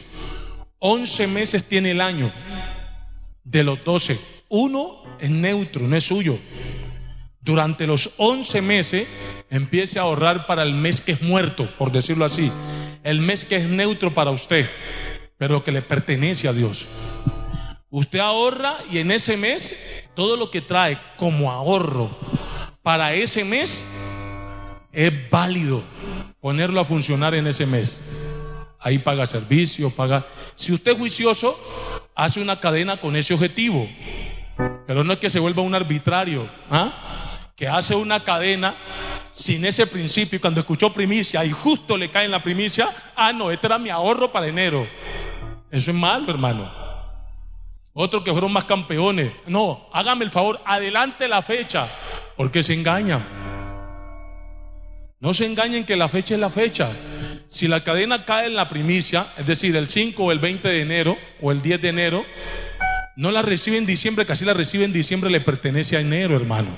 11 0.79 1.27
meses 1.27 1.65
tiene 1.65 1.91
el 1.91 1.99
año 1.99 2.31
de 3.43 3.65
los 3.65 3.83
12. 3.83 4.17
Uno 4.47 5.03
es 5.19 5.29
neutro, 5.29 5.85
no 5.85 5.97
es 5.97 6.05
suyo. 6.05 6.39
Durante 7.41 7.85
los 7.87 8.11
11 8.15 8.61
meses 8.61 9.05
empiece 9.49 9.99
a 9.99 10.03
ahorrar 10.03 10.45
para 10.45 10.63
el 10.63 10.75
mes 10.75 11.01
que 11.01 11.11
es 11.11 11.21
muerto, 11.21 11.69
por 11.77 11.91
decirlo 11.91 12.23
así. 12.23 12.49
El 13.03 13.19
mes 13.19 13.43
que 13.43 13.57
es 13.57 13.67
neutro 13.67 14.13
para 14.13 14.31
usted, 14.31 14.69
pero 15.37 15.61
que 15.61 15.73
le 15.73 15.81
pertenece 15.81 16.47
a 16.47 16.53
Dios. 16.53 16.85
Usted 17.95 18.17
ahorra 18.17 18.77
y 18.89 18.97
en 18.97 19.11
ese 19.11 19.37
mes 19.37 20.09
todo 20.15 20.35
lo 20.35 20.49
que 20.49 20.61
trae 20.61 20.99
como 21.15 21.51
ahorro 21.51 22.09
para 22.81 23.13
ese 23.13 23.45
mes 23.45 23.85
es 24.91 25.29
válido 25.29 25.83
ponerlo 26.41 26.81
a 26.81 26.85
funcionar 26.85 27.35
en 27.35 27.45
ese 27.45 27.67
mes. 27.67 28.01
Ahí 28.79 28.97
paga 28.97 29.27
servicio, 29.27 29.91
paga. 29.91 30.25
Si 30.55 30.73
usted 30.73 30.93
es 30.93 30.97
juicioso, 30.97 31.55
hace 32.15 32.41
una 32.41 32.59
cadena 32.59 32.97
con 32.97 33.15
ese 33.15 33.35
objetivo. 33.35 33.87
Pero 34.87 35.03
no 35.03 35.13
es 35.13 35.19
que 35.19 35.29
se 35.29 35.37
vuelva 35.37 35.61
un 35.61 35.75
arbitrario, 35.75 36.49
¿ah? 36.71 37.29
que 37.55 37.67
hace 37.67 37.93
una 37.93 38.23
cadena 38.23 38.75
sin 39.29 39.65
ese 39.65 39.85
principio 39.85 40.37
y 40.37 40.39
cuando 40.39 40.61
escuchó 40.61 40.91
primicia 40.91 41.45
y 41.45 41.51
justo 41.51 41.95
le 41.95 42.09
cae 42.09 42.25
en 42.25 42.31
la 42.31 42.41
primicia, 42.41 42.89
ah, 43.15 43.31
no, 43.31 43.51
este 43.51 43.67
era 43.67 43.77
mi 43.77 43.91
ahorro 43.91 44.31
para 44.31 44.47
enero. 44.47 44.87
Eso 45.69 45.91
es 45.91 45.95
malo, 45.95 46.31
hermano. 46.31 46.82
Otros 47.93 48.23
que 48.23 48.31
fueron 48.31 48.51
más 48.51 48.65
campeones. 48.65 49.31
No, 49.47 49.87
hágame 49.93 50.25
el 50.25 50.31
favor, 50.31 50.59
adelante 50.65 51.27
la 51.27 51.41
fecha, 51.41 51.87
porque 52.35 52.63
se 52.63 52.73
engañan. 52.73 53.23
No 55.19 55.33
se 55.33 55.45
engañen 55.45 55.85
que 55.85 55.95
la 55.95 56.09
fecha 56.09 56.33
es 56.33 56.39
la 56.39 56.49
fecha. 56.49 56.89
Si 57.47 57.67
la 57.67 57.83
cadena 57.83 58.25
cae 58.25 58.47
en 58.47 58.55
la 58.55 58.67
primicia, 58.67 59.27
es 59.37 59.45
decir, 59.45 59.75
el 59.75 59.87
5 59.87 60.23
o 60.23 60.31
el 60.31 60.39
20 60.39 60.67
de 60.67 60.81
enero 60.81 61.17
o 61.39 61.51
el 61.51 61.61
10 61.61 61.81
de 61.81 61.89
enero, 61.89 62.25
no 63.15 63.31
la 63.31 63.43
recibe 63.43 63.77
en 63.77 63.85
diciembre, 63.85 64.25
casi 64.25 64.43
la 64.43 64.53
recibe 64.53 64.85
en 64.85 64.91
diciembre, 64.91 65.29
le 65.29 65.39
pertenece 65.39 65.95
a 65.95 65.99
enero, 65.99 66.35
hermano. 66.35 66.71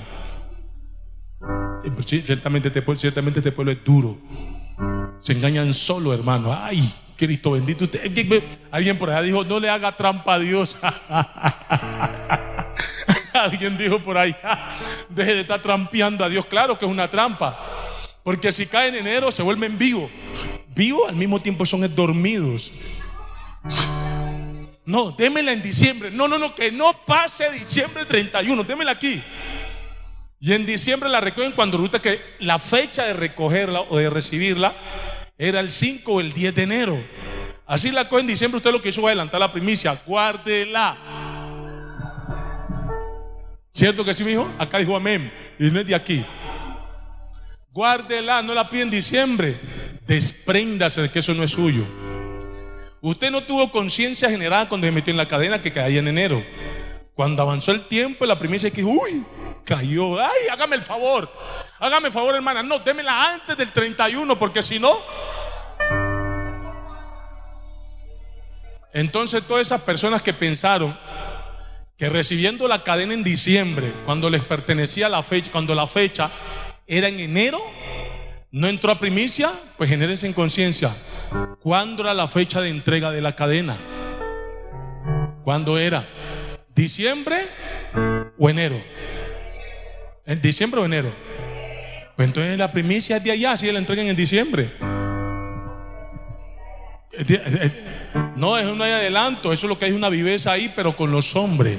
Pues 1.94 2.06
ciertamente 2.06 2.68
este, 2.68 2.96
ciertamente 2.96 3.40
este 3.40 3.52
pueblo 3.52 3.72
es 3.72 3.82
duro. 3.82 4.18
Se 5.20 5.32
engañan 5.32 5.74
solo, 5.74 6.12
hermano. 6.12 6.56
Ay, 6.58 6.92
Cristo 7.16 7.52
bendito. 7.52 7.86
Alguien 8.70 8.98
por 8.98 9.10
allá 9.10 9.22
dijo, 9.22 9.44
no 9.44 9.58
le 9.58 9.68
haga 9.68 9.96
trampa 9.96 10.34
a 10.34 10.38
Dios. 10.38 10.76
alguien 13.32 13.76
dijo 13.76 14.00
por 14.00 14.18
ahí, 14.18 14.34
deje 15.08 15.34
de 15.34 15.40
estar 15.42 15.60
trampeando 15.62 16.24
a 16.24 16.28
Dios. 16.28 16.44
Claro 16.46 16.78
que 16.78 16.84
es 16.84 16.90
una 16.90 17.08
trampa. 17.08 17.58
Porque 18.22 18.50
si 18.52 18.66
cae 18.66 18.88
en 18.88 18.96
enero 18.96 19.30
se 19.30 19.42
vuelven 19.42 19.78
vivos. 19.78 20.10
Vivos 20.74 21.08
al 21.08 21.16
mismo 21.16 21.40
tiempo 21.40 21.64
son 21.64 21.94
dormidos. 21.94 22.70
No, 24.84 25.10
démela 25.10 25.52
en 25.52 25.62
diciembre. 25.62 26.10
No, 26.10 26.28
no, 26.28 26.38
no, 26.38 26.54
que 26.54 26.70
no 26.70 26.92
pase 27.06 27.50
diciembre 27.50 28.04
31. 28.04 28.62
Démela 28.64 28.92
aquí. 28.92 29.22
Y 30.46 30.52
en 30.52 30.64
diciembre 30.64 31.08
la 31.08 31.20
recogen 31.20 31.50
cuando 31.50 31.76
resulta 31.76 32.00
que 32.00 32.20
la 32.38 32.60
fecha 32.60 33.02
de 33.02 33.14
recogerla 33.14 33.80
o 33.80 33.96
de 33.96 34.08
recibirla 34.08 34.76
era 35.36 35.58
el 35.58 35.72
5 35.72 36.12
o 36.12 36.20
el 36.20 36.32
10 36.32 36.54
de 36.54 36.62
enero. 36.62 37.04
Así 37.66 37.90
la 37.90 38.08
coge 38.08 38.20
en 38.20 38.28
diciembre, 38.28 38.58
usted 38.58 38.70
lo 38.70 38.80
que 38.80 38.90
hizo 38.90 39.00
fue 39.00 39.10
adelantar 39.10 39.40
la 39.40 39.50
primicia, 39.50 40.00
guárdela. 40.06 40.98
¿Cierto 43.72 44.04
que 44.04 44.14
sí, 44.14 44.22
mi 44.22 44.34
hijo? 44.34 44.48
Acá 44.56 44.78
dijo 44.78 44.94
amén. 44.94 45.32
Y 45.58 45.64
no 45.64 45.80
es 45.80 45.86
de 45.88 45.96
aquí. 45.96 46.24
Guárdela, 47.72 48.40
no 48.40 48.54
la 48.54 48.70
pide 48.70 48.82
en 48.82 48.90
diciembre. 48.90 49.56
Despréndase 50.06 51.02
de 51.02 51.10
que 51.10 51.18
eso 51.18 51.34
no 51.34 51.42
es 51.42 51.50
suyo. 51.50 51.82
Usted 53.00 53.32
no 53.32 53.42
tuvo 53.42 53.72
conciencia 53.72 54.30
generada 54.30 54.68
cuando 54.68 54.86
se 54.86 54.92
metió 54.92 55.10
en 55.10 55.16
la 55.16 55.26
cadena 55.26 55.60
que 55.60 55.72
caía 55.72 55.98
en 55.98 56.06
enero. 56.06 56.40
Cuando 57.14 57.42
avanzó 57.42 57.72
el 57.72 57.88
tiempo, 57.88 58.24
la 58.26 58.38
primicia 58.38 58.70
que 58.70 58.84
uy, 58.84 59.24
cayó. 59.66 60.18
Ay, 60.18 60.48
hágame 60.50 60.76
el 60.76 60.84
favor. 60.84 61.30
Hágame 61.78 62.08
el 62.08 62.14
favor, 62.14 62.34
hermana. 62.34 62.62
No, 62.62 62.78
démela 62.78 63.34
antes 63.34 63.56
del 63.58 63.70
31, 63.70 64.38
porque 64.38 64.62
si 64.62 64.78
no. 64.78 64.96
Entonces, 68.94 69.44
todas 69.44 69.66
esas 69.66 69.82
personas 69.82 70.22
que 70.22 70.32
pensaron 70.32 70.96
que 71.98 72.08
recibiendo 72.08 72.68
la 72.68 72.82
cadena 72.82 73.12
en 73.12 73.24
diciembre, 73.24 73.92
cuando 74.06 74.30
les 74.30 74.44
pertenecía 74.44 75.08
la 75.08 75.22
fecha, 75.22 75.50
cuando 75.50 75.74
la 75.74 75.86
fecha 75.86 76.30
era 76.86 77.08
en 77.08 77.20
enero, 77.20 77.60
no 78.50 78.68
entró 78.68 78.92
a 78.92 78.98
primicia, 78.98 79.52
pues 79.76 79.90
genérense 79.90 80.26
en 80.26 80.32
conciencia. 80.32 80.90
¿Cuándo 81.60 82.02
era 82.02 82.14
la 82.14 82.28
fecha 82.28 82.60
de 82.60 82.70
entrega 82.70 83.10
de 83.10 83.20
la 83.20 83.34
cadena? 83.34 83.76
¿Cuándo 85.44 85.78
era? 85.78 86.06
¿Diciembre 86.74 87.48
o 88.38 88.48
enero? 88.48 88.80
¿En 90.26 90.40
diciembre 90.42 90.80
o 90.80 90.84
enero? 90.84 91.12
Pues 92.16 92.26
entonces 92.26 92.58
la 92.58 92.72
primicia 92.72 93.18
es 93.18 93.24
de 93.24 93.30
allá, 93.30 93.56
si 93.56 93.70
la 93.70 93.78
entregan 93.78 94.06
en 94.06 94.16
diciembre. 94.16 94.70
No, 98.34 98.58
es 98.58 98.66
un 98.66 98.82
adelanto, 98.82 99.52
eso 99.52 99.66
es 99.66 99.68
lo 99.68 99.78
que 99.78 99.86
hay 99.86 99.92
una 99.92 100.08
viveza 100.08 100.52
ahí, 100.52 100.72
pero 100.74 100.96
con 100.96 101.12
los 101.12 101.36
hombres. 101.36 101.78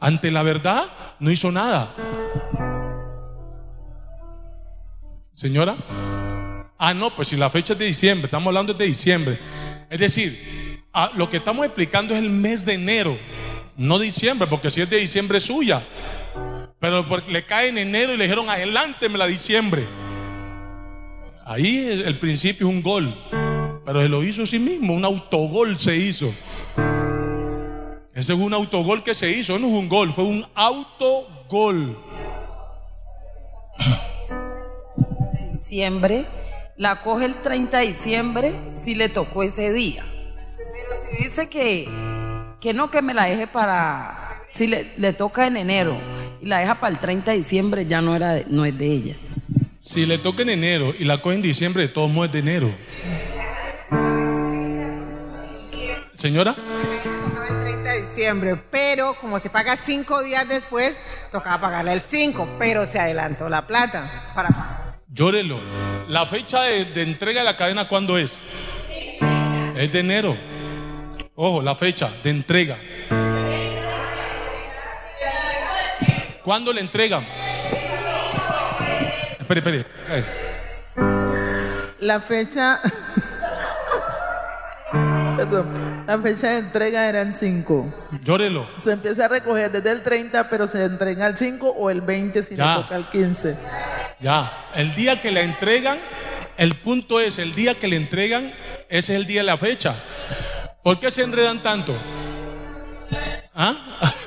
Ante 0.00 0.30
la 0.30 0.42
verdad, 0.42 0.84
no 1.20 1.30
hizo 1.30 1.52
nada. 1.52 1.94
Señora. 5.32 5.76
Ah, 6.76 6.92
no, 6.92 7.14
pues 7.14 7.28
si 7.28 7.36
la 7.36 7.48
fecha 7.48 7.72
es 7.74 7.78
de 7.78 7.86
diciembre, 7.86 8.26
estamos 8.26 8.48
hablando 8.48 8.74
de 8.74 8.84
diciembre. 8.84 9.38
Es 9.88 10.00
decir, 10.00 10.82
ah, 10.92 11.10
lo 11.14 11.30
que 11.30 11.36
estamos 11.36 11.64
explicando 11.64 12.14
es 12.14 12.20
el 12.20 12.28
mes 12.28 12.64
de 12.64 12.74
enero, 12.74 13.16
no 13.76 13.98
diciembre, 13.98 14.48
porque 14.48 14.70
si 14.70 14.82
es 14.82 14.90
de 14.90 14.98
diciembre 14.98 15.38
es 15.38 15.44
suya. 15.44 15.82
Pero 16.84 17.02
le 17.28 17.46
cae 17.46 17.68
en 17.68 17.78
enero 17.78 18.12
y 18.12 18.18
le 18.18 18.24
dijeron, 18.24 18.50
adelánteme 18.50 19.16
la 19.16 19.26
diciembre. 19.26 19.86
Ahí 21.46 22.02
el 22.04 22.18
principio 22.18 22.68
es 22.68 22.74
un 22.74 22.82
gol. 22.82 23.16
Pero 23.86 24.02
se 24.02 24.08
lo 24.10 24.22
hizo 24.22 24.46
sí 24.46 24.58
mismo, 24.58 24.92
un 24.92 25.06
autogol 25.06 25.78
se 25.78 25.96
hizo. 25.96 26.26
Ese 28.12 28.34
es 28.34 28.38
un 28.38 28.52
autogol 28.52 29.02
que 29.02 29.14
se 29.14 29.30
hizo, 29.30 29.58
no 29.58 29.66
es 29.66 29.72
un 29.72 29.88
gol, 29.88 30.12
fue 30.12 30.24
un 30.24 30.44
autogol. 30.54 31.98
Diciembre, 35.52 36.26
la 36.76 37.00
coge 37.00 37.24
el 37.24 37.36
30 37.36 37.78
de 37.78 37.86
diciembre 37.86 38.52
si 38.70 38.94
le 38.94 39.08
tocó 39.08 39.42
ese 39.42 39.72
día. 39.72 40.04
Pero 40.54 41.00
si 41.08 41.24
dice 41.24 41.48
que, 41.48 41.88
que 42.60 42.74
no, 42.74 42.90
que 42.90 43.00
me 43.00 43.14
la 43.14 43.24
deje 43.24 43.46
para, 43.46 44.42
si 44.52 44.66
le, 44.66 44.92
le 44.98 45.14
toca 45.14 45.46
en 45.46 45.56
enero 45.56 45.98
y 46.44 46.46
la 46.46 46.58
deja 46.58 46.74
para 46.78 46.92
el 46.92 46.98
30 46.98 47.30
de 47.30 47.38
diciembre, 47.38 47.86
ya 47.86 48.02
no, 48.02 48.14
era 48.14 48.42
no 48.48 48.66
es 48.66 48.76
de 48.76 48.86
ella. 48.86 49.16
Si 49.80 50.04
le 50.04 50.18
toca 50.18 50.42
en 50.42 50.50
enero 50.50 50.94
y 50.98 51.04
la 51.04 51.22
coge 51.22 51.36
en 51.36 51.42
diciembre, 51.42 51.84
de 51.84 51.88
todos 51.88 52.10
modos 52.10 52.26
es 52.28 52.32
de 52.34 52.38
enero. 52.40 52.70
Señora. 56.12 56.54
El 57.48 57.60
30 57.62 57.90
de 57.90 58.00
diciembre, 58.02 58.56
pero 58.70 59.14
como 59.14 59.38
se 59.38 59.48
paga 59.48 59.74
cinco 59.76 60.22
días 60.22 60.46
después, 60.46 61.00
tocaba 61.32 61.62
pagarle 61.62 61.94
el 61.94 62.02
5, 62.02 62.56
pero 62.58 62.84
se 62.84 62.98
adelantó 62.98 63.48
la 63.48 63.66
plata 63.66 64.32
para 64.34 64.98
Llórelo. 65.08 65.60
La 66.08 66.26
fecha 66.26 66.64
de, 66.64 66.84
de 66.84 67.02
entrega 67.02 67.40
de 67.40 67.46
la 67.46 67.56
cadena, 67.56 67.88
¿cuándo 67.88 68.18
es? 68.18 68.38
Es 69.76 69.92
de 69.92 69.98
enero. 69.98 70.36
Ojo, 71.36 71.62
la 71.62 71.74
fecha 71.74 72.10
de 72.22 72.30
entrega. 72.30 72.76
¿Cuándo 76.44 76.72
le 76.74 76.82
entregan? 76.82 77.26
Espere, 79.40 79.60
espere. 79.60 79.86
La 82.00 82.20
fecha. 82.20 82.80
Perdón. 85.38 86.04
La 86.06 86.18
fecha 86.18 86.50
de 86.50 86.58
entrega 86.58 87.08
eran 87.08 87.32
5. 87.32 87.94
Llórelo. 88.22 88.68
Se 88.76 88.92
empieza 88.92 89.24
a 89.24 89.28
recoger 89.28 89.72
desde 89.72 89.90
el 89.90 90.02
30, 90.02 90.50
pero 90.50 90.66
se 90.66 90.84
entrega 90.84 91.26
el 91.26 91.38
5 91.38 91.66
o 91.66 91.88
el 91.88 92.02
20 92.02 92.42
si 92.42 92.56
le 92.56 92.62
toca 92.62 92.94
el 92.94 93.08
15. 93.08 93.56
Ya. 94.20 94.68
El 94.74 94.94
día 94.94 95.22
que 95.22 95.30
la 95.30 95.40
entregan, 95.40 95.98
el 96.58 96.74
punto 96.74 97.20
es, 97.20 97.38
el 97.38 97.54
día 97.54 97.74
que 97.74 97.88
le 97.88 97.96
entregan, 97.96 98.52
ese 98.90 99.14
es 99.14 99.20
el 99.20 99.24
día 99.26 99.40
de 99.40 99.46
la 99.46 99.56
fecha. 99.56 99.94
¿Por 100.82 101.00
qué 101.00 101.10
se 101.10 101.22
enredan 101.22 101.62
tanto? 101.62 101.98
¿Ah? 103.54 103.74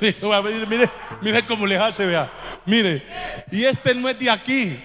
mire, 0.00 0.90
mire, 1.20 1.44
cómo 1.46 1.66
les 1.66 1.80
hace, 1.80 2.06
vea. 2.06 2.30
Mire, 2.66 3.02
y 3.50 3.64
este 3.64 3.94
no 3.94 4.08
es 4.08 4.18
de 4.18 4.30
aquí. 4.30 4.76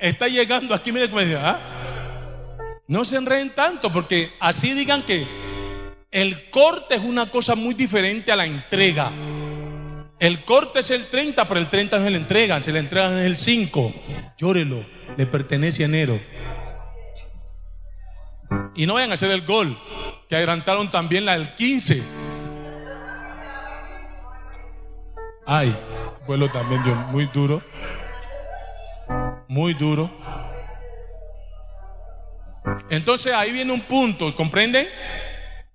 Está 0.00 0.28
llegando 0.28 0.74
aquí, 0.74 0.92
mire 0.92 1.08
cómo 1.08 1.20
dice, 1.20 1.36
¿ah? 1.36 1.58
No 2.88 3.04
se 3.04 3.16
enreden 3.16 3.50
tanto 3.50 3.92
porque 3.92 4.32
así 4.40 4.72
digan 4.72 5.02
que 5.04 5.26
el 6.10 6.50
corte 6.50 6.96
es 6.96 7.02
una 7.02 7.30
cosa 7.30 7.54
muy 7.54 7.74
diferente 7.74 8.32
a 8.32 8.36
la 8.36 8.46
entrega. 8.46 9.10
El 10.18 10.44
corte 10.44 10.80
es 10.80 10.90
el 10.90 11.06
30, 11.06 11.46
pero 11.46 11.60
el 11.60 11.68
30 11.68 11.98
no 11.98 12.04
se 12.04 12.10
le 12.10 12.18
entregan, 12.18 12.62
se 12.62 12.72
le 12.72 12.80
entregan 12.80 13.16
el 13.18 13.36
5. 13.36 13.94
Llórelo, 14.36 14.84
le 15.16 15.26
pertenece 15.26 15.82
a 15.82 15.86
enero. 15.86 16.18
Y 18.74 18.86
no 18.86 18.94
vayan 18.94 19.12
a 19.12 19.14
hacer 19.14 19.30
el 19.30 19.42
gol, 19.42 19.78
que 20.28 20.36
adelantaron 20.36 20.90
también 20.90 21.24
la 21.24 21.38
del 21.38 21.54
15. 21.54 22.02
Ay, 25.52 25.76
pueblo 26.28 26.48
también 26.48 26.80
dio 26.84 26.94
muy 26.94 27.26
duro. 27.26 27.60
Muy 29.48 29.74
duro. 29.74 30.08
Entonces 32.88 33.32
ahí 33.34 33.50
viene 33.50 33.72
un 33.72 33.80
punto, 33.80 34.32
¿comprenden? 34.36 34.86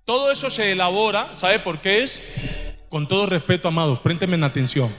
Todo 0.06 0.32
eso 0.32 0.48
se 0.48 0.72
elabora, 0.72 1.36
¿sabe 1.36 1.58
por 1.58 1.82
qué 1.82 2.02
es? 2.02 2.72
Con 2.88 3.06
todo 3.06 3.26
respeto, 3.26 3.68
amados, 3.68 3.98
préntenme 3.98 4.36
en 4.36 4.44
atención. 4.44 4.90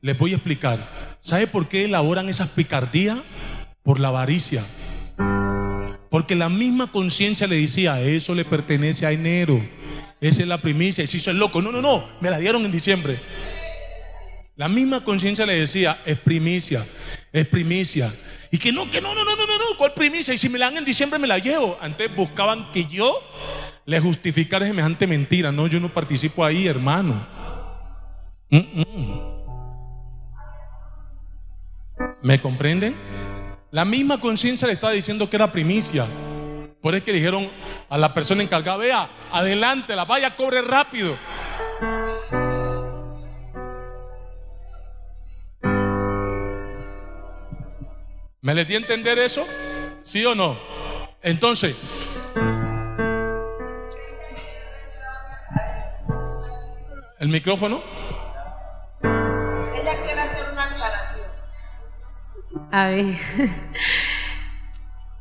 Les 0.00 0.18
voy 0.18 0.32
a 0.32 0.36
explicar. 0.36 0.88
¿Sabe 1.20 1.46
por 1.46 1.68
qué 1.68 1.84
elaboran 1.84 2.28
esas 2.28 2.48
picardías? 2.48 3.18
Por 3.84 4.00
la 4.00 4.08
avaricia. 4.08 4.64
Porque 6.10 6.34
la 6.34 6.48
misma 6.48 6.90
conciencia 6.90 7.46
le 7.46 7.60
decía, 7.60 8.00
eso 8.00 8.34
le 8.34 8.44
pertenece 8.44 9.06
a 9.06 9.12
enero. 9.12 9.64
Esa 10.20 10.42
es 10.42 10.48
la 10.48 10.58
primicia. 10.58 11.04
Y 11.04 11.16
hizo 11.16 11.30
el 11.30 11.38
loco. 11.38 11.62
No, 11.62 11.70
no, 11.70 11.80
no, 11.80 12.02
me 12.20 12.28
la 12.28 12.38
dieron 12.38 12.64
en 12.64 12.72
diciembre. 12.72 13.16
La 14.60 14.68
misma 14.68 15.02
conciencia 15.02 15.46
le 15.46 15.54
decía, 15.54 16.02
es 16.04 16.18
primicia, 16.18 16.84
es 17.32 17.46
primicia. 17.46 18.12
Y 18.50 18.58
que 18.58 18.72
no, 18.72 18.90
que 18.90 19.00
no, 19.00 19.14
no, 19.14 19.24
no, 19.24 19.34
no, 19.34 19.46
no, 19.46 19.56
no, 19.56 19.64
¿cuál 19.78 19.94
primicia? 19.94 20.34
Y 20.34 20.36
si 20.36 20.50
me 20.50 20.58
la 20.58 20.66
dan 20.66 20.76
en 20.76 20.84
diciembre 20.84 21.18
me 21.18 21.26
la 21.26 21.38
llevo. 21.38 21.78
Antes 21.80 22.14
buscaban 22.14 22.70
que 22.70 22.84
yo 22.84 23.10
le 23.86 23.98
justificara 24.00 24.66
semejante 24.66 25.06
mentira. 25.06 25.50
No, 25.50 25.66
yo 25.66 25.80
no 25.80 25.88
participo 25.88 26.44
ahí, 26.44 26.66
hermano. 26.66 27.26
Mm, 28.50 28.58
mm. 28.58 29.20
¿Me 32.22 32.38
comprenden? 32.38 32.94
La 33.70 33.86
misma 33.86 34.20
conciencia 34.20 34.66
le 34.66 34.74
estaba 34.74 34.92
diciendo 34.92 35.30
que 35.30 35.36
era 35.36 35.50
primicia. 35.50 36.04
Por 36.82 36.94
eso 36.94 37.02
que 37.02 37.14
dijeron 37.14 37.48
a 37.88 37.96
la 37.96 38.12
persona 38.12 38.42
encargada, 38.42 38.76
vea, 38.76 39.08
adelante, 39.32 39.96
la 39.96 40.04
vaya, 40.04 40.36
cobre 40.36 40.60
rápido. 40.60 41.16
¿Me 48.42 48.54
les 48.54 48.66
di 48.66 48.74
a 48.74 48.78
entender 48.78 49.18
eso? 49.18 49.46
¿Sí 50.00 50.24
o 50.24 50.34
no? 50.34 50.56
Entonces, 51.20 51.76
¿el 57.18 57.28
micrófono? 57.28 57.82
Ella 59.02 60.02
quiere 60.02 60.20
hacer 60.22 60.50
una 60.50 60.64
aclaración. 60.64 61.26
A 62.72 62.86
ver. 62.86 63.18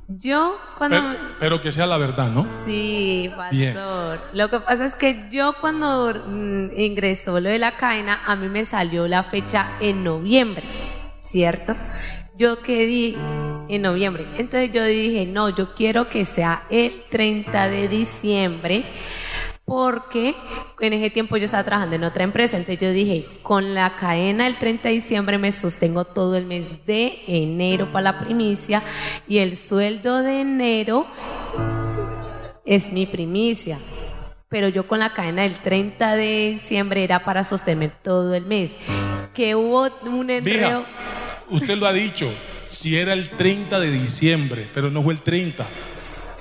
Yo 0.07 0.57
cuando... 0.77 0.95
Pero, 0.97 1.35
pero 1.39 1.61
que 1.61 1.73
sea 1.73 1.85
la 1.87 1.97
verdad, 1.97 2.29
¿no? 2.29 2.47
Sí, 2.53 3.29
Bien. 3.51 3.73
pastor. 3.73 4.21
Lo 4.31 4.49
que 4.49 4.61
pasa 4.61 4.85
es 4.85 4.95
que 4.95 5.27
yo 5.29 5.55
cuando 5.59 6.13
mm, 6.25 6.69
ingresó 6.79 7.41
lo 7.41 7.49
de 7.49 7.59
la 7.59 7.75
cadena, 7.75 8.23
a 8.25 8.37
mí 8.37 8.47
me 8.47 8.63
salió 8.63 9.09
la 9.09 9.25
fecha 9.25 9.71
en 9.81 10.05
noviembre, 10.05 10.63
¿cierto? 11.19 11.75
Yo 12.39 12.61
quedé 12.61 13.17
en 13.67 13.81
noviembre. 13.81 14.25
Entonces 14.37 14.71
yo 14.71 14.85
dije, 14.85 15.25
no, 15.25 15.49
yo 15.49 15.73
quiero 15.73 16.07
que 16.07 16.23
sea 16.23 16.63
el 16.69 17.03
30 17.09 17.67
de 17.67 17.89
diciembre 17.89 18.85
porque 19.65 20.35
en 20.79 20.93
ese 20.93 21.09
tiempo 21.09 21.35
yo 21.35 21.43
estaba 21.43 21.65
trabajando 21.65 21.97
en 21.97 22.05
otra 22.05 22.23
empresa, 22.23 22.55
entonces 22.55 22.81
yo 22.81 22.93
dije, 22.93 23.27
con 23.43 23.75
la 23.75 23.97
cadena 23.97 24.47
el 24.47 24.57
30 24.57 24.87
de 24.87 24.95
diciembre 24.95 25.37
me 25.37 25.51
sostengo 25.51 26.05
todo 26.05 26.37
el 26.37 26.45
mes 26.45 26.85
de 26.85 27.19
enero 27.27 27.91
para 27.91 28.13
la 28.13 28.19
primicia 28.21 28.83
y 29.27 29.39
el 29.39 29.57
sueldo 29.57 30.19
de 30.19 30.39
enero 30.39 31.07
es 32.65 32.93
mi 32.93 33.05
primicia. 33.05 33.77
Pero 34.47 34.69
yo 34.69 34.87
con 34.87 34.99
la 34.99 35.13
cadena 35.13 35.41
del 35.41 35.59
30 35.59 36.15
de 36.15 36.51
diciembre 36.51 37.03
era 37.03 37.25
para 37.25 37.43
sostener 37.43 37.91
todo 38.01 38.33
el 38.33 38.45
mes. 38.45 38.71
Que 39.33 39.55
hubo 39.55 39.89
un 40.03 40.25
Mija, 40.25 40.37
enredo. 40.37 40.85
Usted 41.49 41.77
lo 41.77 41.87
ha 41.87 41.93
dicho, 41.93 42.31
si 42.67 42.97
era 42.97 43.13
el 43.13 43.29
30 43.31 43.79
de 43.79 43.91
diciembre, 43.91 44.67
pero 44.73 44.89
no 44.89 45.01
fue 45.03 45.13
el 45.13 45.21
30. 45.21 45.65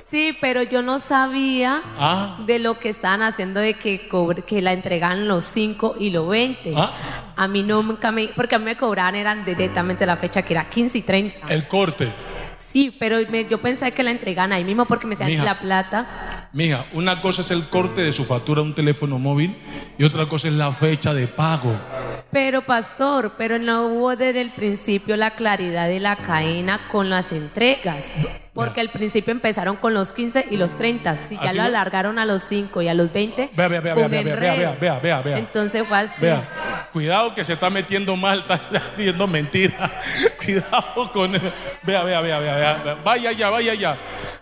Sí, 0.05 0.35
pero 0.41 0.63
yo 0.63 0.81
no 0.81 0.97
sabía 0.99 1.81
Ah. 1.99 2.39
de 2.47 2.57
lo 2.57 2.79
que 2.79 2.89
estaban 2.89 3.21
haciendo 3.21 3.59
de 3.59 3.75
que, 3.75 4.09
cobre- 4.09 4.43
que 4.43 4.59
la 4.61 4.73
entregaban 4.73 5.27
los 5.27 5.45
5 5.45 5.97
y 5.99 6.09
los 6.09 6.27
20. 6.27 6.73
Ah. 6.75 6.91
A 7.35 7.47
mí 7.47 7.61
nunca 7.61 8.11
me... 8.11 8.29
Porque 8.35 8.55
a 8.55 8.59
mí 8.59 8.65
me 8.65 8.75
cobraban 8.75 9.13
eran 9.15 9.45
directamente 9.45 10.07
la 10.07 10.17
fecha 10.17 10.41
que 10.41 10.53
era 10.53 10.67
15 10.67 10.97
y 10.97 11.01
30. 11.03 11.47
El 11.47 11.67
corte. 11.67 12.11
Sí, 12.57 12.95
pero 12.99 13.17
me- 13.29 13.47
yo 13.47 13.61
pensé 13.61 13.91
que 13.91 14.01
la 14.03 14.09
entregaban 14.11 14.51
ahí 14.51 14.63
mismo 14.63 14.85
porque 14.85 15.05
me 15.05 15.15
decían 15.15 15.45
la 15.45 15.59
plata. 15.59 16.49
Mija, 16.53 16.85
una 16.93 17.21
cosa 17.21 17.41
es 17.41 17.51
el 17.51 17.65
corte 17.65 18.01
de 18.01 18.11
su 18.11 18.25
factura 18.25 18.61
a 18.61 18.63
un 18.63 18.73
teléfono 18.73 19.19
móvil 19.19 19.55
y 19.97 20.03
otra 20.03 20.27
cosa 20.27 20.47
es 20.47 20.55
la 20.55 20.71
fecha 20.71 21.13
de 21.13 21.27
pago. 21.27 21.75
Pero 22.31 22.65
pastor, 22.65 23.33
pero 23.37 23.57
no 23.57 23.87
hubo 23.87 24.15
desde 24.15 24.41
el 24.41 24.51
principio 24.51 25.17
la 25.17 25.35
claridad 25.35 25.87
de 25.87 25.99
la 25.99 26.15
cadena 26.15 26.79
con 26.91 27.09
las 27.09 27.31
entregas. 27.31 28.13
Porque 28.65 28.81
al 28.81 28.89
principio 28.89 29.31
empezaron 29.31 29.75
con 29.77 29.93
los 29.93 30.13
15 30.13 30.47
y 30.51 30.57
los 30.57 30.75
30. 30.75 31.17
Si 31.17 31.35
ya 31.35 31.41
Así 31.41 31.57
lo 31.57 31.63
alargaron 31.63 32.19
a 32.19 32.25
los 32.25 32.43
5 32.43 32.81
y 32.81 32.87
a 32.87 32.93
los 32.93 33.11
20. 33.11 33.51
Vea, 33.55 33.67
vea, 33.67 33.81
vea, 33.81 33.95
vea, 33.95 34.07
vea, 34.07 34.07
vea, 34.07 34.23
vea, 34.23 34.33
enredo. 34.33 34.75
vea, 34.79 34.99
vea, 34.99 35.21
vea. 35.21 35.37
Entonces 35.37 35.87
fue 35.87 35.97
así. 35.97 36.21
Vea, 36.21 36.87
cuidado 36.91 37.33
que 37.33 37.43
se 37.43 37.53
está 37.53 37.69
metiendo 37.69 38.15
mal, 38.15 38.39
está 38.39 38.59
diciendo 38.97 39.27
mentira. 39.27 40.01
Cuidado 40.43 41.11
con. 41.11 41.31
Vea, 41.83 42.03
vea, 42.03 42.21
vea, 42.21 42.39
vea, 42.39 42.55
vea. 42.83 42.95
Vaya 43.03 43.31
ya, 43.31 43.49
vaya 43.49 43.73
ya. 43.73 43.97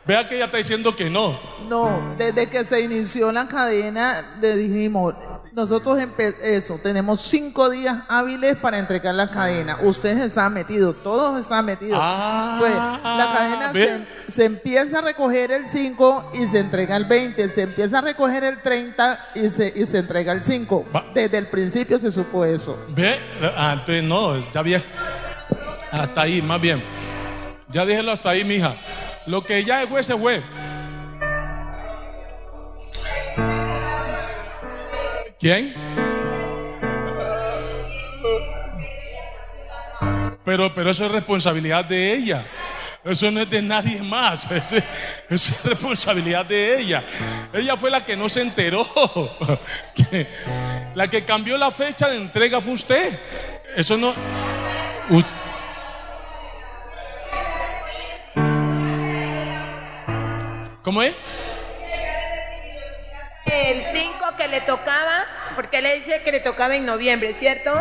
Vea 0.05 0.28
que 0.28 0.36
ella 0.36 0.45
está 0.45 0.57
diciendo 0.57 0.95
que 0.95 1.09
no. 1.09 1.38
No, 1.68 2.15
desde 2.18 2.47
que 2.49 2.63
se 2.63 2.80
inició 2.82 3.32
la 3.34 3.47
cadena, 3.47 4.24
le 4.39 4.55
dijimos, 4.55 5.15
nosotros 5.51 5.99
eso, 6.43 6.80
tenemos 6.82 7.20
cinco 7.22 7.70
días 7.70 8.03
hábiles 8.07 8.55
para 8.55 8.78
entregar 8.80 9.15
la 9.15 9.30
cadena. 9.30 9.78
Ustedes 9.82 10.20
están 10.20 10.53
metidos, 10.53 10.95
todos 11.03 11.41
están 11.41 11.65
metidos. 11.65 11.99
Ah, 12.01 12.55
Pues, 12.59 12.74
la 12.74 13.34
cadena 13.36 13.72
¿ve? 13.74 14.07
Se, 14.28 14.45
empieza 14.45 14.99
a 14.99 15.01
recoger 15.01 15.51
el 15.51 15.66
5 15.66 16.32
y 16.36 16.47
se 16.47 16.60
entrega 16.60 16.95
el 16.97 17.05
20, 17.05 17.47
se 17.49 17.62
empieza 17.62 17.99
a 17.99 18.01
recoger 18.01 18.43
el 18.43 18.62
30 18.62 19.30
y 19.36 19.49
se, 19.49 19.72
y 19.76 19.86
se 19.86 19.99
entrega 19.99 20.34
el 20.34 20.43
5. 20.43 20.86
Va- 20.95 21.05
Desde 21.14 21.38
el 21.38 21.47
principio 21.47 21.97
se 21.99 22.12
supo 22.12 22.43
eso. 22.45 22.78
¿Ve? 22.89 23.20
Ah, 23.55 23.72
entonces 23.74 24.03
no, 24.03 24.51
ya 24.51 24.62
bien. 24.62 24.84
Hasta 25.91 26.22
ahí, 26.22 26.41
más 26.41 26.60
bien. 26.60 26.84
Ya 27.70 27.86
déjelo 27.86 28.12
hasta 28.12 28.30
ahí, 28.30 28.43
mija. 28.43 28.76
Lo 29.26 29.43
que 29.43 29.64
ya 29.64 29.84
es 29.84 30.05
se 30.05 30.16
fue. 30.18 30.41
¿Quién? 35.39 35.74
Pero, 40.43 40.74
pero 40.74 40.89
eso 40.91 41.05
es 41.05 41.12
responsabilidad 41.12 41.86
de 41.86 42.14
ella. 42.16 42.45
Eso 43.04 43.32
no 43.32 43.41
es 43.41 43.50
de 43.50 43.62
nadie 43.62 44.02
más. 44.02 44.50
Eso, 44.52 44.78
es 45.30 45.64
responsabilidad 45.64 46.45
de 46.45 46.80
ella. 46.80 47.04
Ella 47.54 47.78
fue 47.78 47.89
la 47.89 48.04
que 48.04 48.18
no 48.18 48.30
se 48.30 48.41
enteró. 48.41 48.88
La 50.95 51.08
que 51.08 51.24
cambió 51.24 51.60
la 51.60 51.70
fecha 51.70 52.10
de 52.10 52.18
entrega 52.18 52.60
fue 52.60 52.74
usted. 52.74 53.20
Eso 53.76 53.98
no. 53.98 54.16
¿Cómo 60.82 61.04
es? 61.04 61.14
El 63.45 63.84
5 63.84 64.26
que 64.38 64.48
le 64.48 64.62
tocaba, 64.62 65.26
porque 65.56 65.82
le 65.82 66.00
dice 66.00 66.22
que 66.24 66.32
le 66.32 66.39
tocaba 66.39 66.76
en 66.76 66.86
noviembre, 66.86 67.34
¿cierto? 67.34 67.72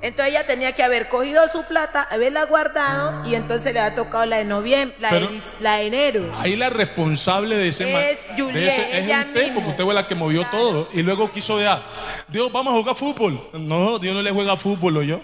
Entonces 0.00 0.32
ella 0.32 0.46
tenía 0.46 0.72
que 0.72 0.82
haber 0.82 1.08
cogido 1.08 1.46
su 1.48 1.64
plata, 1.64 2.06
haberla 2.08 2.44
guardado 2.44 3.26
y 3.28 3.34
entonces 3.34 3.74
le 3.74 3.80
ha 3.80 3.94
tocado 3.96 4.24
la 4.26 4.36
de 4.36 4.44
noviembre, 4.44 4.96
la, 5.00 5.10
Pero- 5.10 5.28
de, 5.28 5.40
la 5.60 5.76
de 5.76 5.86
enero. 5.86 6.32
Ahí 6.38 6.54
la 6.54 6.70
responsable 6.70 7.56
de 7.56 7.68
ese 7.68 8.10
Es 8.12 8.28
de 8.36 8.42
Juliet, 8.42 8.68
ese- 8.68 8.98
es 8.98 9.26
usted, 9.26 9.52
porque 9.54 9.70
usted 9.70 9.84
fue 9.84 9.94
la 9.94 10.06
que 10.06 10.14
movió 10.14 10.46
todo. 10.50 10.88
Y 10.92 11.02
luego 11.02 11.32
quiso 11.32 11.58
dejar. 11.58 11.82
Dios, 12.28 12.50
vamos 12.52 12.74
a 12.74 12.76
jugar 12.76 12.94
fútbol. 12.94 13.40
No, 13.54 13.98
Dios 13.98 14.14
no 14.14 14.22
le 14.22 14.30
juega 14.30 14.56
fútbol, 14.56 15.04
yo. 15.04 15.20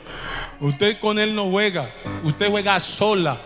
Usted 0.61 0.99
con 0.99 1.19
él 1.21 1.35
no 1.35 1.45
juega. 1.51 1.91
Usted 2.25 2.51
juega 2.51 2.81
sola. 2.81 3.37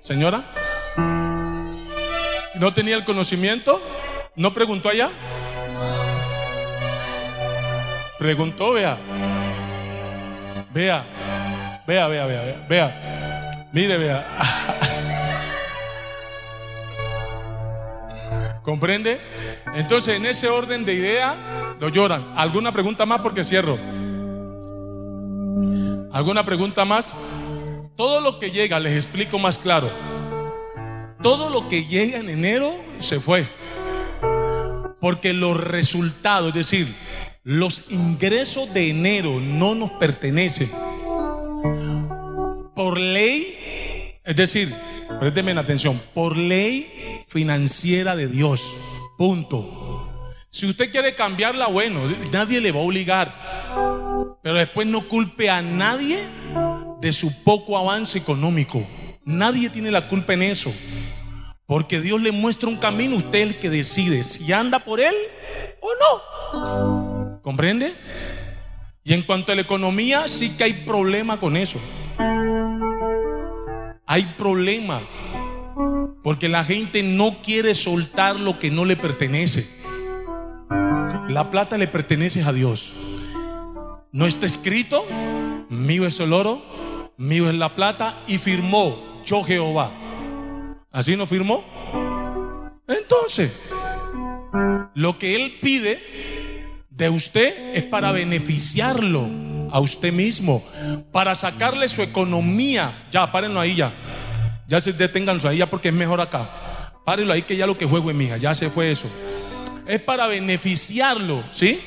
Señora, 0.00 0.44
¿no 2.54 2.72
tenía 2.74 2.94
el 2.94 3.04
conocimiento? 3.04 3.80
¿No 4.36 4.52
preguntó 4.52 4.88
allá? 4.90 5.10
Preguntó, 8.24 8.72
vea. 8.72 8.96
Vea, 10.72 11.04
vea, 11.86 12.06
vea, 12.08 12.24
vea, 12.24 12.66
vea. 12.66 13.68
Mire, 13.70 13.98
vea. 13.98 14.24
¿Comprende? 18.64 19.20
Entonces, 19.74 20.16
en 20.16 20.24
ese 20.24 20.48
orden 20.48 20.86
de 20.86 20.94
idea, 20.94 21.74
lo 21.78 21.90
lloran. 21.90 22.32
¿Alguna 22.34 22.72
pregunta 22.72 23.04
más? 23.04 23.20
Porque 23.20 23.44
cierro. 23.44 23.78
¿Alguna 26.10 26.46
pregunta 26.46 26.86
más? 26.86 27.14
Todo 27.94 28.22
lo 28.22 28.38
que 28.38 28.50
llega, 28.50 28.80
les 28.80 28.96
explico 28.96 29.38
más 29.38 29.58
claro. 29.58 29.90
Todo 31.22 31.50
lo 31.50 31.68
que 31.68 31.84
llega 31.84 32.20
en 32.20 32.30
enero 32.30 32.74
se 32.96 33.20
fue. 33.20 33.46
Porque 34.98 35.34
los 35.34 35.62
resultados, 35.62 36.48
es 36.48 36.54
decir, 36.54 37.03
los 37.44 37.90
ingresos 37.90 38.72
de 38.72 38.88
enero 38.88 39.38
no 39.38 39.74
nos 39.74 39.90
pertenecen. 39.92 40.70
Por 42.74 42.98
ley, 42.98 44.18
es 44.24 44.34
decir, 44.34 44.74
présteme 45.20 45.52
atención, 45.52 46.00
por 46.14 46.36
ley 46.36 47.22
financiera 47.28 48.16
de 48.16 48.28
Dios. 48.28 48.62
Punto. 49.18 50.10
Si 50.48 50.66
usted 50.66 50.90
quiere 50.90 51.14
cambiarla, 51.14 51.66
bueno, 51.66 52.08
nadie 52.32 52.62
le 52.62 52.72
va 52.72 52.80
a 52.80 52.84
obligar. 52.84 54.38
Pero 54.42 54.56
después 54.56 54.86
no 54.86 55.06
culpe 55.06 55.50
a 55.50 55.60
nadie 55.60 56.20
de 57.00 57.12
su 57.12 57.42
poco 57.44 57.76
avance 57.76 58.18
económico. 58.18 58.82
Nadie 59.24 59.68
tiene 59.68 59.90
la 59.90 60.08
culpa 60.08 60.32
en 60.32 60.42
eso. 60.42 60.72
Porque 61.66 62.00
Dios 62.00 62.20
le 62.22 62.32
muestra 62.32 62.68
un 62.68 62.76
camino, 62.76 63.16
usted 63.16 63.38
es 63.40 63.54
el 63.54 63.60
que 63.60 63.70
decide 63.70 64.24
si 64.24 64.50
anda 64.52 64.78
por 64.78 65.00
él 65.00 65.14
o 65.80 65.88
no. 66.00 67.13
¿Comprende? 67.44 67.92
Y 69.04 69.12
en 69.12 69.20
cuanto 69.20 69.52
a 69.52 69.54
la 69.54 69.60
economía, 69.60 70.28
sí 70.28 70.56
que 70.56 70.64
hay 70.64 70.72
problema 70.72 71.38
con 71.38 71.58
eso. 71.58 71.78
Hay 74.06 74.24
problemas. 74.38 75.18
Porque 76.22 76.48
la 76.48 76.64
gente 76.64 77.02
no 77.02 77.42
quiere 77.42 77.74
soltar 77.74 78.40
lo 78.40 78.58
que 78.58 78.70
no 78.70 78.86
le 78.86 78.96
pertenece. 78.96 79.68
La 81.28 81.50
plata 81.50 81.76
le 81.76 81.86
pertenece 81.86 82.42
a 82.42 82.50
Dios. 82.50 82.94
No 84.10 84.26
está 84.26 84.46
escrito, 84.46 85.04
mío 85.68 86.06
es 86.06 86.20
el 86.20 86.32
oro, 86.32 86.62
mío 87.18 87.50
es 87.50 87.56
la 87.56 87.74
plata, 87.74 88.22
y 88.26 88.38
firmó 88.38 89.20
yo 89.26 89.44
Jehová. 89.44 89.92
¿Así 90.90 91.14
no 91.14 91.26
firmó? 91.26 91.62
Entonces, 92.88 93.52
lo 94.94 95.18
que 95.18 95.36
él 95.36 95.58
pide 95.60 96.33
de 96.96 97.08
usted 97.08 97.74
es 97.74 97.82
para 97.82 98.12
beneficiarlo 98.12 99.28
a 99.70 99.80
usted 99.80 100.12
mismo, 100.12 100.64
para 101.10 101.34
sacarle 101.34 101.88
su 101.88 102.02
economía. 102.02 103.06
Ya, 103.10 103.30
párenlo 103.30 103.60
ahí 103.60 103.74
ya. 103.74 103.92
Ya 104.68 104.80
se 104.80 104.92
deténganlo 104.92 105.48
ahí 105.48 105.58
ya 105.58 105.68
porque 105.68 105.88
es 105.88 105.94
mejor 105.94 106.20
acá. 106.20 106.92
Párenlo 107.04 107.32
ahí 107.32 107.42
que 107.42 107.56
ya 107.56 107.66
lo 107.66 107.76
que 107.76 107.84
juego 107.84 108.10
es 108.10 108.16
mija, 108.16 108.36
ya 108.36 108.54
se 108.54 108.70
fue 108.70 108.90
eso. 108.90 109.08
Es 109.86 110.00
para 110.00 110.26
beneficiarlo, 110.26 111.42
¿sí? 111.50 111.80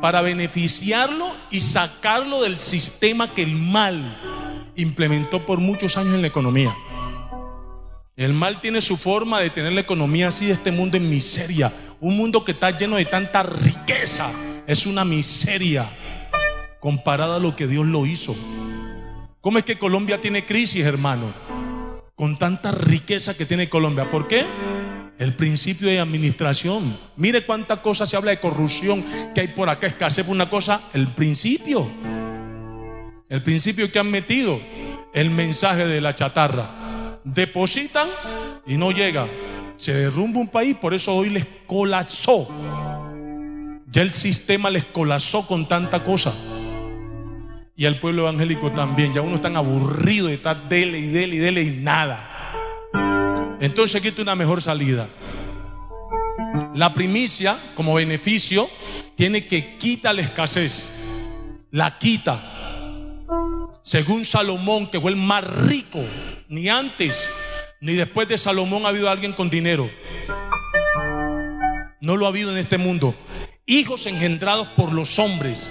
Para 0.00 0.22
beneficiarlo 0.22 1.26
y 1.50 1.60
sacarlo 1.60 2.42
del 2.42 2.58
sistema 2.58 3.34
que 3.34 3.42
el 3.42 3.54
mal 3.54 4.16
implementó 4.76 5.44
por 5.44 5.58
muchos 5.58 5.96
años 5.96 6.14
en 6.14 6.22
la 6.22 6.28
economía. 6.28 6.74
El 8.16 8.32
mal 8.32 8.62
tiene 8.62 8.80
su 8.80 8.96
forma 8.96 9.40
de 9.40 9.50
tener 9.50 9.72
la 9.72 9.82
economía 9.82 10.28
así, 10.28 10.50
este 10.50 10.72
mundo 10.72 10.96
en 10.96 11.10
miseria. 11.10 11.70
Un 12.00 12.16
mundo 12.16 12.44
que 12.44 12.52
está 12.52 12.76
lleno 12.76 12.96
de 12.96 13.04
tanta 13.04 13.42
riqueza. 13.42 14.30
Es 14.66 14.86
una 14.86 15.04
miseria 15.04 15.88
comparada 16.80 17.36
a 17.36 17.40
lo 17.40 17.56
que 17.56 17.66
Dios 17.66 17.86
lo 17.86 18.06
hizo. 18.06 18.36
¿Cómo 19.40 19.58
es 19.58 19.64
que 19.64 19.78
Colombia 19.78 20.20
tiene 20.20 20.44
crisis, 20.44 20.84
hermano? 20.84 21.32
Con 22.14 22.38
tanta 22.38 22.72
riqueza 22.72 23.36
que 23.36 23.46
tiene 23.46 23.68
Colombia. 23.68 24.10
¿Por 24.10 24.28
qué? 24.28 24.44
El 25.18 25.34
principio 25.34 25.88
de 25.88 26.00
administración. 26.00 26.96
Mire 27.16 27.46
cuánta 27.46 27.80
cosa 27.80 28.06
se 28.06 28.16
habla 28.16 28.32
de 28.32 28.40
corrupción 28.40 29.04
que 29.34 29.40
hay 29.40 29.48
por 29.48 29.68
acá, 29.70 29.86
escasez 29.86 30.28
una 30.28 30.50
cosa. 30.50 30.82
El 30.92 31.08
principio. 31.08 31.88
El 33.28 33.42
principio 33.42 33.90
que 33.90 33.98
han 33.98 34.10
metido. 34.10 34.60
El 35.14 35.30
mensaje 35.30 35.86
de 35.86 36.00
la 36.00 36.14
chatarra 36.14 37.20
depositan 37.24 38.08
y 38.66 38.76
no 38.76 38.92
llega. 38.92 39.26
Se 39.78 39.92
derrumba 39.92 40.40
un 40.40 40.48
país, 40.48 40.76
por 40.76 40.94
eso 40.94 41.14
hoy 41.14 41.30
les 41.30 41.46
colapsó. 41.66 42.48
Ya 43.90 44.02
el 44.02 44.12
sistema 44.12 44.70
les 44.70 44.84
colapsó 44.84 45.46
con 45.46 45.66
tanta 45.68 46.02
cosa. 46.04 46.32
Y 47.76 47.84
al 47.84 48.00
pueblo 48.00 48.22
evangélico 48.22 48.72
también. 48.72 49.12
Ya 49.12 49.20
uno 49.20 49.36
está 49.36 49.48
aburrido 49.48 50.28
de 50.28 50.34
estar 50.34 50.68
dele 50.68 50.98
y 50.98 51.06
dele 51.08 51.36
y 51.36 51.38
dele 51.38 51.62
y 51.62 51.70
nada. 51.70 53.56
Entonces 53.60 53.96
aquí 53.96 54.08
está 54.08 54.22
una 54.22 54.34
mejor 54.34 54.62
salida. 54.62 55.08
La 56.74 56.92
primicia, 56.92 57.58
como 57.74 57.94
beneficio, 57.94 58.68
tiene 59.14 59.46
que 59.46 59.76
quitar 59.76 60.14
la 60.14 60.22
escasez. 60.22 60.90
La 61.70 61.98
quita. 61.98 62.38
Según 63.82 64.24
Salomón, 64.24 64.90
que 64.90 65.00
fue 65.00 65.10
el 65.10 65.16
más 65.16 65.44
rico 65.44 66.00
ni 66.48 66.68
antes 66.68 67.28
ni 67.80 67.94
después 67.94 68.28
de 68.28 68.38
Salomón 68.38 68.86
ha 68.86 68.88
habido 68.88 69.10
alguien 69.10 69.32
con 69.32 69.50
dinero. 69.50 69.90
No 72.00 72.16
lo 72.16 72.26
ha 72.26 72.28
habido 72.28 72.50
en 72.50 72.58
este 72.58 72.78
mundo. 72.78 73.14
Hijos 73.66 74.06
engendrados 74.06 74.68
por 74.68 74.92
los 74.92 75.18
hombres. 75.18 75.68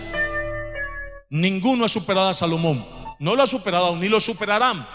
Ninguno 1.30 1.86
ha 1.86 1.90
superado 1.90 2.30
a 2.30 2.34
Salomón. 2.34 2.86
No 3.20 3.36
lo 3.36 3.44
ha 3.44 3.48
superado 3.48 3.96
ni 3.96 4.10
lo 4.10 4.20
superarán. 4.20 4.88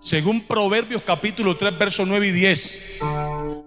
Según 0.00 0.42
Proverbios 0.42 1.02
capítulo 1.02 1.56
3, 1.56 1.78
versos 1.78 2.06
9 2.06 2.28
y 2.28 2.30
10. 2.32 3.00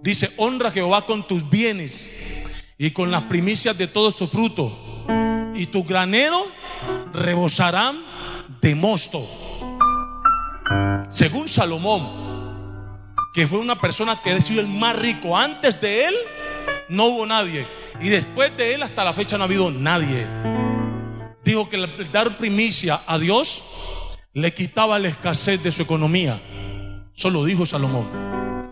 Dice, 0.01 0.31
honra 0.37 0.69
a 0.69 0.71
Jehová 0.71 1.05
con 1.05 1.25
tus 1.27 1.49
bienes 1.49 2.07
y 2.77 2.91
con 2.91 3.11
las 3.11 3.23
primicias 3.23 3.77
de 3.77 3.87
todos 3.87 4.15
tus 4.15 4.29
frutos. 4.29 4.71
Y 5.55 5.65
tus 5.65 5.85
graneros 5.85 6.43
rebosarán 7.13 8.03
de 8.61 8.75
mosto. 8.75 9.27
Según 11.09 11.49
Salomón, 11.49 12.07
que 13.33 13.47
fue 13.47 13.59
una 13.59 13.79
persona 13.79 14.19
que 14.21 14.31
ha 14.31 14.41
sido 14.41 14.61
el 14.61 14.67
más 14.67 14.97
rico, 14.97 15.37
antes 15.37 15.79
de 15.81 16.07
él 16.07 16.15
no 16.89 17.05
hubo 17.05 17.25
nadie. 17.25 17.67
Y 17.99 18.09
después 18.09 18.55
de 18.57 18.75
él 18.75 18.83
hasta 18.83 19.03
la 19.03 19.13
fecha 19.13 19.37
no 19.37 19.43
ha 19.43 19.47
habido 19.47 19.71
nadie. 19.71 20.27
Dijo 21.43 21.69
que 21.69 21.77
dar 22.11 22.37
primicia 22.37 23.01
a 23.07 23.17
Dios 23.17 23.63
le 24.33 24.53
quitaba 24.53 24.99
la 24.99 25.09
escasez 25.09 25.61
de 25.63 25.71
su 25.71 25.81
economía. 25.81 26.39
Solo 27.13 27.43
dijo 27.45 27.65
Salomón. 27.65 28.07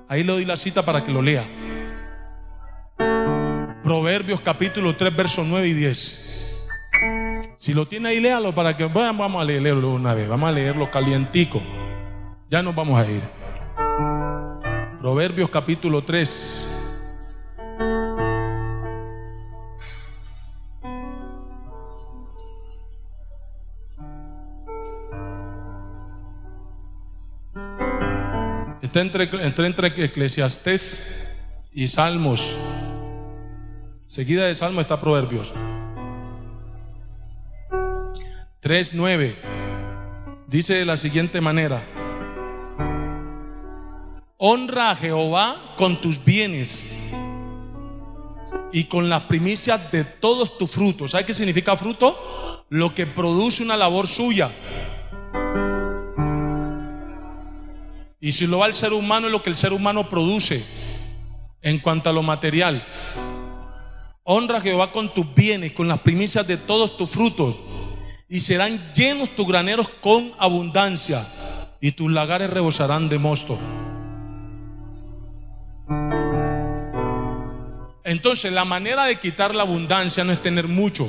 Ahí 0.08 0.24
le 0.24 0.34
doy 0.34 0.46
la 0.46 0.58
cita 0.58 0.84
para 0.84 1.04
que 1.04 1.12
lo 1.12 1.22
lea. 1.22 1.44
Proverbios 3.84 4.42
capítulo 4.42 4.96
3, 4.96 5.16
versos 5.16 5.46
9 5.46 5.68
y 5.68 5.74
10. 5.74 6.68
Si 7.58 7.74
lo 7.74 7.88
tiene 7.88 8.10
ahí, 8.10 8.20
léalo 8.20 8.56
para 8.56 8.78
que 8.78 8.86
vamos 8.86 9.42
a 9.42 9.44
leerlo 9.44 9.92
una 9.92 10.14
vez. 10.14 10.28
Vamos 10.28 10.50
a 10.50 10.52
leerlo 10.52 10.90
calientico. 10.90 11.62
Ya 12.50 12.64
nos 12.64 12.74
vamos 12.74 13.00
a 13.00 13.06
ir. 13.08 13.22
Proverbios 15.00 15.52
capítulo 15.52 16.04
3. 16.04 16.68
Está 28.82 29.02
entre, 29.02 29.26
entre, 29.46 29.68
entre 29.68 30.06
Eclesiastés 30.06 31.40
y 31.72 31.88
Salmos. 31.88 32.58
Seguida 34.08 34.46
de 34.46 34.56
Salmos 34.56 34.82
está 34.82 35.00
Proverbios. 35.00 35.54
3.9. 38.64 39.36
Dice 40.48 40.74
de 40.74 40.86
la 40.86 40.98
siguiente 40.98 41.42
manera. 41.42 41.99
Honra 44.42 44.92
a 44.92 44.96
Jehová 44.96 45.76
con 45.76 46.00
tus 46.00 46.24
bienes 46.24 46.88
y 48.72 48.86
con 48.86 49.10
las 49.10 49.24
primicias 49.24 49.92
de 49.92 50.06
todos 50.06 50.58
tus 50.58 50.72
frutos. 50.72 51.12
¿Sabes 51.12 51.28
qué 51.28 51.34
significa 51.34 51.76
fruto? 51.76 52.66
Lo 52.70 52.96
que 52.96 53.06
produce 53.06 53.62
una 53.62 53.76
labor 53.76 54.08
suya. 54.08 54.50
Y 58.22 58.32
si 58.32 58.48
lo 58.48 58.60
va 58.60 58.68
el 58.68 58.74
ser 58.74 58.94
humano 58.94 59.28
es 59.28 59.34
lo 59.34 59.44
que 59.44 59.50
el 59.50 59.58
ser 59.58 59.74
humano 59.74 60.10
produce 60.10 60.64
en 61.62 61.80
cuanto 61.80 62.10
a 62.10 62.14
lo 62.14 62.24
material. 62.24 62.82
Honra 64.24 64.60
a 64.60 64.62
Jehová 64.62 64.94
con 64.94 65.14
tus 65.14 65.36
bienes, 65.36 65.74
con 65.74 65.90
las 65.90 66.00
primicias 66.00 66.48
de 66.48 66.56
todos 66.56 66.96
tus 66.96 67.10
frutos. 67.10 67.58
Y 68.30 68.40
serán 68.40 68.94
llenos 68.94 69.36
tus 69.36 69.46
graneros 69.46 69.90
con 69.90 70.32
abundancia. 70.40 71.28
Y 71.82 71.92
tus 71.92 72.10
lagares 72.10 72.50
rebosarán 72.50 73.10
de 73.10 73.20
mosto. 73.20 73.60
Entonces 78.10 78.52
la 78.52 78.66
manera 78.66 79.06
de 79.06 79.20
quitar 79.20 79.54
la 79.54 79.62
abundancia 79.62 80.24
no 80.24 80.34
es 80.34 80.42
tener 80.42 80.68
mucho, 80.68 81.08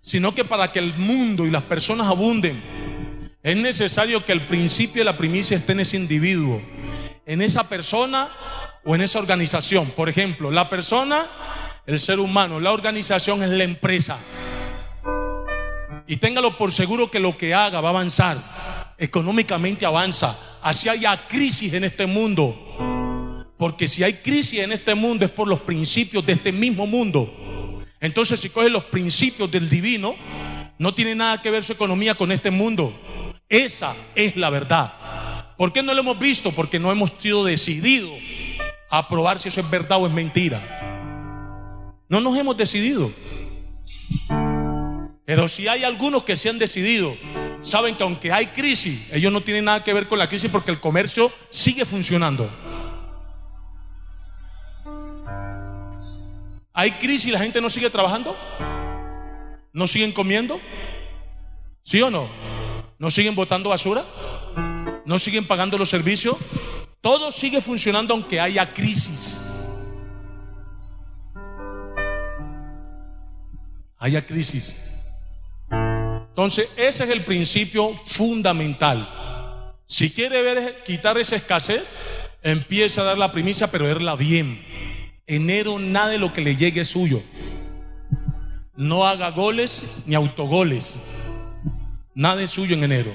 sino 0.00 0.34
que 0.34 0.46
para 0.46 0.72
que 0.72 0.78
el 0.78 0.96
mundo 0.96 1.44
y 1.44 1.50
las 1.50 1.62
personas 1.64 2.06
abunden, 2.06 2.58
Es 3.42 3.54
necesario 3.54 4.24
que 4.24 4.32
el 4.32 4.40
principio 4.40 5.02
de 5.02 5.04
la 5.04 5.18
primicia 5.18 5.56
esté 5.56 5.72
en 5.72 5.80
ese 5.80 5.98
individuo, 5.98 6.60
en 7.26 7.42
esa 7.42 7.68
persona 7.68 8.28
o 8.82 8.94
en 8.94 9.02
esa 9.02 9.18
organización. 9.18 9.90
Por 9.90 10.08
ejemplo, 10.08 10.50
la 10.50 10.70
persona, 10.70 11.26
el 11.86 12.00
ser 12.00 12.18
humano, 12.18 12.60
la 12.60 12.72
organización 12.72 13.42
es 13.42 13.50
la 13.50 13.64
empresa. 13.64 14.18
Y 16.06 16.16
téngalo 16.16 16.56
por 16.56 16.72
seguro 16.72 17.10
que 17.10 17.20
lo 17.20 17.36
que 17.36 17.54
haga 17.54 17.82
va 17.82 17.90
a 17.90 17.92
avanzar. 17.92 18.38
Económicamente 18.98 19.84
avanza. 19.84 20.36
Así 20.62 20.88
haya 20.88 21.28
crisis 21.28 21.74
en 21.74 21.84
este 21.84 22.06
mundo. 22.06 22.95
Porque 23.56 23.88
si 23.88 24.02
hay 24.04 24.14
crisis 24.14 24.60
en 24.60 24.72
este 24.72 24.94
mundo 24.94 25.24
es 25.24 25.30
por 25.30 25.48
los 25.48 25.60
principios 25.60 26.24
de 26.26 26.34
este 26.34 26.52
mismo 26.52 26.86
mundo. 26.86 27.82
Entonces 28.00 28.40
si 28.40 28.50
coge 28.50 28.68
los 28.68 28.84
principios 28.84 29.50
del 29.50 29.70
divino, 29.70 30.14
no 30.78 30.94
tiene 30.94 31.14
nada 31.14 31.40
que 31.40 31.50
ver 31.50 31.64
su 31.64 31.72
economía 31.72 32.14
con 32.14 32.32
este 32.32 32.50
mundo. 32.50 32.92
Esa 33.48 33.94
es 34.14 34.36
la 34.36 34.50
verdad. 34.50 34.92
¿Por 35.56 35.72
qué 35.72 35.82
no 35.82 35.94
lo 35.94 36.00
hemos 36.00 36.18
visto? 36.18 36.52
Porque 36.52 36.78
no 36.78 36.92
hemos 36.92 37.12
sido 37.18 37.44
decididos 37.44 38.18
a 38.90 39.08
probar 39.08 39.38
si 39.38 39.48
eso 39.48 39.60
es 39.60 39.70
verdad 39.70 40.02
o 40.02 40.06
es 40.06 40.12
mentira. 40.12 40.60
No 42.08 42.20
nos 42.20 42.36
hemos 42.36 42.56
decidido. 42.56 43.10
Pero 45.24 45.48
si 45.48 45.66
hay 45.66 45.82
algunos 45.82 46.22
que 46.22 46.36
se 46.36 46.48
han 46.48 46.58
decidido, 46.58 47.16
saben 47.60 47.96
que 47.96 48.02
aunque 48.04 48.32
hay 48.32 48.46
crisis, 48.46 49.08
ellos 49.12 49.32
no 49.32 49.42
tienen 49.42 49.64
nada 49.64 49.82
que 49.82 49.92
ver 49.92 50.06
con 50.06 50.18
la 50.18 50.28
crisis 50.28 50.50
porque 50.50 50.70
el 50.70 50.78
comercio 50.78 51.32
sigue 51.50 51.84
funcionando. 51.84 52.48
¿Hay 56.78 56.92
crisis 56.92 57.28
y 57.28 57.30
la 57.30 57.38
gente 57.38 57.58
no 57.62 57.70
sigue 57.70 57.88
trabajando? 57.88 58.36
¿No 59.72 59.86
siguen 59.86 60.12
comiendo? 60.12 60.60
¿Sí 61.82 62.02
o 62.02 62.10
no? 62.10 62.28
¿No 62.98 63.10
siguen 63.10 63.34
botando 63.34 63.70
basura? 63.70 64.04
¿No 65.06 65.18
siguen 65.18 65.46
pagando 65.46 65.78
los 65.78 65.88
servicios? 65.88 66.36
Todo 67.00 67.32
sigue 67.32 67.62
funcionando 67.62 68.12
aunque 68.12 68.38
haya 68.38 68.74
crisis. 68.74 69.40
Haya 73.96 74.26
crisis. 74.26 75.08
Entonces, 75.70 76.68
ese 76.76 77.04
es 77.04 77.10
el 77.10 77.22
principio 77.22 77.94
fundamental. 78.04 79.72
Si 79.86 80.10
quiere 80.10 80.42
ver 80.42 80.82
quitar 80.84 81.16
esa 81.16 81.36
escasez, 81.36 81.96
empieza 82.42 83.00
a 83.00 83.04
dar 83.04 83.16
la 83.16 83.32
primicia, 83.32 83.70
pero 83.70 83.86
verla 83.86 84.14
bien. 84.14 84.75
Enero 85.28 85.80
nada 85.80 86.08
de 86.08 86.18
lo 86.18 86.32
que 86.32 86.40
le 86.40 86.54
llegue 86.54 86.82
es 86.82 86.88
suyo. 86.88 87.20
No 88.76 89.06
haga 89.06 89.32
goles 89.32 90.02
ni 90.06 90.14
autogoles. 90.14 91.32
Nada 92.14 92.42
es 92.42 92.50
suyo 92.52 92.76
en 92.76 92.84
enero. 92.84 93.12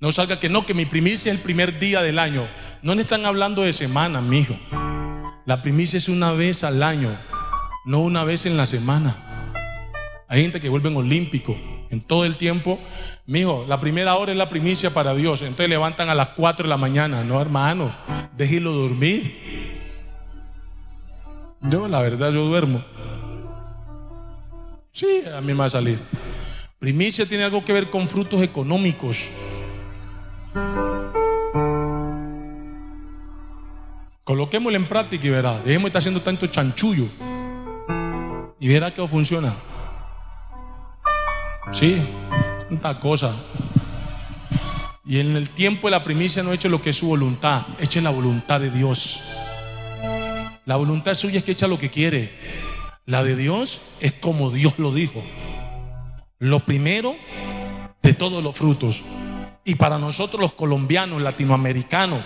No 0.00 0.12
salga 0.12 0.38
que 0.38 0.50
no, 0.50 0.66
que 0.66 0.74
mi 0.74 0.84
primicia 0.84 1.32
es 1.32 1.38
el 1.38 1.42
primer 1.42 1.78
día 1.78 2.02
del 2.02 2.18
año. 2.18 2.46
No 2.82 2.92
están 2.92 3.24
hablando 3.24 3.62
de 3.62 3.72
semana, 3.72 4.20
mijo. 4.20 4.54
La 5.46 5.62
primicia 5.62 5.96
es 5.96 6.10
una 6.10 6.32
vez 6.32 6.64
al 6.64 6.82
año, 6.82 7.16
no 7.86 8.00
una 8.00 8.24
vez 8.24 8.44
en 8.44 8.58
la 8.58 8.66
semana. 8.66 9.16
Hay 10.28 10.42
gente 10.42 10.60
que 10.60 10.68
vuelven 10.68 10.96
olímpico 10.96 11.56
en 11.88 12.02
todo 12.02 12.26
el 12.26 12.36
tiempo. 12.36 12.78
Mijo, 13.24 13.64
la 13.66 13.80
primera 13.80 14.16
hora 14.16 14.32
es 14.32 14.38
la 14.38 14.50
primicia 14.50 14.92
para 14.92 15.14
Dios. 15.14 15.40
Entonces 15.40 15.70
levantan 15.70 16.10
a 16.10 16.14
las 16.14 16.28
4 16.30 16.64
de 16.64 16.68
la 16.68 16.76
mañana. 16.76 17.24
No, 17.24 17.40
hermano, 17.40 17.94
déjelo 18.36 18.72
dormir. 18.72 19.83
Yo, 21.64 21.88
la 21.88 22.00
verdad, 22.00 22.30
yo 22.30 22.44
duermo. 22.44 22.84
Sí, 24.92 25.22
a 25.34 25.40
mí 25.40 25.48
me 25.48 25.54
va 25.54 25.64
a 25.64 25.70
salir. 25.70 25.98
Primicia 26.78 27.26
tiene 27.26 27.44
algo 27.44 27.64
que 27.64 27.72
ver 27.72 27.88
con 27.88 28.08
frutos 28.08 28.42
económicos. 28.42 29.30
Coloquémoslo 34.24 34.76
en 34.76 34.88
práctica 34.88 35.26
y 35.26 35.30
verá. 35.30 35.58
Dejemos 35.60 35.84
de 35.84 35.88
estar 35.88 36.00
haciendo 36.00 36.20
tanto 36.20 36.46
chanchullo. 36.46 37.06
Y 38.60 38.68
verá 38.68 38.92
que 38.92 39.06
funciona. 39.08 39.52
Sí, 41.72 41.96
tanta 42.68 43.00
cosa. 43.00 43.34
Y 45.06 45.18
en 45.18 45.36
el 45.36 45.50
tiempo 45.50 45.86
de 45.86 45.92
la 45.92 46.04
primicia 46.04 46.42
no 46.42 46.52
eche 46.52 46.68
lo 46.68 46.80
que 46.80 46.90
es 46.90 46.96
su 46.96 47.08
voluntad, 47.08 47.62
eche 47.78 48.00
la 48.00 48.10
voluntad 48.10 48.60
de 48.60 48.70
Dios. 48.70 49.20
La 50.66 50.76
voluntad 50.76 51.14
suya 51.14 51.38
es 51.38 51.44
que 51.44 51.52
echa 51.52 51.68
lo 51.68 51.78
que 51.78 51.90
quiere. 51.90 52.30
La 53.04 53.22
de 53.22 53.36
Dios 53.36 53.82
es 54.00 54.12
como 54.14 54.50
Dios 54.50 54.78
lo 54.78 54.92
dijo. 54.92 55.22
Lo 56.38 56.60
primero 56.60 57.14
de 58.02 58.14
todos 58.14 58.42
los 58.42 58.56
frutos. 58.56 59.02
Y 59.64 59.74
para 59.74 59.98
nosotros 59.98 60.40
los 60.40 60.52
colombianos, 60.52 61.20
latinoamericanos, 61.20 62.22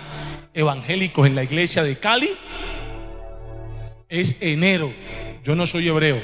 evangélicos 0.53 1.27
en 1.27 1.35
la 1.35 1.43
iglesia 1.43 1.83
de 1.83 1.97
Cali, 1.97 2.29
es 4.07 4.41
enero. 4.41 4.91
Yo 5.43 5.55
no 5.55 5.67
soy 5.67 5.87
hebreo 5.87 6.21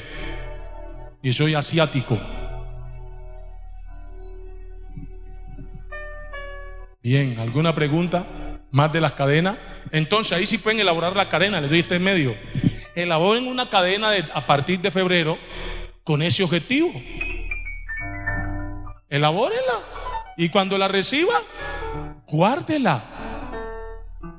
y 1.22 1.32
soy 1.32 1.54
asiático. 1.54 2.18
Bien, 7.02 7.38
¿alguna 7.38 7.74
pregunta? 7.74 8.26
Más 8.70 8.92
de 8.92 9.00
las 9.00 9.12
cadenas. 9.12 9.58
Entonces 9.92 10.32
ahí 10.32 10.46
sí 10.46 10.58
pueden 10.58 10.80
elaborar 10.80 11.16
la 11.16 11.28
cadena, 11.28 11.60
les 11.60 11.70
doy 11.70 11.80
este 11.80 11.98
medio. 11.98 12.34
Elaboren 12.94 13.46
una 13.46 13.68
cadena 13.68 14.10
de, 14.10 14.24
a 14.32 14.46
partir 14.46 14.80
de 14.80 14.90
febrero 14.90 15.38
con 16.04 16.22
ese 16.22 16.42
objetivo. 16.42 16.90
Elabórenla. 19.08 19.80
Y 20.36 20.48
cuando 20.48 20.76
la 20.78 20.88
reciba, 20.88 21.34
guárdela. 22.28 23.02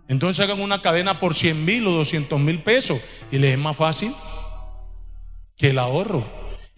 Entonces 0.08 0.43
hagan 0.43 0.62
una 0.62 0.82
cadena 0.82 1.20
por 1.20 1.36
100 1.36 1.66
mil 1.66 1.88
o 1.88 1.91
200 1.91 2.39
mil 2.39 2.60
pesos 2.60 3.00
y 3.32 3.39
les 3.39 3.54
es 3.54 3.58
más 3.58 3.76
fácil 3.76 4.14
que 5.58 5.72
el 5.72 5.80
ahorro. 5.80 6.26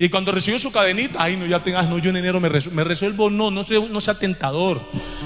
Y 0.01 0.09
cuando 0.09 0.31
recibió 0.31 0.57
su 0.57 0.71
cadenita, 0.71 1.21
ay, 1.21 1.35
no, 1.35 1.45
ya 1.45 1.61
tengas, 1.61 1.89
no, 1.89 1.97
yo 1.97 2.09
en 2.09 2.17
enero 2.17 2.39
me, 2.39 2.47
resuelvo, 2.83 3.29
no, 3.29 3.51
no 3.51 3.65
sea, 3.65 3.79
no 3.79 3.99
sea 3.99 4.17
tentador. 4.17 4.79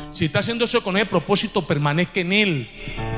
Si 0.09 0.25
está 0.25 0.39
haciendo 0.39 0.65
eso 0.65 0.83
con 0.83 0.97
el 0.97 1.05
propósito, 1.05 1.65
permanezca 1.65 2.19
en 2.19 2.33
él. 2.33 3.12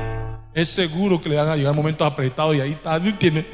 Es 0.56 0.70
seguro 0.70 1.20
que 1.20 1.28
le 1.28 1.36
van 1.36 1.50
a 1.50 1.54
llegar 1.54 1.76
momentos 1.76 2.10
apretados 2.10 2.56
y 2.56 2.62
ahí 2.62 2.72
está, 2.72 2.98
tiene, 3.18 3.44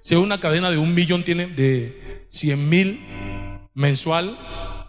si 0.00 0.14
es 0.14 0.20
una 0.20 0.40
cadena 0.40 0.70
de 0.70 0.78
un 0.78 0.94
millón, 0.94 1.22
tiene 1.22 1.46
de 1.46 2.24
100 2.30 2.68
mil 2.70 3.00
mensual, 3.74 4.34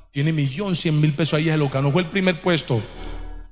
tiene 0.10 0.32
millón, 0.32 0.78
100 0.78 1.02
mil 1.02 1.12
pesos 1.12 1.34
ahí, 1.34 1.50
es 1.50 1.58
lo 1.58 1.70
que 1.70 1.82
no 1.82 1.92
fue 1.92 2.04
el 2.04 2.08
primer 2.08 2.40
puesto. 2.40 2.82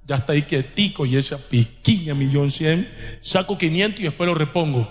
Ya 0.06 0.16
está 0.16 0.32
ahí 0.32 0.44
quietico 0.44 1.06
y 1.06 1.18
esa 1.18 1.38
piquiña, 1.38 2.14
millón 2.14 2.50
100, 2.50 2.90
saco 3.20 3.58
500 3.58 4.00
y 4.00 4.04
después 4.04 4.26
lo 4.26 4.36
repongo. 4.36 4.88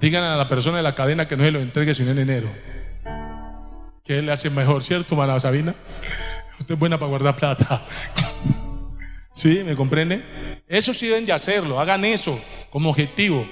Digan 0.00 0.24
a 0.24 0.36
la 0.36 0.48
persona 0.48 0.78
de 0.78 0.82
la 0.82 0.96
cadena 0.96 1.28
que 1.28 1.36
no 1.36 1.44
se 1.44 1.52
lo 1.52 1.60
entregue 1.60 1.94
sino 1.94 2.10
en 2.10 2.18
enero. 2.18 2.50
Que 4.06 4.22
le 4.22 4.30
hace 4.30 4.50
mejor, 4.50 4.84
¿cierto, 4.84 5.16
Mana 5.16 5.40
Sabina? 5.40 5.74
Usted 6.60 6.74
es 6.74 6.78
buena 6.78 6.96
para 6.96 7.08
guardar 7.08 7.34
plata. 7.34 7.84
¿Sí? 9.34 9.62
¿Me 9.66 9.74
comprende? 9.74 10.62
Eso 10.68 10.94
sí 10.94 11.08
deben 11.08 11.26
de 11.26 11.32
hacerlo, 11.32 11.80
hagan 11.80 12.04
eso 12.04 12.38
como 12.70 12.90
objetivo. 12.90 13.46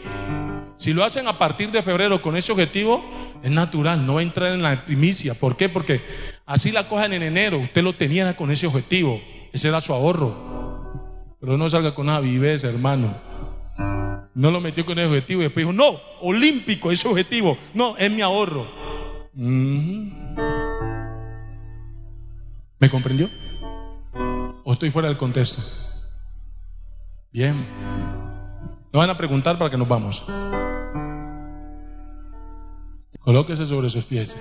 Si 0.77 0.93
lo 0.93 1.05
hacen 1.05 1.27
a 1.27 1.39
partir 1.39 1.71
de 1.71 1.83
febrero 1.83 2.23
con 2.23 2.37
ese 2.37 2.53
objetivo, 2.53 3.05
es 3.43 3.51
natural, 3.51 4.07
no 4.07 4.21
entrar 4.21 4.53
en 4.53 4.63
la 4.63 4.85
primicia. 4.85 5.35
¿Por 5.35 5.57
qué? 5.57 5.69
Porque 5.69 6.01
así 6.47 6.71
la 6.71 6.89
cojan 6.89 7.13
en 7.13 7.25
enero, 7.25 7.59
usted 7.59 7.83
lo 7.83 7.95
tenía 7.95 8.35
con 8.37 8.51
ese 8.51 8.67
objetivo, 8.67 9.21
ese 9.53 9.69
era 9.69 9.81
su 9.81 9.93
ahorro. 9.93 11.35
Pero 11.41 11.59
no 11.59 11.69
salga 11.69 11.95
con 11.95 12.09
una 12.09 12.21
viveza, 12.21 12.69
hermano. 12.69 13.15
No 14.35 14.51
lo 14.51 14.61
metió 14.61 14.87
con 14.87 14.99
el 14.99 15.09
objetivo 15.09 15.43
y 15.43 15.45
después 15.45 15.67
dijo, 15.67 15.73
no, 15.73 16.01
olímpico, 16.23 16.91
ese 16.91 17.07
objetivo. 17.09 17.59
No, 17.75 17.97
es 17.97 18.11
mi 18.11 18.23
ahorro. 18.23 18.67
¿Me 19.35 20.11
comprendió? 22.91 23.29
¿O 24.65 24.73
estoy 24.73 24.91
fuera 24.91 25.09
del 25.09 25.17
contexto? 25.17 25.63
Bien. 27.33 27.67
Nos 28.93 29.01
van 29.01 29.11
a 29.11 29.17
preguntar 29.17 29.59
para 29.59 29.71
que 29.71 29.77
nos 29.77 29.89
vamos. 29.89 30.25
Colóquese 33.21 33.67
sobre 33.67 33.89
sus 33.89 34.05
pies. 34.05 34.39